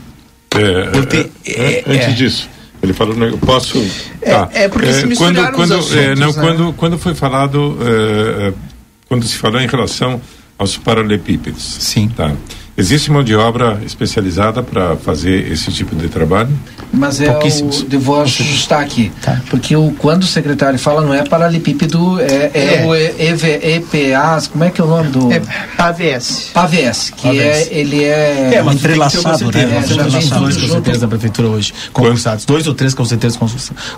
[0.54, 2.12] É, te- é, é, antes é.
[2.12, 2.48] disso,
[2.82, 3.78] ele falou, né, eu posso.
[4.22, 6.32] É- é porque se quando, quando, é, assuntos, não, né?
[6.40, 8.52] quando, quando foi falado, é, é,
[9.08, 10.20] quando se falou em relação
[10.56, 11.62] aos paralelepípedos.
[11.80, 12.08] Sim.
[12.16, 12.32] Tá.
[12.76, 16.50] Existe mão de obra especializada para fazer esse tipo de trabalho?
[16.92, 17.40] Mas é o.
[17.92, 19.12] Eu vou ajustar aqui.
[19.22, 19.40] Tá.
[19.48, 22.86] Porque o, quando o secretário fala, não é paralelepípedo, é, é, É.
[22.86, 25.32] o E- EPAs, como é que é o nome do.
[25.32, 25.40] É
[25.76, 26.50] PAVS.
[26.52, 27.38] PAVS, que PAVS.
[27.40, 27.68] é.
[27.70, 28.44] Ele é.
[28.44, 29.66] mas ter uma entrelaçado, certeza.
[29.66, 29.74] né?
[29.74, 31.00] Nós É, temos dois tudo concursados junto.
[31.00, 32.44] na prefeitura hoje, concursados.
[32.44, 33.38] Dois ou três concursados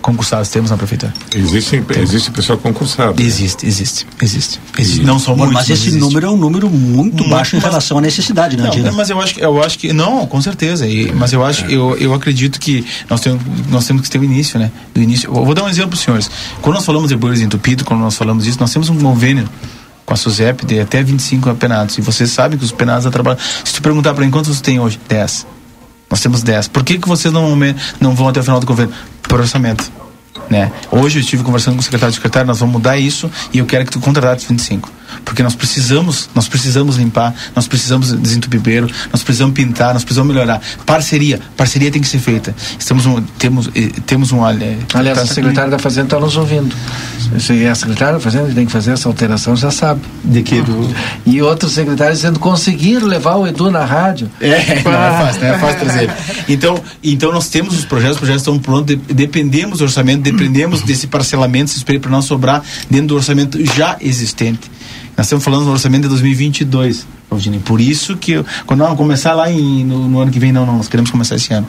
[0.03, 1.13] concursados temos na prefeitura.
[1.35, 3.21] Existe, existe pessoal concursado.
[3.21, 3.27] né?
[3.27, 4.61] Existe, existe, existe.
[4.79, 5.05] existe.
[5.05, 5.99] Não são muitos, mas esse existe.
[5.99, 9.11] número é um número muito Mas- baixo em mas- relação à necessidade, né, Não, mas
[9.11, 10.87] eu acho que eu acho que não, com certeza.
[10.87, 14.25] E- mas eu acho, eu, eu acredito que nós temos, nós temos que ter o
[14.25, 14.71] início, né?
[14.95, 15.29] Do início.
[15.29, 16.31] Eu vou dar um exemplo para os senhores.
[16.63, 19.49] Quando nós falamos de bois entupido, quando nós falamos disso, nós temos um convênio
[20.05, 21.99] com a SUSEP de até 25 penados.
[21.99, 23.39] E vocês sabem que os penados trabalham.
[23.65, 25.47] Se tu perguntar para mim quantos você tem hoje, 10.
[26.09, 26.69] Nós temos 10.
[26.69, 27.57] Por que, que vocês não,
[28.01, 28.95] não vão até o final do convênio?
[29.23, 29.91] Por orçamento.
[30.49, 30.71] Né?
[30.93, 33.67] Hoje eu estive conversando com o secretário de secretário, nós vamos mudar isso e eu
[33.67, 34.89] quero que tu contrates 25.
[35.25, 40.35] Porque nós precisamos, nós precisamos limpar, nós precisamos desentupir beiro, nós precisamos pintar, nós precisamos
[40.35, 40.61] melhorar.
[40.85, 42.55] Parceria, parceria tem que ser feita.
[42.79, 46.37] Estamos um, temos eh, temos um eh, Aliás, tá- a secretária da Fazenda está nos
[46.37, 46.75] ouvindo.
[47.41, 50.01] Se é a secretária da Fazenda tem que fazer essa alteração, já sabe.
[50.25, 50.95] de que do
[51.25, 54.31] E outros secretários dizendo conseguir levar o Edu na rádio.
[54.41, 56.03] É, não é fácil, não é fácil trazer.
[56.05, 56.13] ele.
[56.49, 60.83] Então, então nós temos os projetos, os projetos estão prontos, de- dependemos do orçamento, dependemos
[60.83, 64.71] desse parcelamento, esse espelho para não sobrar dentro do orçamento já existente.
[65.17, 67.61] Nós estamos falando do orçamento de 2022, Valdinei.
[67.61, 70.67] Por isso que eu- quando vamos começar lá em, no, no ano que vem, não,
[70.67, 71.67] não, nós queremos começar esse ano.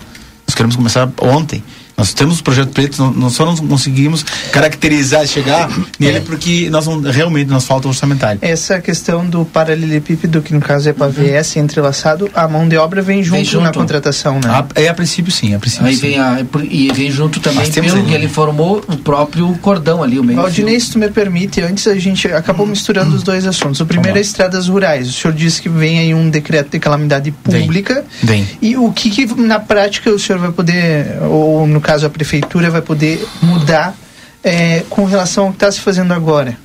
[0.47, 1.63] Nós queremos começar ontem.
[1.97, 5.67] Nós temos o projeto preto, não, não só não conseguimos caracterizar, chegar
[5.99, 8.39] nele porque nós não, realmente nos falta orçamentário.
[8.43, 13.01] Essa questão do paralelepípedo, que no caso é para VS entrelaçado, a mão de obra
[13.01, 13.63] vem junto, junto.
[13.63, 14.47] na contratação, né?
[14.47, 16.01] A, é a princípio sim, a princípio Aí sim.
[16.01, 20.19] vem a, e vem junto também, Nós pelo que ele formou, o próprio cordão ali,
[20.19, 23.81] o meio Valdinei, se tu me permite, antes a gente acabou misturando os dois assuntos.
[23.81, 25.09] O primeiro é estradas rurais.
[25.09, 27.61] O senhor disse que vem aí um decreto de calamidade Vem.
[27.61, 28.05] pública.
[28.21, 28.47] Vem.
[28.61, 32.69] E o que, que na prática o senhor vai poder, ou no caso a prefeitura,
[32.69, 33.95] vai poder mudar
[34.43, 36.57] eh, com relação ao que está se fazendo agora?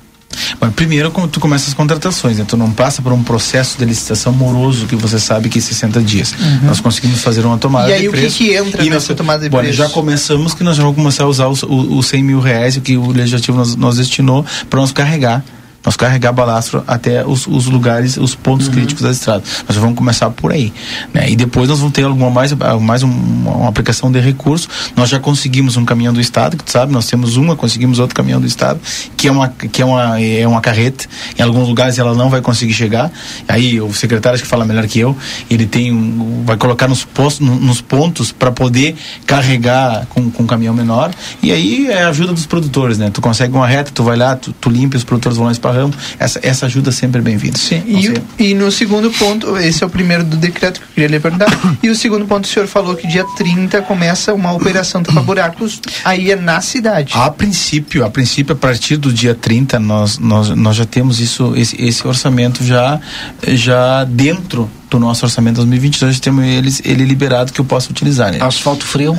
[0.59, 2.45] Bom, primeiro, como tu começa as contratações, né?
[2.47, 6.33] tu não passa por um processo de licitação moroso que você sabe que 60 dias.
[6.63, 7.91] Nós conseguimos fazer uma tomada Uhum.
[7.91, 8.37] E aí, de o que preço.
[8.37, 9.73] que entra e nessa nós, tomada de bom, preço?
[9.73, 12.77] Já começamos que nós já vamos começar a usar os, o- os 100 mil reais
[12.77, 15.43] que o legislativo nos, nos destinou para nós carregar.
[15.85, 18.73] Nós carregar balastro até os, os lugares, os pontos Uhum.
[18.73, 19.43] críticos da estrada.
[19.67, 20.71] Nós vamos começar por aí.
[21.13, 21.29] Né?
[21.29, 24.67] E depois nós vamos ter alguma mais, mais um- uma aplicação de recurso.
[24.95, 28.15] Nós já conseguimos um caminhão do Estado, que tu sabe, nós temos uma, conseguimos outro
[28.15, 28.79] caminhão do Estado,
[29.17, 31.05] que é uma, que é uma, é uma carreta.
[31.37, 33.11] Em alguns lugares ela não vai conseguir chegar.
[33.47, 35.15] Aí o secretário acho que fala melhor que eu,
[35.49, 40.43] ele tem um, vai colocar nos, postos, no- nos pontos para poder carregar com, com
[40.43, 41.11] um caminhão menor.
[41.41, 43.09] E aí é a ajuda dos produtores, né?
[43.11, 45.93] Tu consegue uma reta, tu vai lá, tu, tu limpa, os produtores vão lá esparramo.
[46.19, 47.57] Essa, essa ajuda sempre é bem-vinda.
[47.57, 51.09] Sim, e, e no segundo ponto, esse é o primeiro do decreto que eu queria
[51.09, 51.47] lhe perguntar.
[51.81, 56.31] e o segundo ponto, o senhor falou que dia 30 começa uma operação tapa-buracos, aí
[56.31, 57.13] é na cidade.
[57.15, 61.53] A princípio, a princípio, a partir do dia 30, nós, nós, nós já temos isso,
[61.55, 62.99] esse, esse orçamento já,
[63.47, 68.31] já dentro do nosso orçamento 2022, já temos eles, ele liberado que eu possa utilizar.
[68.31, 68.37] Né?
[68.39, 69.17] Asfalto frio.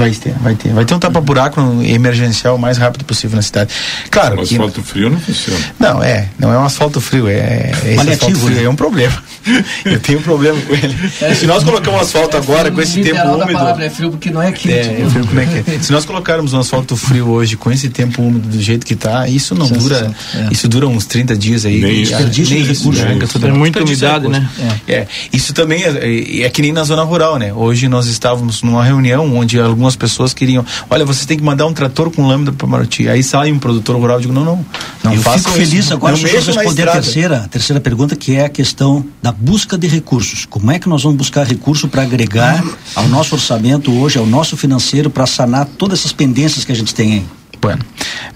[0.00, 0.72] Vai ter, vai ter.
[0.72, 3.72] Vai ter um tapa-buraco emergencial o mais rápido possível na cidade.
[4.10, 4.54] Claro O que.
[4.54, 5.60] asfalto frio não funciona.
[5.78, 6.28] Não, é.
[6.38, 7.70] Não é um asfalto frio, é.
[7.70, 8.64] Esse Paliativo, asfalto frio né?
[8.64, 9.22] é um problema.
[9.84, 10.96] Eu tenho um problema com ele.
[11.34, 13.52] Se nós colocamos um asfalto agora, com esse tempo úmido.
[13.52, 14.88] palavra é frio porque não é quente.
[14.88, 15.78] É, eu fico como é que é.
[15.80, 19.28] Se nós colocarmos um asfalto frio hoje com esse tempo úmido do jeito que tá,
[19.28, 20.14] isso não dura.
[20.50, 21.80] Isso dura uns 30 dias aí.
[21.80, 22.12] Nem isso.
[22.50, 23.14] Nem né?
[23.14, 23.48] né?
[23.50, 23.52] Bem.
[23.52, 24.80] muita umidade, recurso.
[24.86, 27.52] É, isso também é, é, é que nem na zona rural, né?
[27.52, 31.72] Hoje nós estávamos numa reunião onde algumas pessoas queriam, olha, vocês têm que mandar um
[31.72, 33.08] trator com lâmpada para Maroti.
[33.08, 34.66] Aí sai um produtor rural, eu digo, não, não.
[35.02, 35.94] Não eu fico feliz isso.
[35.94, 39.86] agora na responder a terceira, a terceira pergunta, que é a questão da busca de
[39.86, 40.46] recursos.
[40.46, 42.62] Como é que nós vamos buscar recurso para agregar
[42.94, 46.94] ao nosso orçamento hoje, ao nosso financeiro, para sanar todas essas pendências que a gente
[46.94, 47.39] tem aí?
[47.60, 47.84] Bueno,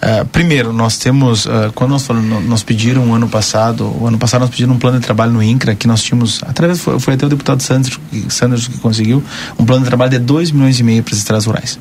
[0.03, 4.18] ah, primeiro, nós temos, ah, quando nós falamos, nós pediram o ano passado, o ano
[4.18, 7.14] passado nós pedimos um plano de trabalho no INCRA, que nós tínhamos, através, foi, foi
[7.14, 7.99] até o deputado Sanders,
[8.29, 9.25] Sanders que conseguiu,
[9.59, 11.79] um plano de trabalho de 2 milhões e meio para as estradas rurais.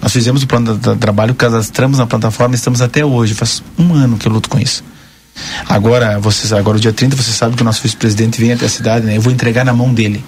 [0.00, 4.16] Nós fizemos o plano de, trabalho, cadastramos na plataforma, estamos até hoje, faz um ano
[4.16, 4.84] que eu luto com isso.
[5.68, 8.68] Agora, vocês, agora o dia 30, você sabe que o nosso vice-presidente vem até a
[8.68, 9.16] cidade, né?
[9.16, 10.24] Eu vou entregar na mão dele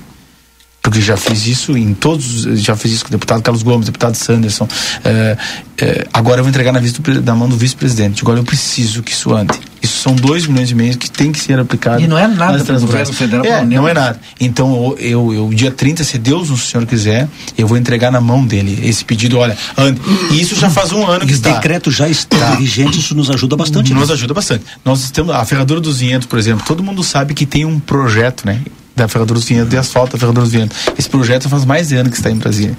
[0.83, 4.15] porque já fiz isso em todos, já fiz isso com o deputado Carlos Gomes, deputado
[4.15, 4.67] Sanderson.
[5.05, 5.37] eh,
[5.79, 8.23] eh, agora eu vou entregar na, pre- na mão do vice-presidente.
[8.23, 9.53] Agora eu preciso que isso ande.
[9.83, 12.01] Isso são dois milhões e meio que tem que ser aplicado.
[12.03, 14.19] E não é nada para o governo federal, É, não é nada.
[14.41, 18.45] Então eu, eu, dia 30, se Deus o Senhor quiser, eu vou entregar na mão
[18.47, 19.39] dele esse pedido.
[19.39, 20.01] Olha, ande.
[20.33, 21.53] E isso já faz um ano que E o está.
[21.55, 23.93] decreto já está vigente, isso nos ajuda bastante.
[23.93, 24.01] né?
[24.01, 24.65] Nos ajuda bastante.
[24.85, 28.47] Nós estamos, a Ferradura dos Vinhedos, por exemplo, todo mundo sabe que tem um projeto,
[28.47, 28.61] né?
[28.99, 30.77] Da Ferradura dos Vinhedos, de asfalto da Ferradura dos Vinhedos.
[30.99, 32.75] Esse projeto faz mais de ano que está em Brasília.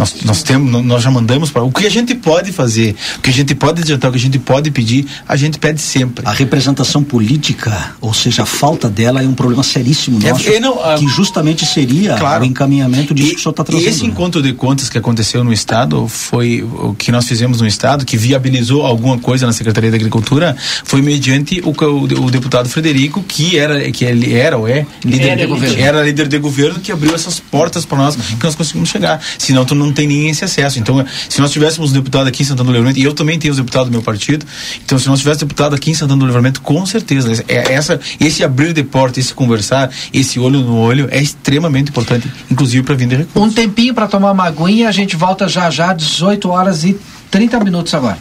[0.00, 1.62] Nós, nós, temos, nós já mandamos para.
[1.62, 4.22] O que a gente pode fazer, o que a gente pode adiantar, o que a
[4.22, 6.26] gente pode pedir, a gente pede sempre.
[6.26, 10.58] A representação política, ou seja, a falta dela é um problema seríssimo É, nosso, é,
[10.58, 12.42] não, a- que justamente seria Claro.
[12.42, 13.88] o encaminhamento disso E- que o senhor está e trazendo.
[13.88, 14.08] esse né?
[14.08, 18.16] encontro de contas que aconteceu no Estado foi o que nós fizemos no Estado, que
[18.16, 23.22] viabilizou alguma coisa na Secretaria da Agricultura, foi mediante o, que o, o deputado Frederico,
[23.22, 25.78] que era, que ele era ou é líder Era de governo.
[25.78, 29.20] era líder de governo, que abriu essas portas para nós, que nós conseguimos chegar.
[29.38, 30.78] Senão tu não tem nem esse acesso.
[30.78, 33.52] Então, se nós tivéssemos um deputado aqui em Santana do Livramento, e eu também tenho
[33.52, 34.44] os deputados do meu partido,
[34.84, 38.44] então se nós tivéssemos deputado aqui em Santana do Livramento, com certeza, é essa, esse
[38.44, 43.08] abrir de porta, esse conversar, esse olho no olho, é extremamente importante, inclusive para vir
[43.08, 43.50] de recursos.
[43.50, 46.98] Um tempinho para tomar uma aguinha, a gente volta já já, 18 horas e
[47.30, 48.18] 30 minutos agora.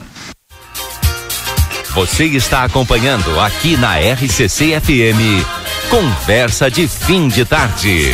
[1.93, 5.43] Você está acompanhando aqui na RCC FM.
[5.89, 8.13] Conversa de fim de tarde.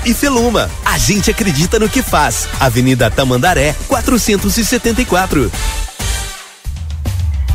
[0.05, 0.69] e Feluma.
[0.85, 2.47] A gente acredita no que faz.
[2.59, 5.51] Avenida Tamandaré, 474.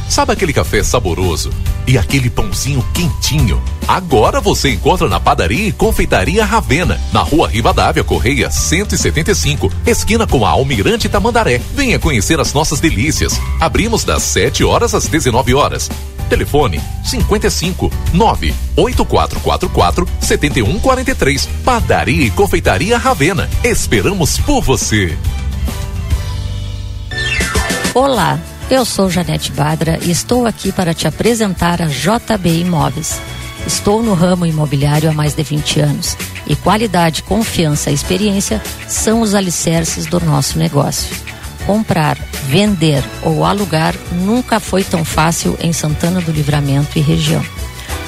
[0.09, 1.51] Sabe aquele café saboroso
[1.86, 3.62] e aquele pãozinho quentinho?
[3.88, 10.47] Agora você encontra na padaria e confeitaria Ravena, na rua Rivadavia Correia 175, esquina com
[10.47, 11.61] a Almirante Tamandaré.
[11.74, 13.40] Venha conhecer as nossas delícias.
[13.61, 15.90] Abrimos das 7 horas às 19 horas.
[16.29, 21.49] Telefone 55 98444 7143.
[21.64, 23.49] Padaria e confeitaria Ravena.
[23.64, 25.16] Esperamos por você.
[27.95, 28.39] Olá,
[28.70, 33.20] eu sou Janete Badra e estou aqui para te apresentar a JB Imóveis.
[33.66, 36.16] Estou no ramo imobiliário há mais de 20 anos
[36.47, 41.16] e qualidade, confiança e experiência são os alicerces do nosso negócio.
[41.66, 47.44] Comprar, vender ou alugar nunca foi tão fácil em Santana do Livramento e região.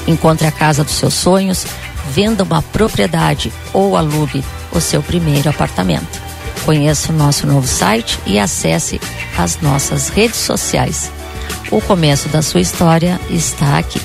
[0.06, 1.66] Encontre a casa dos seus sonhos,
[2.10, 6.22] venda uma propriedade ou alugue o seu primeiro apartamento.
[6.64, 9.00] Conheça o nosso novo site e acesse
[9.36, 11.10] as nossas redes sociais.
[11.70, 14.00] O começo da sua história está aqui.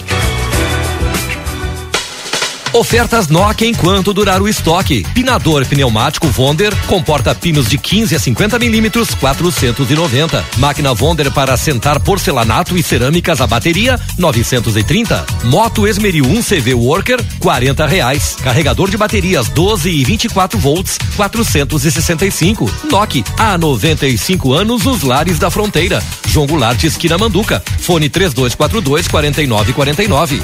[2.73, 5.05] Ofertas Nokia enquanto durar o estoque.
[5.13, 10.43] Pinador pneumático Vonder comporta pinos de 15 a 50 milímetros, 490.
[10.57, 15.23] Máquina Vonder para assentar porcelanato e cerâmicas a bateria, 930.
[15.43, 18.37] Moto Esmeril 1 CV Worker, 40 reais.
[18.41, 22.69] Carregador de baterias 12 e 24 volts, 465.
[22.89, 26.03] Nokia, há 95 anos os lares da fronteira.
[26.27, 27.63] João Goulart, esquina Manduca.
[27.81, 30.43] Fone 3242 4949.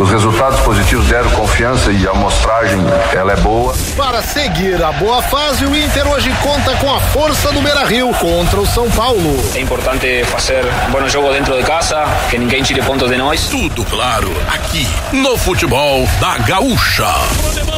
[0.00, 2.80] Os resultados positivos deram confiança e a amostragem
[3.12, 3.74] ela é boa.
[3.98, 8.10] Para seguir a boa fase, o Inter hoje conta com a força do Beira Rio
[8.14, 9.38] contra o São Paulo.
[9.54, 13.46] É importante fazer bom jogo dentro de casa, que ninguém tire pontos de nós.
[13.50, 17.06] Tudo claro, aqui no futebol da Gaúcha.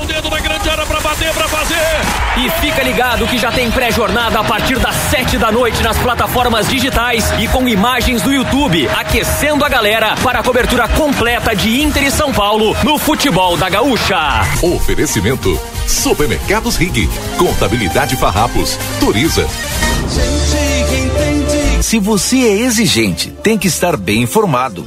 [0.00, 1.76] O dedo na grande área para bater, para fazer.
[2.36, 6.68] E fica ligado que já tem pré-jornada a partir das sete da noite nas plataformas
[6.68, 12.04] digitais e com imagens do YouTube, aquecendo a galera para a cobertura completa de Inter
[12.04, 14.42] e São Paulo no futebol da Gaúcha.
[14.62, 15.58] Oferecimento:
[15.88, 17.08] Supermercados Rig,
[17.38, 19.48] Contabilidade Farrapos, Turiza.
[21.80, 24.86] Se você é exigente, tem que estar bem informado.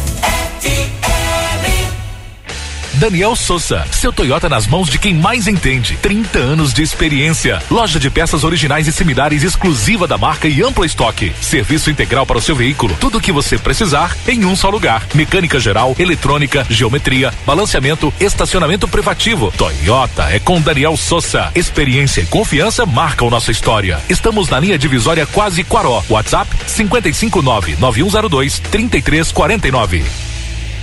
[3.01, 5.97] Daniel Souza, seu Toyota nas mãos de quem mais entende.
[6.03, 7.59] 30 anos de experiência.
[7.67, 11.33] Loja de peças originais e similares exclusiva da marca e amplo estoque.
[11.41, 12.95] Serviço integral para o seu veículo.
[12.99, 15.03] Tudo o que você precisar em um só lugar.
[15.15, 19.51] Mecânica geral, eletrônica, geometria, balanceamento, estacionamento privativo.
[19.57, 21.51] Toyota é com Daniel Souza.
[21.55, 23.99] Experiência e confiança marcam nossa história.
[24.09, 26.03] Estamos na linha divisória quase Quaró.
[26.07, 30.30] WhatsApp 559 9102 3349.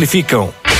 [0.00, 0.79] simplificam.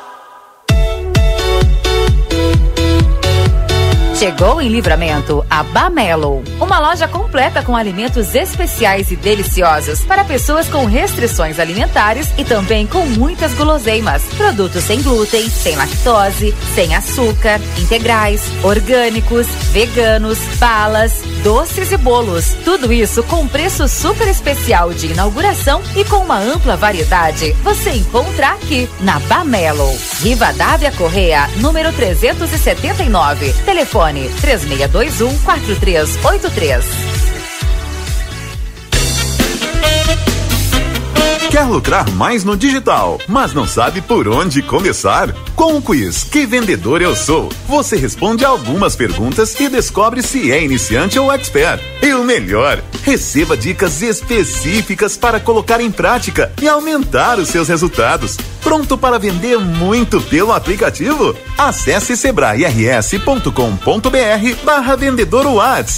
[4.21, 10.69] Chegou em Livramento a Bamelo, uma loja completa com alimentos especiais e deliciosos para pessoas
[10.69, 14.21] com restrições alimentares e também com muitas guloseimas.
[14.37, 22.53] Produtos sem glúten, sem lactose, sem açúcar, integrais, orgânicos, veganos, balas, doces e bolos.
[22.63, 27.53] Tudo isso com preço super especial de inauguração e com uma ampla variedade.
[27.63, 29.91] Você encontra aqui na Bamelo.
[30.19, 33.51] Rivadavia Correia, número 379.
[33.65, 37.30] Telefone 3621 4383.
[41.71, 45.33] Lucrar mais no digital, mas não sabe por onde começar?
[45.55, 50.63] Com o quiz Que Vendedor Eu Sou, você responde algumas perguntas e descobre se é
[50.63, 51.81] iniciante ou expert.
[52.01, 58.37] E o melhor, receba dicas específicas para colocar em prática e aumentar os seus resultados.
[58.61, 61.35] Pronto para vender muito pelo aplicativo?
[61.57, 65.41] Acesse sebrae-rs.com.br barra vendedor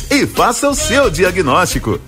[0.10, 2.00] e faça o seu diagnóstico.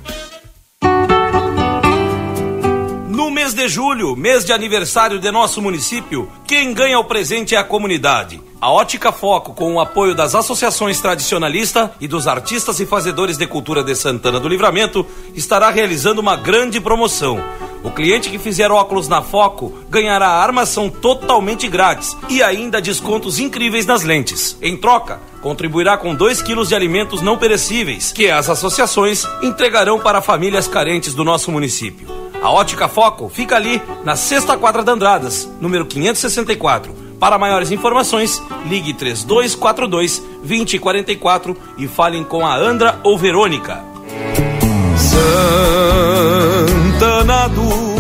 [3.36, 7.66] Mês de julho, mês de aniversário de nosso município, quem ganha o presente é a
[7.66, 8.42] comunidade.
[8.62, 13.46] A Ótica Foco, com o apoio das associações tradicionalistas e dos artistas e fazedores de
[13.46, 17.44] cultura de Santana do Livramento, estará realizando uma grande promoção.
[17.84, 23.86] O cliente que fizer óculos na Foco ganhará armação totalmente grátis e ainda descontos incríveis
[23.86, 24.58] nas lentes.
[24.62, 30.22] Em troca, contribuirá com 2 quilos de alimentos não perecíveis, que as associações entregarão para
[30.22, 32.08] famílias carentes do nosso município.
[32.46, 36.93] A Ótica Foco fica ali na sexta quadra da Andradas, número 564.
[37.20, 43.84] Para maiores informações, ligue 3242 2044 e falem com a Andra ou Verônica.
[46.96, 47.95] Santana do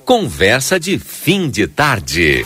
[0.06, 2.46] Conversa de Fim de Tarde.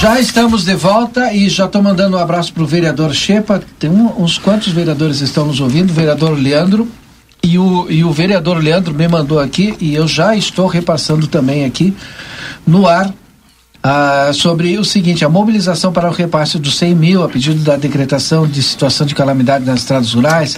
[0.00, 3.60] Já estamos de volta e já estou mandando um abraço para o vereador Chepa.
[3.78, 5.90] Tem um- uns quantos vereadores estão nos ouvindo?
[5.90, 6.88] O vereador Leandro.
[7.42, 11.64] E o, e o vereador Leandro me mandou aqui e eu já estou repassando também
[11.64, 11.94] aqui
[12.66, 13.12] no ar
[13.82, 17.76] ah, sobre o seguinte: a mobilização para o repasse dos 100 mil a pedido da
[17.76, 20.56] decretação de situação de calamidade nas estradas rurais.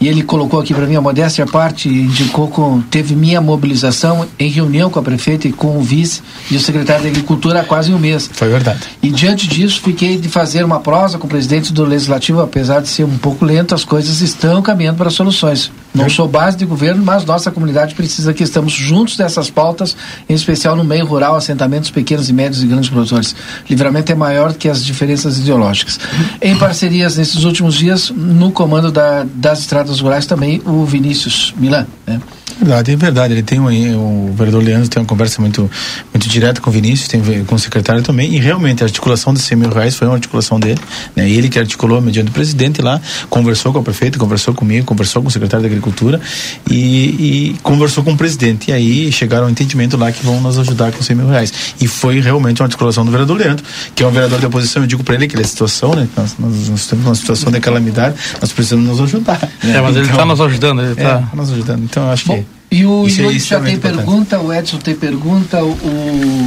[0.00, 4.26] E ele colocou aqui para mim a modéstia à parte, indicou com teve minha mobilização
[4.38, 7.64] em reunião com a prefeita e com o vice e o secretário de Agricultura há
[7.64, 8.30] quase um mês.
[8.32, 8.80] Foi verdade.
[9.02, 12.88] E diante disso, fiquei de fazer uma prosa com o presidente do Legislativo, apesar de
[12.88, 15.70] ser um pouco lento, as coisas estão caminhando para soluções.
[15.94, 19.96] Não sou base de governo, mas nossa comunidade precisa que estamos juntos dessas pautas,
[20.28, 23.34] em especial no meio rural, assentamentos pequenos e médios e grandes produtores.
[23.68, 25.98] Livramento é maior que as diferenças ideológicas.
[26.40, 31.86] Em parcerias nesses últimos dias, no comando da, das estradas rurais também o Vinícius Milan.
[32.10, 32.20] Né?
[32.58, 33.34] Verdade, é verdade.
[33.34, 35.70] Ele tem um, o vereador Leandro tem uma conversa muito,
[36.12, 39.40] muito direta com o Vinícius, tem com o secretário também, e realmente a articulação de
[39.40, 40.80] 100 mil reais foi uma articulação dele.
[41.14, 41.30] Né?
[41.30, 45.28] Ele que articulou mediante o presidente lá, conversou com o prefeito, conversou comigo, conversou com
[45.28, 46.20] o secretário da Agricultura
[46.68, 48.70] e, e conversou com o presidente.
[48.70, 51.52] E aí chegaram ao entendimento lá que vão nos ajudar com 100 mil reais.
[51.80, 54.82] E foi realmente uma articulação do vereador Leandro, que é um vereador de oposição.
[54.82, 56.08] Eu digo para ele que ele é situação, né?
[56.16, 59.40] Nós, nós, nós, temos uma situação de calamidade, nós precisamos nos ajudar.
[59.62, 59.76] Né?
[59.76, 60.82] É, mas ele está então, nos ajudando.
[60.82, 61.28] Ele tá...
[61.32, 61.84] É, nos ajudando.
[61.84, 62.60] Então eu acho Bom, que.
[62.70, 66.46] E o Isso é Yuri já tem extremamente pergunta, o Edson tem pergunta, o,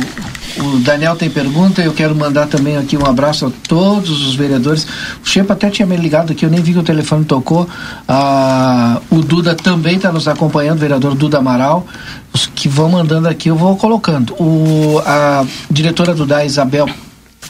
[0.57, 1.81] o Daniel tem pergunta.
[1.81, 4.87] Eu quero mandar também aqui um abraço a todos os vereadores.
[5.21, 7.67] O Chepa até tinha me ligado aqui, eu nem vi que o telefone tocou.
[8.07, 11.85] Ah, o Duda também está nos acompanhando, o vereador Duda Amaral.
[12.31, 14.33] Os que vão mandando aqui, eu vou colocando.
[14.35, 16.87] O, a diretora do Isabel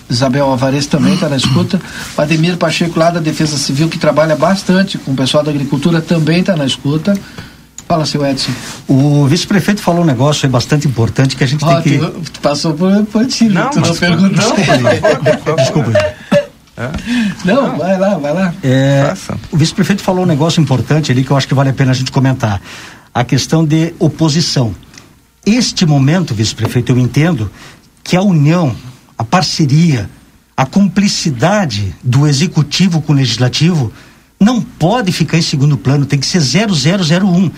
[0.09, 1.79] Isabel Alvarez também está na escuta.
[2.17, 6.01] O Ademir Pacheco, lá da Defesa Civil, que trabalha bastante com o pessoal da agricultura,
[6.01, 7.15] também está na escuta.
[7.87, 8.51] Fala, seu Edson.
[8.87, 11.97] O vice-prefeito falou um negócio aí bastante importante que a gente Ó, tem que.
[11.97, 14.55] tu, tu passou por, por ti, Não, tu não perguntou.
[15.57, 15.91] Desculpa.
[17.45, 18.53] Não, vai lá, vai lá.
[18.63, 19.13] É,
[19.51, 21.95] o vice-prefeito falou um negócio importante ali que eu acho que vale a pena a
[21.95, 22.61] gente comentar.
[23.13, 24.73] A questão de oposição.
[25.45, 27.51] Este momento, vice-prefeito, eu entendo
[28.03, 28.75] que a união,
[29.17, 30.09] a parceria,
[30.57, 33.93] a cumplicidade do executivo com o legislativo
[34.39, 37.51] não pode ficar em segundo plano, tem que ser 0001.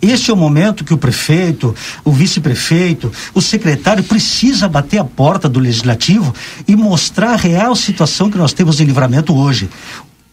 [0.00, 1.74] Este é o momento que o prefeito,
[2.04, 6.34] o vice-prefeito, o secretário precisa bater a porta do legislativo
[6.66, 9.68] e mostrar a real situação que nós temos em livramento hoje.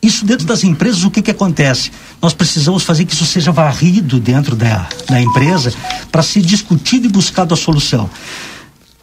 [0.01, 1.91] Isso dentro das empresas, o que, que acontece?
[2.21, 5.73] Nós precisamos fazer que isso seja varrido dentro da, da empresa
[6.11, 8.07] para ser discutido e buscado a solução.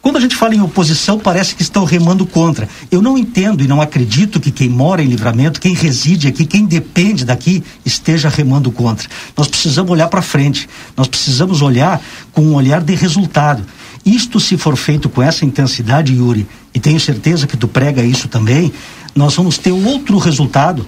[0.03, 2.67] Quando a gente fala em oposição, parece que estão remando contra.
[2.91, 6.65] Eu não entendo e não acredito que quem mora em livramento, quem reside aqui, quem
[6.65, 9.07] depende daqui, esteja remando contra.
[9.35, 10.67] Nós precisamos olhar para frente.
[10.97, 12.01] Nós precisamos olhar
[12.33, 13.63] com um olhar de resultado.
[14.05, 16.45] Isto, se for feito com essa intensidade, Yuri,
[16.75, 18.73] e tenho certeza que tu prega isso também,
[19.15, 20.85] nós vamos ter outro resultado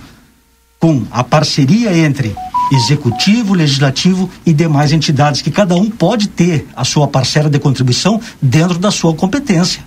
[0.77, 2.35] com a parceria entre
[2.71, 8.19] executivo, legislativo e demais entidades, que cada um pode ter a sua parcela de contribuição
[8.41, 9.83] dentro da sua competência.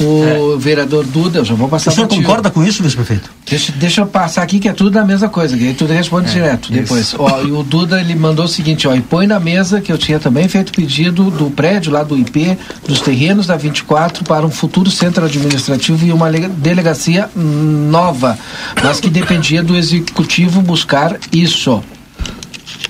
[0.00, 3.30] O vereador Duda, eu já vou passar O senhor concorda com isso, vice-prefeito?
[3.48, 6.28] Deixa, deixa eu passar aqui que é tudo a mesma coisa, que aí tu responde
[6.28, 6.72] É, direto isso.
[6.72, 7.14] depois.
[7.18, 9.96] Ó, e o Duda ele mandou o seguinte, ó, e põe na mesa que eu
[9.98, 14.50] tinha também feito pedido do prédio lá do IP, dos terrenos da 24 para um
[14.50, 18.38] futuro centro administrativo e uma lega- delegacia nova,
[18.82, 21.82] mas que dependia do executivo buscar isso.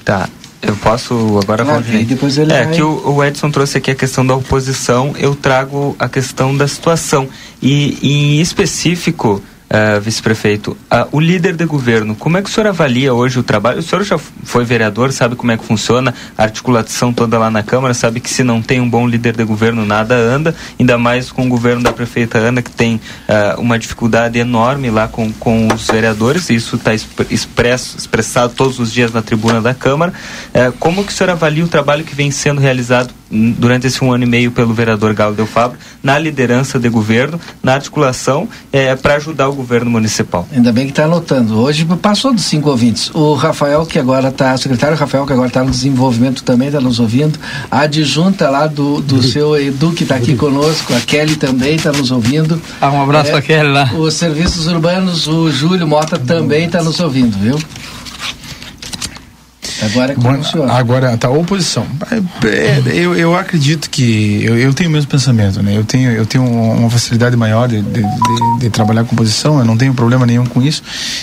[0.04, 0.28] Tá.
[0.66, 2.04] Eu posso agora Valdinei?
[2.04, 5.34] depois ele É vai- que o, o Edson trouxe aqui a questão da oposição, eu
[5.34, 7.28] trago a questão da situação.
[7.62, 9.42] E, e em específico,
[9.74, 13.42] ah, vice-prefeito, ah, o líder de governo, como é que o senhor avalia hoje o
[13.42, 13.80] trabalho?
[13.80, 17.60] O senhor já foi vereador, sabe como é que funciona a articulação toda lá na
[17.60, 21.32] Câmara, sabe que se não tem um bom líder de governo, nada anda, ainda mais
[21.32, 25.66] com o governo da prefeita Ana, que tem ah, uma dificuldade enorme lá com, com
[25.74, 30.12] os vereadores, e isso está expresso, expressado todos os dias na tribuna da Câmara.
[30.52, 34.12] Eh, como que o senhor avalia o trabalho que vem sendo realizado durante esse um
[34.12, 38.48] ano e meio pelo vereador Galo Del Fabro, na liderança de governo, na articulação,
[39.02, 40.46] para ajudar o governo municipal?
[40.52, 41.58] Ainda bem que está anotando.
[41.58, 43.10] Hoje passou dos cinco ouvintes.
[43.14, 46.80] O Rafael, que agora está, o secretário Rafael, que agora está no desenvolvimento, também está
[46.80, 47.38] nos ouvindo.
[47.70, 50.94] A adjunta lá do, do seu Edu, que está aqui conosco.
[50.94, 52.60] A Kelly também está nos ouvindo.
[52.80, 53.90] Ah, um abraço pra Kelly lá.
[53.94, 57.58] Os serviços urbanos, o Júlio Mota também está nos ouvindo, viu?
[59.82, 60.70] Agora o senhor.
[60.70, 61.86] Agora, tá, oposição.
[62.44, 64.42] É, é, eu, eu acredito que.
[64.44, 65.76] Eu, eu tenho o mesmo pensamento, né?
[65.76, 69.64] Eu tenho, eu tenho uma facilidade maior de, de, de- de trabalhar com oposição, eu
[69.64, 70.82] não tenho problema nenhum com isso.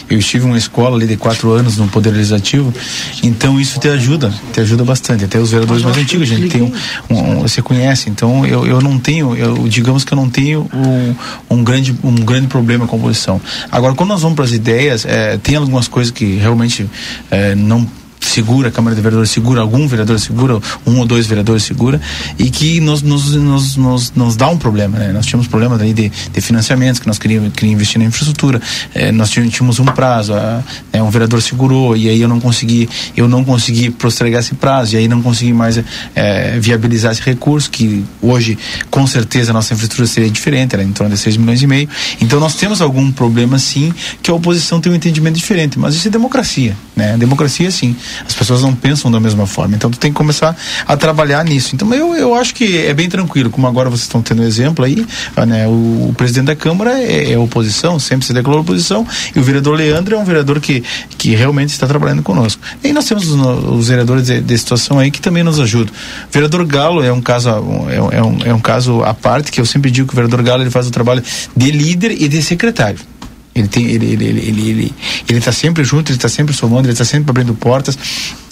[0.10, 2.74] Eu estive em uma escola ali de quatro anos no Poder Legislativo,
[3.24, 5.24] então isso te ajuda, te ajuda bastante.
[5.26, 6.72] Até os vereadores mais antigos, a gente tem um,
[7.10, 11.15] um- você conhece, então eu, eu não tenho, eu, digamos que eu não tenho um,
[11.57, 13.40] um, grande, um grande problema com a oposição.
[13.72, 16.88] Agora, quando nós vamos para as ideias, é, tem algumas coisas que realmente
[17.30, 17.88] é, não
[18.22, 21.99] segura, a Câmara de Vereadores segura, algum vereador segura, um ou dois vereadores segura,
[22.38, 25.11] e que nos, nos, nos, nos, nos dá um problema, né?
[25.11, 28.61] Nós tínhamos problemas aí de, de financiamentos, que nós queríamos, queríamos investir na infraestrutura,
[28.93, 32.88] eh, nós tínhamos, um prazo, ah, né, um vereador segurou, e aí eu não consegui,
[33.18, 35.81] eu não consegui postergar esse prazo, e aí não consegui mais
[36.15, 38.57] eh, viabilizar esse recurso, que hoje,
[38.89, 41.89] com certeza, a nossa infraestrutura seria diferente, era em torno de 6 milhões e meio.
[42.22, 46.07] Então nós temos algum problema sim, que a oposição tem um entendimento diferente, mas isso
[46.07, 47.18] é democracia, né?
[47.18, 47.95] Democracia sim.
[48.26, 49.76] As pessoas não pensam da mesma forma.
[49.76, 50.56] Então tu tem que começar
[50.88, 51.76] a trabalhar nisso.
[51.76, 55.06] Então eu, eu acho que é bem tranquilo, como agora vocês estão tendo exemplo aí,
[55.48, 55.68] né?
[55.68, 59.06] O, o presidente da Câmara é, é oposição, sempre se declarou oposição,
[59.36, 60.84] e o vereador Leandro é um vereador que,
[61.18, 62.62] que realmente está trabalhando conosco.
[62.84, 65.94] E nós temos os, os vereadores de, de situação aí que também nos ajudam.
[65.94, 67.50] O vereador Galo é um caso
[67.90, 70.42] é, é, um, é um caso à parte que eu sempre digo que o vereador
[70.44, 71.24] Galo ele faz o trabalho
[71.56, 73.11] de líder e de secretário.
[73.53, 74.94] Ele tem, ele, ele, ele, ele, ele,
[75.28, 77.98] ele está sempre junto, ele está sempre somando, ele está sempre abrindo portas.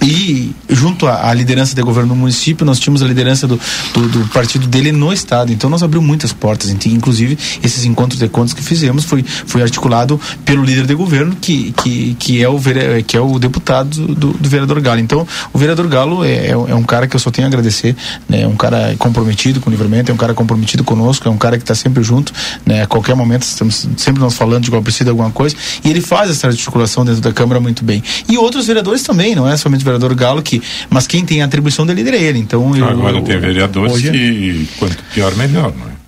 [0.01, 3.59] E junto à, à, liderança de governo no município, nós tínhamos a liderança do,
[3.93, 5.51] do, do, partido dele no estado.
[5.51, 6.69] Então nós abrimos muitas portas.
[6.85, 11.73] Inclusive, esses encontros de contas que fizemos foi, foi articulado pelo líder de governo, que,
[11.73, 12.59] que, que, é, o,
[13.05, 14.99] que é o deputado do, do vereador Galo.
[14.99, 17.95] Então, o vereador Galo é, é, é um cara que eu só tenho a agradecer,
[18.27, 18.41] né?
[18.41, 21.57] É um cara comprometido com o livramento, é um cara comprometido conosco, é um cara
[21.57, 22.33] que está sempre junto,
[22.65, 22.83] né?
[22.83, 26.01] A qualquer momento estamos sempre nós falando de qual precisa de alguma coisa, e ele
[26.01, 28.03] faz essa articulação dentro da Câmara muito bem.
[28.27, 31.45] E outros vereadores também, não é somente o vereador Galo, que, mas quem tem a
[31.45, 32.39] atribuição de líder é ele.
[32.39, 34.11] Então, eu, Agora tem vereadores hoje...
[34.11, 35.98] que quanto pior, melhor, não é?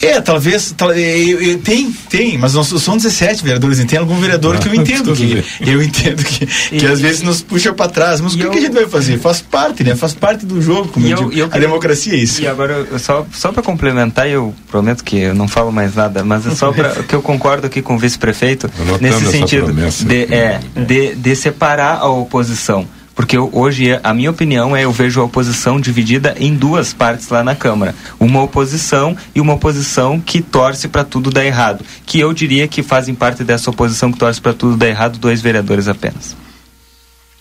[0.00, 0.72] É, talvez.
[0.76, 4.68] Tal, eu, eu, tem, tem, mas nós são 17 vereadores, e tem algum vereador que
[4.68, 5.44] eu entendo que.
[5.60, 8.20] Eu entendo que, que e, às vezes nos puxa para trás.
[8.20, 9.18] Mas o que, eu, que, a gente vai fazer?
[9.18, 9.94] Faz parte, né?
[9.94, 11.48] Faz parte do jogo, como eu, eu digo.
[11.52, 12.40] a democracia é isso.
[12.40, 16.46] E agora, só, só para complementar, eu prometo que eu não falo mais nada, mas
[16.46, 18.70] é só para que eu concordo aqui com o vice-prefeito
[19.00, 22.86] nesse sentido de, é, de, de separar a oposição.
[23.20, 27.28] Porque eu, hoje, a minha opinião é eu vejo a oposição dividida em duas partes
[27.28, 27.94] lá na Câmara.
[28.18, 31.84] Uma oposição e uma oposição que torce para tudo dar errado.
[32.06, 35.42] Que eu diria que fazem parte dessa oposição que torce para tudo dar errado dois
[35.42, 36.34] vereadores apenas.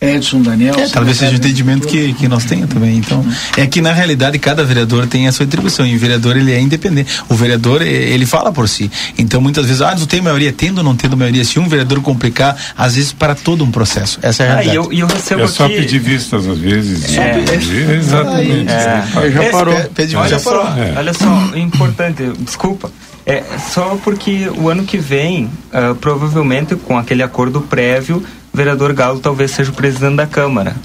[0.02, 0.76] Edson, Daniel.
[0.76, 2.98] É, talvez seja o entendimento que, que nós tenhamos também.
[2.98, 3.26] Então,
[3.58, 6.60] é que na realidade cada vereador tem a sua atribuição e o vereador ele é
[6.60, 7.22] independente.
[7.28, 8.90] O vereador ele fala por si.
[9.18, 11.44] Então muitas vezes, ah, não tem maioria, tendo ou não tendo maioria.
[11.44, 14.20] Se um vereador complicar, às vezes para todo um processo.
[14.22, 14.78] Essa é a realidade.
[14.78, 15.76] Ah, eu, eu recebo é só aqui...
[15.76, 17.18] pedir vistas às vezes.
[17.18, 18.72] É, é, exatamente.
[18.72, 19.32] É.
[19.32, 19.76] Já parou.
[19.94, 20.64] Pede, olha já parou.
[20.64, 20.94] Só, é.
[20.98, 22.90] Olha só, importante, desculpa.
[23.26, 28.24] É só porque o ano que vem, uh, provavelmente com aquele acordo prévio,
[28.54, 30.76] vereador Galo talvez seja o presidente da Câmara.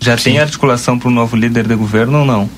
[0.00, 0.24] Já Sim.
[0.24, 2.50] tem articulação para o novo líder de governo ou não?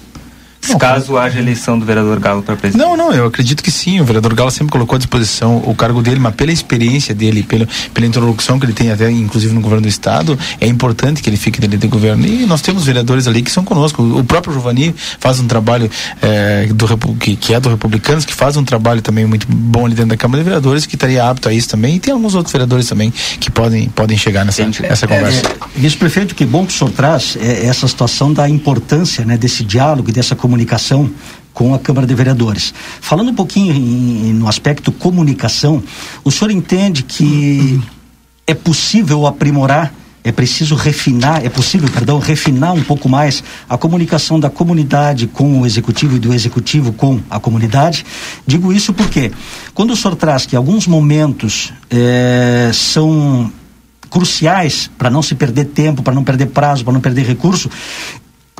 [0.68, 2.84] Não, caso haja eleição do vereador Galo para presidente?
[2.84, 4.00] Não, não, eu acredito que sim.
[4.00, 7.68] O vereador Galo sempre colocou à disposição o cargo dele, mas pela experiência dele, pela,
[7.94, 11.36] pela interlocução que ele tem até, inclusive, no governo do Estado, é importante que ele
[11.36, 12.26] fique dentro do governo.
[12.26, 14.02] E nós temos vereadores ali que são conosco.
[14.02, 18.56] O próprio Giovanni faz um trabalho é, do, que, que é do Republicanos, que faz
[18.56, 21.52] um trabalho também muito bom ali dentro da Câmara de Vereadores, que estaria apto a
[21.52, 21.96] isso também.
[21.96, 25.42] E tem alguns outros vereadores também que podem, podem chegar nessa, nessa conversa.
[25.46, 29.62] É, Vice-prefeito, que bom que o senhor traz é, essa situação da importância né, desse
[29.62, 31.10] diálogo, dessa comunicação comunicação
[31.52, 32.72] com a Câmara de Vereadores.
[33.00, 35.82] Falando um pouquinho em, no aspecto comunicação,
[36.22, 37.80] o senhor entende que
[38.46, 39.92] é possível aprimorar,
[40.22, 45.62] é preciso refinar, é possível, perdão, refinar um pouco mais a comunicação da comunidade com
[45.62, 48.06] o executivo e do executivo com a comunidade?
[48.46, 49.32] Digo isso porque
[49.74, 53.50] quando o senhor traz que alguns momentos é, são
[54.08, 57.68] cruciais para não se perder tempo, para não perder prazo, para não perder recurso,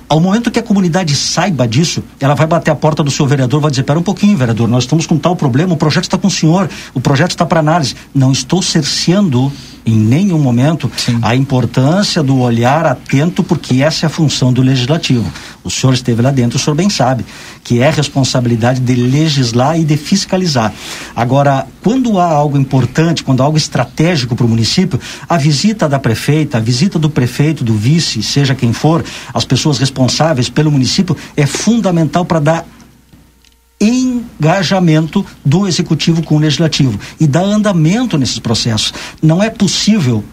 [0.09, 3.61] ao momento que a comunidade saiba disso, ela vai bater a porta do seu vereador,
[3.61, 6.29] vai dizer: pera um pouquinho, vereador, nós estamos com tal problema, o projeto está com
[6.29, 7.97] o senhor, o projeto está para análise.
[8.15, 9.53] Não estou cerceando
[9.87, 11.21] em nenhum momento Sim.
[11.23, 15.33] a importância do olhar atento, porque essa é a função do legislativo.
[15.63, 17.25] O senhor esteve lá dentro, o senhor bem sabe
[17.63, 20.73] que é responsabilidade de legislar e de fiscalizar.
[21.15, 25.99] Agora, quando há algo importante, quando há algo estratégico para o município, a visita da
[25.99, 31.17] prefeita, a visita do prefeito, do vice, seja quem for, as pessoas responsáveis pelo município,
[31.37, 32.67] é fundamental para dar
[34.41, 38.93] engajamento do executivo com o legislativo e dar andamento nesses processos.
[39.23, 40.25] Não é possível,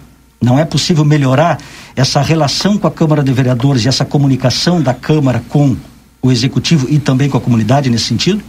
[0.41, 1.59] não é possível melhorar
[1.95, 5.75] essa relação com a Câmara de Vereadores e essa comunicação da Câmara com
[6.21, 8.41] o executivo e também com a comunidade nesse sentido?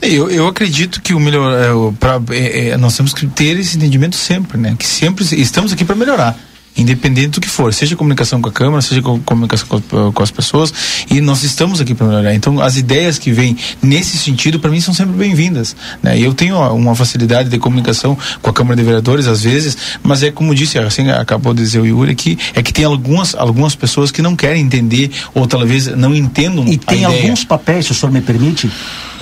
[0.00, 3.76] Eu, eu acredito que o melhor, é, pra, é, é, nós temos que ter esse
[3.76, 4.74] entendimento sempre, né?
[4.78, 6.47] Que sempre estamos aqui para melhorar
[6.78, 10.72] independente do que for, seja comunicação com a Câmara, seja comunicação com, com as pessoas,
[11.10, 12.34] e nós estamos aqui para melhorar.
[12.34, 15.74] Então, as ideias que vêm nesse sentido, para mim, são sempre bem-vindas.
[16.02, 16.18] Né?
[16.18, 20.30] Eu tenho uma facilidade de comunicação com a Câmara de Vereadores, às vezes, mas é
[20.30, 24.10] como disse, assim acabou de dizer o Yuri aqui, é que tem algumas, algumas pessoas
[24.10, 26.66] que não querem entender, ou talvez não entendam.
[26.66, 28.70] E tem alguns papéis, se o senhor me permite,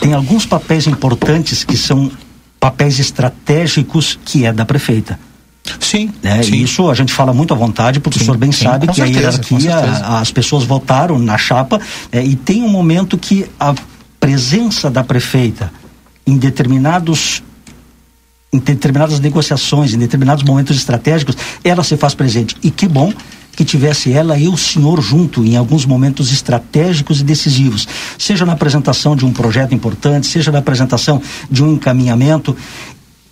[0.00, 2.10] tem alguns papéis importantes que são
[2.60, 5.18] papéis estratégicos que é da prefeita.
[5.80, 6.42] Sim, né?
[6.42, 6.56] sim.
[6.56, 8.94] Isso a gente fala muito à vontade, porque sim, o senhor bem sim, sabe que
[8.94, 9.78] certeza, a hierarquia,
[10.18, 11.80] as pessoas votaram na chapa
[12.12, 13.74] é, e tem um momento que a
[14.18, 15.72] presença da prefeita
[16.26, 17.42] em determinados
[18.52, 22.56] em determinadas negociações, em determinados momentos estratégicos, ela se faz presente.
[22.62, 23.12] E que bom
[23.56, 27.88] que tivesse ela e o senhor junto em alguns momentos estratégicos e decisivos,
[28.18, 31.20] seja na apresentação de um projeto importante, seja na apresentação
[31.50, 32.54] de um encaminhamento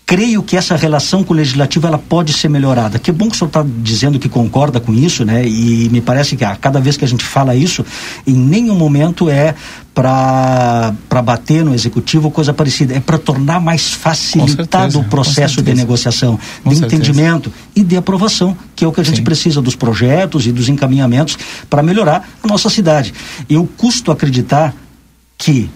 [0.06, 2.98] creio que essa relação com o legislativo ela pode ser melhorada.
[2.98, 5.46] Que bom que o senhor está dizendo que concorda com isso, né?
[5.46, 7.84] E me parece que a cada vez que a gente fala isso,
[8.26, 9.54] em nenhum momento é
[9.94, 10.92] para
[11.24, 16.38] bater no executivo coisa parecida, é para tornar mais facilitado certeza, o processo de negociação,
[16.62, 16.96] Com de certeza.
[17.02, 20.68] entendimento e de aprovação, que é o que a gente precisa dos projetos e dos
[20.68, 21.38] encaminhamentos
[21.70, 23.14] para melhorar a nossa cidade.
[23.48, 24.74] Eu custo acreditar
[25.38, 25.70] que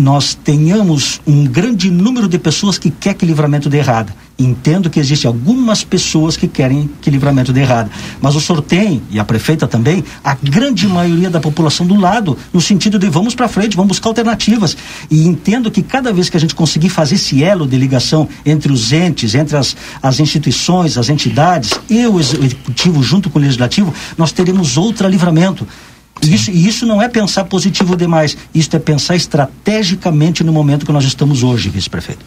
[0.00, 4.12] nós tenhamos um grande número de pessoas que quer que livramento dê errado.
[4.38, 7.90] Entendo que existem algumas pessoas que querem que livramento dê errado.
[8.22, 12.38] Mas o senhor tem, e a prefeita também, a grande maioria da população do lado,
[12.50, 14.74] no sentido de vamos para frente, vamos buscar alternativas.
[15.10, 18.72] E entendo que cada vez que a gente conseguir fazer esse elo de ligação entre
[18.72, 23.92] os entes, entre as, as instituições, as entidades e o executivo junto com o legislativo,
[24.16, 25.68] nós teremos outro livramento.
[26.22, 30.92] Isso, e isso não é pensar positivo demais, isso é pensar estrategicamente no momento que
[30.92, 32.24] nós estamos hoje, vice-prefeito.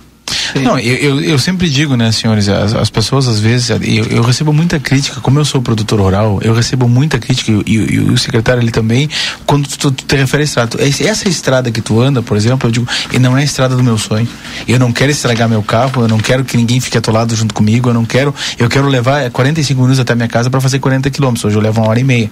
[0.63, 4.21] Não, eu, eu, eu sempre digo, né, senhores, as, as pessoas às vezes, eu, eu
[4.21, 7.99] recebo muita crítica, como eu sou produtor rural, eu recebo muita crítica, e, e- e
[7.99, 9.09] o secretário ali também,
[9.47, 10.77] quando tu, tu te refere a estrada.
[10.81, 13.83] Essa estrada que tu anda, por exemplo, eu digo, e não é a estrada do
[13.83, 14.27] meu sonho.
[14.67, 17.89] Eu não quero estragar meu carro, eu não quero que ninguém fique atolado junto comigo,
[17.89, 21.43] eu não quero, eu quero levar 45 minutos até minha casa para fazer 40 quilômetros,
[21.45, 22.29] hoje eu levo uma hora e meia.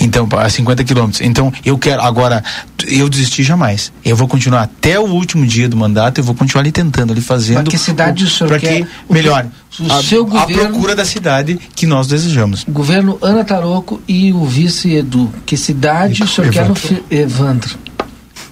[0.00, 1.20] Então, a 50 quilômetros.
[1.20, 2.02] Então, eu quero.
[2.02, 2.42] Agora,
[2.86, 3.92] eu desisti jamais.
[4.04, 7.20] Eu vou continuar até o último dia do mandato, eu vou continuar ali tentando, ali
[7.20, 7.58] fazendo.
[7.60, 8.82] Mas que cidade o senhor Para quer?
[8.82, 9.48] que melhore.
[9.78, 12.64] O a, seu a governo- procura da cidade que nós desejamos.
[12.68, 15.32] Governo Ana Taroco e o vice Edu.
[15.46, 16.74] Que cidade o senhor quer no
[17.10, 17.78] Evandro?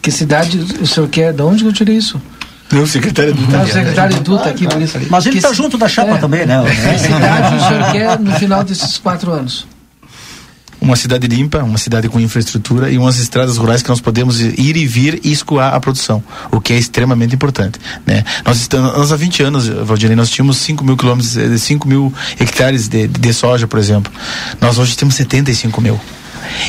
[0.00, 1.32] Que cidade o senhor quer?
[1.32, 2.20] De onde que eu tirei isso?
[2.72, 4.96] Não, o secretário Edu Ah, o secretário Edu está aqui por isso.
[5.10, 6.18] Mas ele está junto da chapa É.
[6.18, 6.56] também, né?
[6.64, 9.66] Que cidade o senhor quer no final desses quatro anos?
[10.80, 14.76] Uma cidade limpa, uma cidade com infraestrutura e umas estradas rurais que nós podemos ir
[14.76, 17.78] e vir e escoar a produção, o que é extremamente importante.
[18.06, 18.24] Né?
[18.44, 22.12] Nós, estamos, nós há 20 anos, Valdirei, nós tínhamos 5 mil quilômetros, eh, 5 mil
[22.38, 24.10] hectares de, de soja, por exemplo.
[24.60, 26.00] Nós hoje temos 75 mil.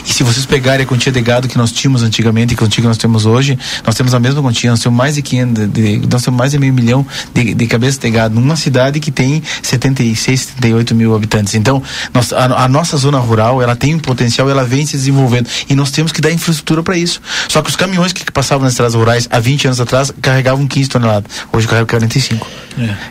[0.05, 2.87] E se vocês pegarem a quantia de gado que nós tínhamos antigamente e quantia que
[2.87, 6.21] nós temos hoje, nós temos a mesma quantia, nós temos mais de 500, de, nós
[6.21, 10.39] temos mais de meio milhão de, de cabeças de gado numa cidade que tem 76,
[10.39, 11.55] 78 mil habitantes.
[11.55, 11.81] Então,
[12.13, 15.75] nós, a, a nossa zona rural, ela tem um potencial, ela vem se desenvolvendo e
[15.75, 17.21] nós temos que dar infraestrutura para isso.
[17.47, 20.89] Só que os caminhões que passavam nas estradas rurais há 20 anos atrás carregavam 15
[20.89, 22.47] toneladas, hoje carregam 45.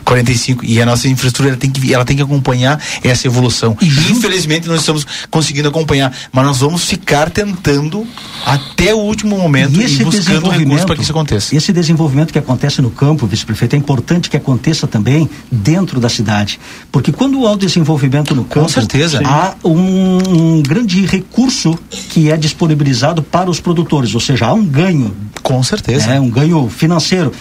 [0.03, 3.77] 45 e a nossa infraestrutura ela tem que ela tem que acompanhar essa evolução.
[3.81, 8.07] E infelizmente nós estamos conseguindo acompanhar, mas nós vamos ficar tentando
[8.45, 11.55] até o último momento E e, esse buscando recursos desenvolvimento, para que isso aconteça.
[11.55, 16.59] esse desenvolvimento que acontece no campo, vice-prefeito, é importante que aconteça também dentro da cidade.
[16.91, 19.21] Porque quando há o desenvolvimento no campo, certeza.
[19.25, 21.77] há um, um grande recurso
[22.09, 25.15] que é disponibilizado para os produtores, ou seja, há um ganho.
[25.41, 26.11] Com certeza.
[26.11, 27.31] É um ganho financeiro.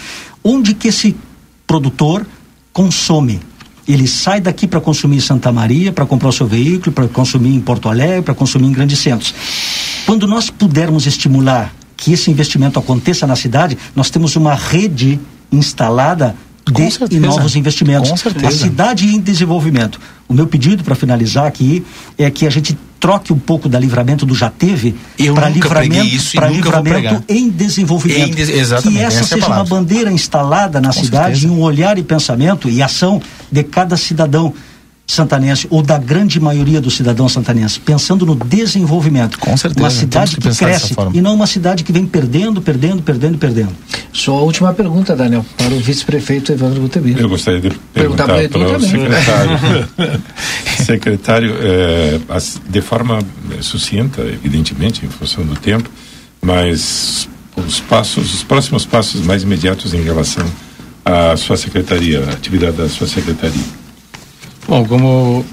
[0.43, 1.15] Onde que esse
[1.67, 2.27] produtor
[2.73, 3.41] consome?
[3.89, 7.55] Ele sai daqui para consumir em Santa Maria, para comprar o seu veículo, para consumir
[7.55, 9.35] em Porto Alegre, para consumir em grandes centros.
[10.07, 15.21] Quando nós pudermos estimular que esse investimento aconteça na cidade, nós temos uma rede
[15.53, 16.35] instalada
[17.11, 18.11] e novos investimentos.
[18.11, 18.47] Com certeza.
[18.49, 20.01] A cidade em desenvolvimento.
[20.29, 21.85] O meu pedido para finalizar aqui
[22.19, 24.95] é que a gente troque um pouco da livramento do já teve
[25.35, 28.29] para livramento, pra livramento em desenvolvimento.
[28.29, 31.47] Em des- exatamente, que essa, essa é seja uma bandeira instalada na Com cidade, certeza.
[31.47, 33.21] em um olhar e pensamento e ação
[33.51, 34.53] de cada cidadão
[35.13, 39.39] santanense ou da grande maioria dos cidadãos santanenses, pensando no desenvolvimento.
[39.39, 43.03] Com certeza, Uma cidade que que, cresce e não uma cidade que vem perdendo, perdendo,
[43.03, 43.71] perdendo, perdendo.
[44.13, 47.17] Só a última pergunta, Daniel, para o vice-prefeito Evandro Gutebi.
[47.19, 48.91] Eu gostaria de Perguntar perguntar para para o também.
[48.91, 49.89] secretário.
[50.85, 51.55] secretário,
[52.29, 53.19] as- de forma
[53.51, 55.89] eh, sucinta, evidentemente, em função do tempo,
[56.41, 60.45] mas os passos, os próximos passos mais imediatos em relação
[61.05, 63.80] à sua secretaria, a atividade da sua secretaria.
[64.71, 65.45] Bom, como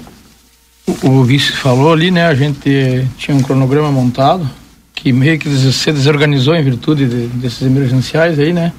[0.86, 4.48] o, o vice falou ali, né, a gente tinha um cronograma montado
[4.94, 8.72] que meio que se desorganizou em virtude de- desses emergenciais aí, né?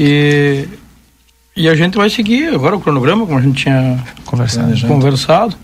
[0.00, 0.66] E,
[1.56, 4.86] e a gente vai seguir agora o cronograma, como a gente tinha Conversado.
[4.88, 5.56] conversado.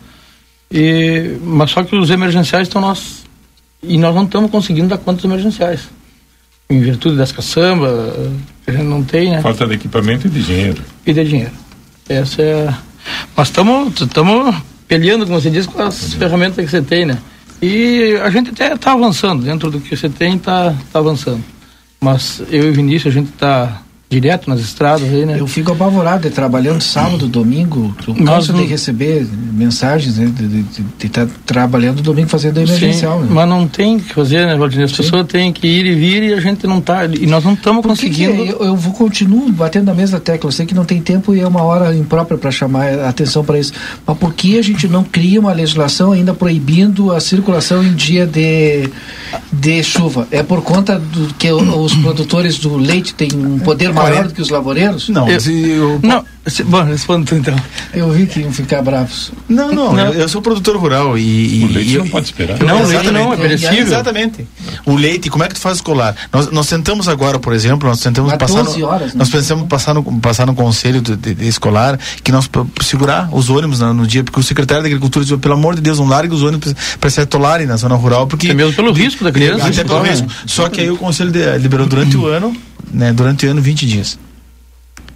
[0.71, 3.25] E, mas só que os emergenciais estão nós
[3.83, 5.81] e nós não estamos conseguindo dar conta dos emergenciais.
[6.71, 7.91] Em virtude das caçambas,
[8.65, 9.43] a gente não tem, né?
[9.43, 10.83] Falta de equipamento e de dinheiro.
[11.05, 11.51] e de dinheiro.
[12.09, 12.69] Essa é.
[12.69, 12.79] a-
[13.37, 13.93] Mas estamos
[14.87, 17.19] peleando, como você diz, com as ferramentas que você tem, né?
[17.61, 21.43] E a gente até está avançando, dentro do que você tem, está tá avançando.
[22.01, 23.83] Mas eu e o Vinícius, a gente está
[24.13, 25.37] direto nas estradas aí, né?
[25.41, 30.31] Eu fico apavorado, é, trabalhando sábado, domingo, eu canso não- de receber mensagens, né,
[30.99, 33.21] de estar trabalhando domingo fazendo emergencial.
[33.21, 33.31] Sim, né?
[33.33, 34.85] mas não tem o que fazer, né, Valdinei?
[34.85, 37.07] As pessoas têm que ir e vir e a gente não tá.
[37.07, 38.45] E nós não estamos Por que que conseguindo.
[38.45, 40.49] eu, eu vou continuo batendo na mesma tecla.
[40.49, 43.43] Eu sei que não tem tempo e é uma hora imprópria para chamar a atenção
[43.45, 43.73] para isso.
[44.07, 48.27] Mas por que a gente não cria uma legislação ainda proibindo a circulação em dia
[48.27, 48.89] de,
[49.53, 50.27] de chuva?
[50.31, 54.43] É por conta do que os produtores do leite têm um poder maior do que
[54.43, 55.09] os lavoureiros?
[55.09, 56.25] Não, Eu- eu, Não,
[56.65, 57.55] bom, responda tu então.
[57.95, 59.31] Eu vi que iam ficar bravos.
[59.49, 61.61] Não, não, Eu, eu sou produtor rural e.
[61.61, 62.59] e O leite e- não pode esperar.
[62.59, 63.13] Não, o leite Exatamente.
[63.25, 63.79] não, é perecível.
[63.79, 64.47] Exatamente.
[64.85, 66.17] O leite, como é que tu faz escolar?
[66.33, 68.63] Nós, nós tentamos agora, por exemplo, nós tentamos passar.
[68.65, 69.19] 12 no, horas, né?
[69.19, 72.51] Nós pensamos passar no, passar no conselho de, de- de escolar que nós
[72.83, 75.81] segurar os ônibus na- no, dia, porque o secretário da Agricultura disse, pelo amor de
[75.81, 78.49] Deus, não largue os ônibus para se atolarem na zona rural, porque.
[78.49, 79.67] É mesmo pelo risco da criança.
[79.69, 80.11] Até pelo né?
[80.11, 80.27] risco.
[80.47, 82.53] Só que aí o conselho de- liberou durante o ano,
[82.93, 83.13] né?
[83.13, 84.19] Durante o ano 20 dias.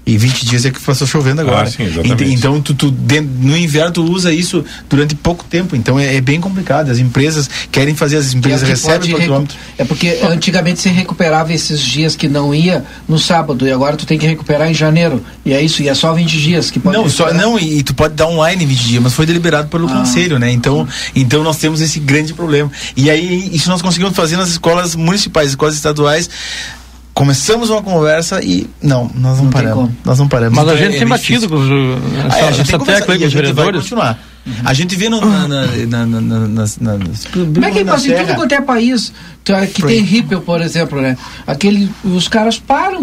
[0.09, 1.67] E 20 dias é que passou chovendo agora.
[1.67, 2.25] Ah, sim, exatamente.
[2.33, 2.95] Então, tu, tu
[3.41, 5.75] no inverno tu usa isso durante pouco tempo.
[5.75, 6.91] Então é, é bem complicado.
[6.93, 9.57] As empresas querem fazer, as empresas É o recebem por recu- quilômetro.
[9.77, 14.07] É porque antigamente você recuperava esses dias que não ia no sábado e agora tu
[14.07, 15.25] tem que recuperar em janeiro.
[15.45, 17.83] E é isso, e é só 20 dias que pode Não, só, não e, e
[17.83, 19.93] tu pode dar online em 20 dias, mas foi deliberado pelo Ah.
[19.93, 20.53] conselho, né?
[20.53, 22.71] Então, então nós temos esse grande problema.
[22.97, 26.31] E aí, isso nós conseguimos fazer nas escolas municipais, escolas estaduais.
[27.17, 29.91] Começamos uma conversa e não, nós não, Não paramos.
[30.05, 30.55] Nós não paramos.
[30.55, 32.61] Mas a Então, gente é- tem é batido com os, Ah, essa, é, a gente
[32.75, 33.81] essa tecla aí com a os gente vai vereadores.
[33.85, 34.19] continuar.
[34.65, 38.07] A gente vê no, na, na, na, na, na, nas- nas- Como é que passa
[38.13, 39.13] em tudo quanto é país
[39.75, 41.17] que tem Ripple, por exemplo, né?
[41.47, 43.01] Aquele, os caras param,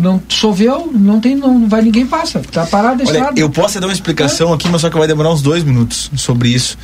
[0.00, 3.86] não choveu, não tem, não vai ninguém passa, tá parado a Olha, eu posso dar
[3.88, 6.78] uma explicação aqui, mas só que vai demorar uns dois minutos sobre isso.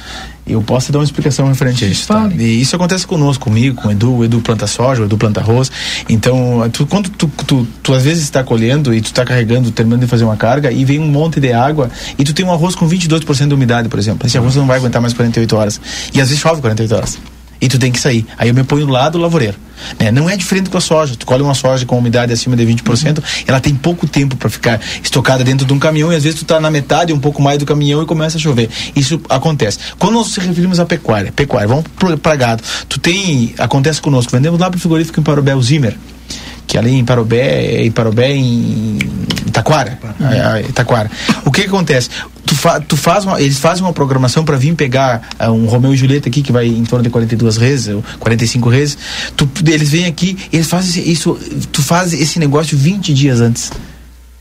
[0.47, 2.07] Eu posso dar uma explicação referente a isso.
[2.07, 2.31] Tá?
[2.33, 4.15] E isso acontece conosco, comigo, com o Edu.
[4.15, 5.71] O Edu planta soja, o Edu planta arroz.
[6.09, 10.03] Então, tu, quando tu, tu, tu às vezes está colhendo e tu está carregando, terminando
[10.03, 12.75] de fazer uma carga e vem um monte de água e tu tem um arroz
[12.75, 14.27] com 22% de umidade, por exemplo.
[14.27, 15.81] Esse arroz não vai aguentar mais 48 horas.
[16.15, 17.19] E às vezes chove 48 horas.
[17.61, 18.27] E tu tem que sair.
[18.37, 19.57] Aí eu me ponho lá do lavoureiro.
[19.99, 20.11] Né?
[20.11, 21.17] Não é diferente com a soja.
[21.17, 24.81] Tu colhe uma soja com umidade acima de 20%, ela tem pouco tempo para ficar
[25.03, 27.59] estocada dentro de um caminhão e às vezes tu tá na metade, um pouco mais
[27.59, 28.69] do caminhão e começa a chover.
[28.95, 29.79] Isso acontece.
[29.99, 31.85] Quando nós nos referimos à pecuária, pecuária, vamos
[32.23, 32.63] pra gado.
[32.89, 35.97] Tu tem, acontece conosco, vendemos lá pro frigorífico em Parobé, o Zimmer
[36.67, 38.99] que ali em Parobé, em Parobé em
[39.53, 41.11] Taquara, é, é, Taquara.
[41.45, 42.11] O que, que acontece?
[42.45, 45.95] Tu, fa, tu faz uma, eles fazem uma programação para vir pegar ah, um Romeu
[45.95, 48.99] e Julieta aqui que vai em torno de 42 reses, ou 45 reses.
[49.37, 51.39] Tu, eles vêm aqui, eles fazem isso,
[51.73, 53.71] tu faz esse negócio 20 dias antes.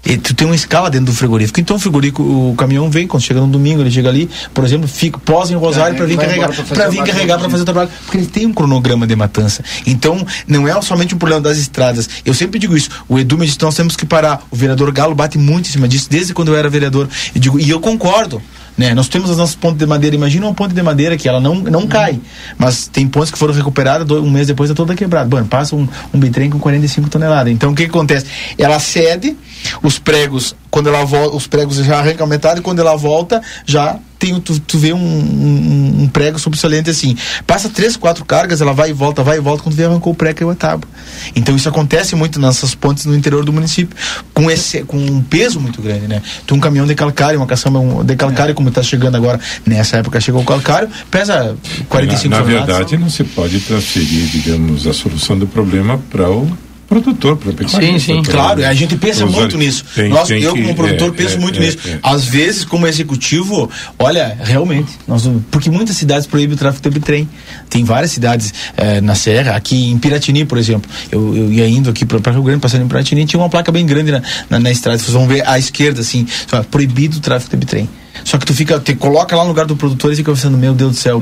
[0.06, 1.60] E tu tem uma escala dentro do frigorífico.
[1.60, 4.88] Então o frigorífico, o caminhão vem, quando chega no domingo, ele chega ali, por exemplo,
[4.88, 8.18] fica, posa em Rosário para vir carregar, para vir carregar para fazer o trabalho, porque
[8.18, 9.64] ele tem um cronograma de matança.
[9.86, 12.08] Então, não é somente um problema das estradas.
[12.24, 12.90] Eu sempre digo isso.
[13.10, 14.46] O Edu me disse que nós temos que parar.
[14.52, 17.10] O vereador Galo bate muito em cima disso, desde quando eu era vereador.
[17.34, 18.42] Eu digo, e eu concordo.
[18.78, 18.94] Né?
[18.94, 20.16] Nós temos as nossas pontes de madeira.
[20.16, 22.20] Imagina uma ponte de madeira que ela não, não cai.
[22.58, 25.30] Mas tem pontes que foram recuperadas, do- um mês depois está toda quebrada.
[25.30, 27.54] Bom, passa um, um bitrem com 45 toneladas.
[27.54, 28.26] Então o que, que acontece?
[28.58, 29.36] Ela cede,
[29.82, 34.40] os pregos, quando ela volta, os pregos já arrancam metade, quando ela volta, já tem,
[34.40, 37.16] tu, tu vê um, um, um prego sobressalente assim.
[37.46, 40.16] Passa três, quatro cargas, ela vai e volta, vai e volta, quando vê, arrancou o
[40.16, 40.90] prego e a tábua.
[41.36, 43.96] Então isso acontece muito nessas pontes no interior do município,
[44.34, 46.22] com, esse, com um peso muito grande, né?
[46.46, 50.20] Tu um caminhão de calcário, uma caçamba de calcário, como está chegando agora, nessa época
[50.20, 51.56] chegou o calcário, pesa
[51.90, 52.76] 45 na, na toneladas.
[52.76, 57.82] verdade, não se pode transferir, digamos, a solução do problema para o produtor, pecuarista.
[57.82, 59.84] Sim, sim, Claro, a gente pensa muito nisso.
[59.96, 61.78] Tem- nós, tem eu, que- como produtor, é, penso é, muito é, nisso.
[61.86, 62.00] é.
[62.04, 67.28] Às vezes, como executivo, olha, realmente, nós, porque muitas cidades proíbem o tráfego de trem.
[67.70, 70.90] Tem várias cidades eh, na Serra, aqui em Piratini, por exemplo.
[71.12, 73.86] Eu, eu ia indo aqui para Rio Grande, passando em Piratini, tinha uma placa bem
[73.86, 74.98] grande na, na, na estrada.
[75.00, 76.28] Vocês vão ver à esquerda, assim,
[76.70, 77.90] proibido o tráfego de trem.
[78.24, 80.74] Só que tu fica, te coloca lá no lugar do produtor e fica pensando, meu
[80.74, 81.22] Deus do céu,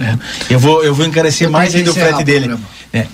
[0.50, 2.48] eu, vou, eu vou encarecer Eu mais que ainda o frete dele.
[2.50, 2.64] programa.
[2.94, 3.08] É.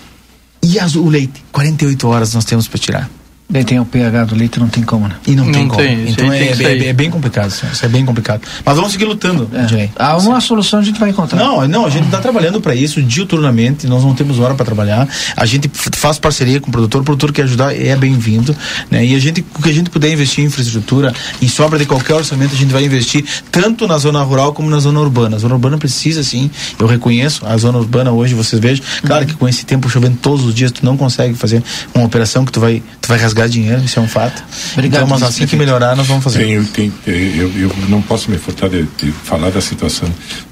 [0.61, 1.43] E as- o leite?
[1.51, 3.09] 48 horas nós temos para tirar.
[3.51, 5.15] Daí tem o pH do leite, não tem como, né?
[5.25, 5.81] E não, Não tem como.
[5.81, 8.41] tem, isso então é, é- é bem complicado, isso, isso é bem complicado.
[8.63, 9.89] Mas vamos seguir lutando, Ednei.
[9.95, 11.39] Há uma solução a gente vai encontrar.
[11.39, 15.07] Não, não, a gente está trabalhando para isso diuturnamente, nós não temos hora para trabalhar.
[15.35, 18.55] A gente faz parceria com o produtor, o produtor que ajudar é bem-vindo,
[18.91, 19.03] né?
[19.03, 21.11] E a gente, o que a gente puder investir em infraestrutura,
[21.41, 24.77] em sobra de qualquer orçamento, a gente vai investir tanto na zona rural como na
[24.79, 25.37] zona urbana.
[25.37, 29.33] A zona urbana precisa sim, eu reconheço, a zona urbana hoje vocês vejam, claro que
[29.33, 31.63] com esse tempo chovendo todos os dias tu não consegue fazer
[31.95, 34.43] uma operação que tu vai, tu vai rasgar dinheiro, isso é um fato.
[34.73, 36.39] Obrigado, então, mas assim que melhorar, nós vamos fazer.
[36.73, 36.91] Tem, tem,
[37.37, 40.07] eu, eu não posso me furtar de, de falar da situação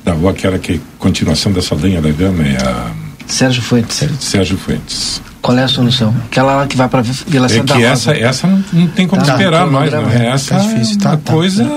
[0.06, 2.92] da rua, aquela que é continuação dessa linha da gama, é a
[3.28, 4.08] Sérgio Fuentes.
[4.20, 5.22] Sérgio Fuentes.
[5.42, 6.16] Qual é a solução?
[6.26, 8.12] Aquela lá que vai para Vila É Santa que Rosa.
[8.12, 10.14] essa, essa não, não tem como Tá, esperar tá, mais, programa.
[10.18, 10.28] né?
[10.30, 11.70] Essa Tá difícil, é tá, uma tá, coisa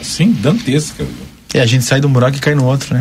[0.00, 1.04] assim, dantesca.
[1.54, 3.00] E a gente sai de um buraco e cai no outro, né?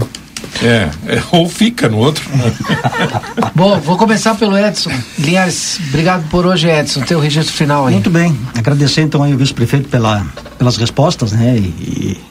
[0.61, 2.23] É, é, ou fica no outro.
[3.55, 4.91] Bom, vou começar pelo Edson.
[5.17, 7.01] Linhares, obrigado por hoje, Edson.
[7.01, 7.93] Teu registro final aí.
[7.93, 8.37] Muito bem.
[8.55, 10.25] Agradecer então aí o vice-prefeito pela,
[10.57, 11.57] pelas respostas, né?
[11.57, 12.21] E, e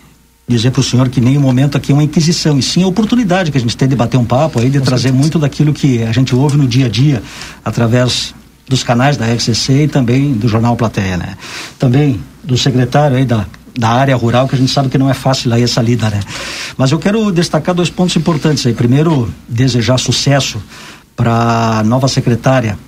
[0.51, 3.51] dizer para o senhor que nenhum momento aqui é uma inquisição, e sim a oportunidade
[3.51, 6.13] que a gente tem de bater um papo aí, de trazer muito daquilo que a
[6.13, 7.23] gente ouve no dia a dia,
[7.65, 8.35] através
[8.69, 11.37] dos canais da RCC e também do Jornal Plateia, né?
[11.79, 13.47] Também do secretário aí da,
[13.79, 16.21] da área rural, que a gente sabe que não é fácil aí essa lida, né?
[16.77, 18.75] Mas eu quero destacar dois pontos importantes aí.
[18.75, 20.63] Primeiro, desejar sucesso
[21.17, 22.79] para a nova secretária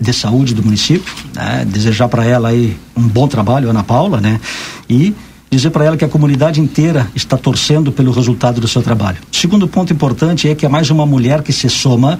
[0.00, 1.64] de saúde do município, né?
[1.66, 4.40] desejar para ela aí um bom trabalho, Ana Paula, né?
[4.88, 5.14] E
[5.50, 9.18] dizer para ela que a comunidade inteira está torcendo pelo resultado do seu trabalho.
[9.30, 12.18] Segundo ponto importante é que é mais uma mulher que se soma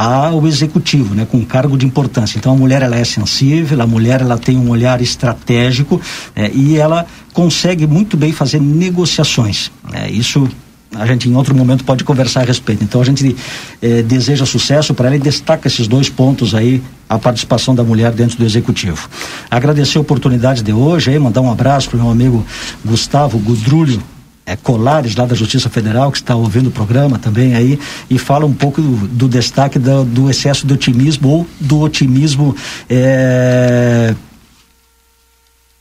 [0.00, 2.38] ao executivo, né, com cargo de importância.
[2.38, 6.00] Então a mulher ela é sensível, a mulher ela tem um olhar estratégico
[6.36, 9.72] eh, e ela consegue muito bem fazer negociações.
[9.90, 10.08] né.
[10.08, 10.48] isso
[10.94, 12.84] a gente em outro momento pode conversar a respeito.
[12.84, 13.34] Então a gente
[13.82, 18.12] eh, deseja sucesso para ela e destaca esses dois pontos aí, a participação da mulher
[18.12, 19.08] dentro do executivo.
[19.50, 22.46] Agradecer a oportunidade de hoje, aí, mandar um abraço para o meu amigo
[22.84, 24.00] Gustavo Gudrulho.
[24.48, 28.46] É, Colares, lá da Justiça Federal, que está ouvindo o programa também aí, e fala
[28.46, 32.56] um pouco do, do destaque do, do excesso de otimismo ou do otimismo
[32.88, 34.14] eh,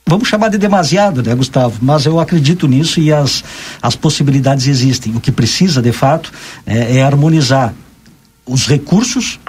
[0.07, 1.77] vamos chamar de demasiado, né, Gustavo?
[1.81, 3.43] Mas eu acredito nisso e as,
[3.81, 5.15] as possibilidades existem.
[5.15, 6.31] O que precisa, de fato,
[6.65, 7.73] é, é harmonizar
[8.45, 9.39] os recursos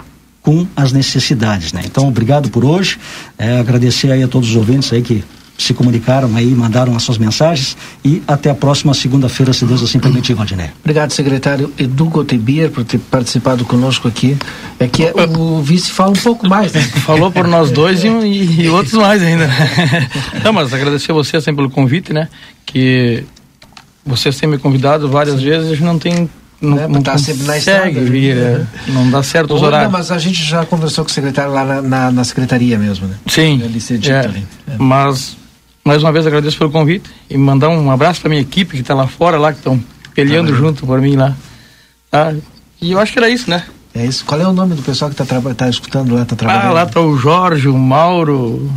[0.42, 1.82] com as necessidades, né?
[1.84, 2.98] Então, obrigado por hoje.
[3.38, 5.24] É, agradecer aí a todos os ouvintes aí que
[5.58, 9.98] se comunicaram aí, mandaram as suas mensagens e até a próxima segunda-feira, se Deus assim
[9.98, 10.70] permitir, Valdinei.
[10.80, 14.36] Obrigado, secretário Edu Gotebier, por ter participado conosco aqui.
[14.78, 16.80] É que é- o vice fala um pouco mais, né?
[17.04, 19.50] Falou por nós dois e, e- outros mais ainda.
[20.44, 22.28] Não, mas agradecer a você sempre pelo convite, né?
[22.64, 23.24] Que
[24.06, 26.30] vocês têm me convidado várias vezes, a gente não tem.
[26.60, 28.66] Não, Né, não tá sempre na estrada, vir, né?
[28.88, 29.92] é, não dá certo os horários.
[29.92, 33.06] não, mas a gente já conversou com o secretário lá na, na, na secretaria mesmo,
[33.06, 33.14] né?
[33.28, 33.60] Sim.
[33.78, 34.44] Cedito é, ali.
[34.76, 35.36] Mas,
[35.88, 38.94] mais uma vez, agradeço pelo convite e mandar um abraço para minha equipe que está
[38.94, 39.82] lá fora, lá, que estão
[40.14, 41.34] peleando junto por mim lá.
[42.10, 42.34] Tá?
[42.80, 43.64] E eu acho que era isso, né?
[43.94, 44.22] É isso.
[44.26, 46.74] Qual é o nome do pessoal que está tá escutando lá, está Ah, trabalhando?
[46.74, 48.70] lá tá o Jorge, o Mauro,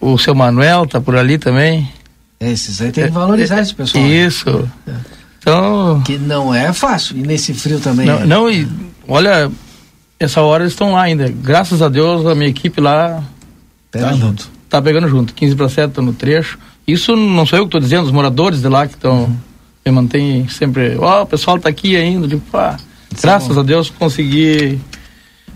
[0.00, 1.88] o seu Manuel tá por ali também.
[2.40, 4.02] É, esses aí tem que valorizar esse pessoal.
[4.02, 4.10] né?
[4.10, 4.68] Isso.
[5.38, 6.02] Então.
[6.04, 7.18] Que não é fácil.
[7.18, 8.06] E nesse frio também.
[8.06, 8.26] Não, é.
[8.26, 8.66] não, e
[9.06, 9.48] olha,
[10.18, 11.28] essa hora eles estão lá ainda.
[11.30, 13.22] Graças a Deus, a minha equipe lá
[13.92, 14.50] Pega tá, junto.
[14.70, 15.34] Tá pegando junto.
[15.34, 16.58] 15 para 7 tá no trecho.
[16.86, 19.24] Isso não sou eu que estou dizendo, os moradores de lá que estão.
[19.24, 19.36] Uhum.
[19.84, 20.96] Me mantêm sempre.
[20.98, 22.28] Ó, o pessoal tá aqui ainda.
[22.28, 22.76] Tipo, ah,
[23.10, 23.60] Isso é graças bom.
[23.60, 24.78] a Deus consegui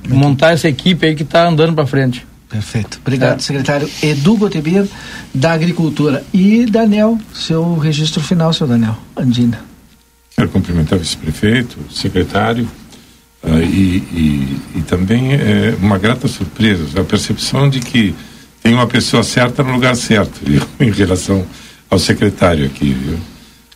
[0.08, 2.26] montar essa equipe aí que tá andando para frente.
[2.48, 2.98] Perfeito.
[3.02, 3.42] Obrigado, É.
[3.42, 4.86] secretário Edu Gotebier,
[5.34, 6.24] da Agricultura.
[6.32, 9.60] E Daniel, seu registro final, seu Daniel Andina.
[10.36, 12.68] Quero cumprimentar o vice-prefeito, o secretário,
[13.42, 18.14] ah, e, e, e também é uma grata surpresa, a percepção de que
[18.64, 20.62] tem uma pessoa certa no lugar certo, viu?
[20.80, 21.46] em relação
[21.90, 22.94] ao secretário aqui.
[22.94, 23.18] Viu?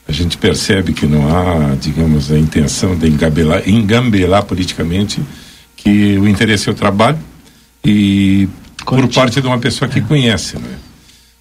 [0.08, 5.20] A gente percebe que não há, digamos, a intenção de engabelar, engambelar politicamente,
[5.76, 7.18] que o interesse é o trabalho
[7.84, 8.48] e
[8.82, 10.56] por parte de uma pessoa que conhece.
[10.56, 10.78] Né?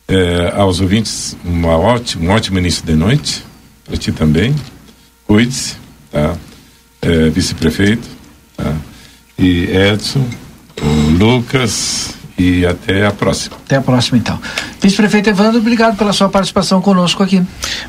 [0.10, 3.46] É, aos ouvintes, uma ótima, um ótimo início de noite,
[3.86, 4.54] para ti também
[5.26, 5.76] cuide-se,
[6.12, 6.36] tá?
[7.02, 8.08] É, vice-prefeito,
[8.58, 8.76] tá?
[9.40, 10.28] E Edson,
[10.82, 13.58] o Lucas e até a próxima.
[13.66, 14.40] Até a próxima, então.
[14.82, 17.42] Vice-prefeito Evandro, obrigado pela sua participação conosco aqui.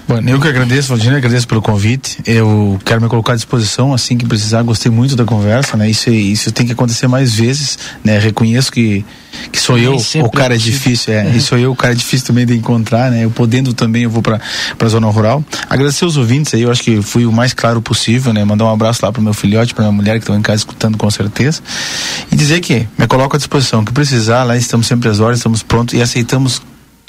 [0.08, 2.18] Bom, eu que agradeço, Valdir, agradeço pelo convite.
[2.26, 4.62] Eu quero me colocar à disposição assim que precisar.
[4.62, 5.88] Gostei muito da conversa, né?
[5.90, 8.18] Isso, isso tem que acontecer mais vezes, né?
[8.18, 9.04] Reconheço que,
[9.52, 10.78] que sou eu o cara é é possível.
[10.78, 11.26] difícil, é.
[11.26, 11.36] É.
[11.36, 13.24] E sou eu o cara difícil também de encontrar, né?
[13.24, 14.40] Eu podendo também, eu vou para
[14.78, 15.44] a zona rural.
[15.68, 18.44] Agradecer os ouvintes aí, eu acho que fui o mais claro possível, né?
[18.44, 20.96] Mandar um abraço lá pro meu filhote, pra minha mulher que estão em casa escutando
[20.96, 21.60] com certeza.
[22.30, 25.62] E dizer que me coloco à disposição, que precisar, lá estamos sempre às horas, estamos
[25.62, 26.62] prontos e aceitamos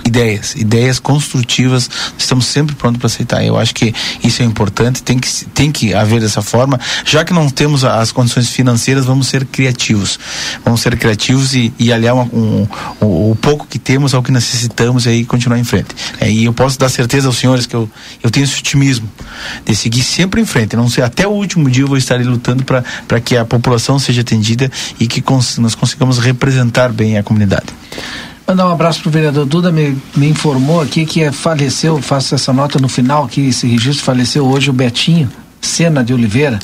[0.05, 3.43] ideias, ideias construtivas, estamos sempre prontos para aceitar.
[3.43, 3.93] Eu acho que
[4.23, 6.79] isso é importante, tem que, tem que haver dessa forma.
[7.05, 10.19] Já que não temos as condições financeiras, vamos ser criativos.
[10.63, 12.67] Vamos ser criativos e, e aliar uma- um,
[13.01, 15.89] o, pouco que temos ao que necessitamos e aí continuar em frente.
[16.19, 17.89] É, e eu posso dar certeza aos senhores que eu,
[18.23, 19.09] eu tenho esse otimismo
[19.65, 20.75] de seguir sempre em frente.
[20.75, 24.21] Não sei, até o último dia eu vou estar lutando para que a população seja
[24.21, 24.69] atendida
[24.99, 27.67] e que cons, nós consigamos representar bem a comunidade.
[28.49, 32.51] Mandar um abraço pro vereador Duda, me, me informou aqui que é, faleceu, faço essa
[32.51, 35.29] nota no final aqui, esse registro, faleceu hoje o Betinho
[35.61, 36.57] Sena de Oliveira.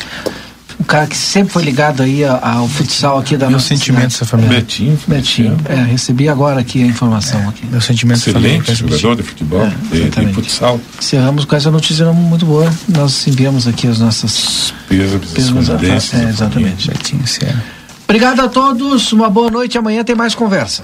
[0.80, 4.16] um cara que sempre foi ligado aí ao, ao futsal aqui da Meus nossa sentimentos
[4.16, 4.32] cidade.
[4.32, 4.60] família.
[4.62, 5.58] Betinho, Betinho.
[5.66, 7.68] É, recebi agora aqui a informação aqui.
[7.68, 10.80] Meu sentimento excelente jogador de futebol, de, de futsal.
[10.98, 12.68] Encerramos com essa notícia muito boa.
[12.90, 16.88] Nós enviamos aqui as nossas Pêsames, pêsames é, exatamente.
[16.90, 17.62] Betinho, sério.
[18.06, 19.78] Obrigado a todos, uma boa noite.
[19.78, 20.84] Amanhã tem mais conversa.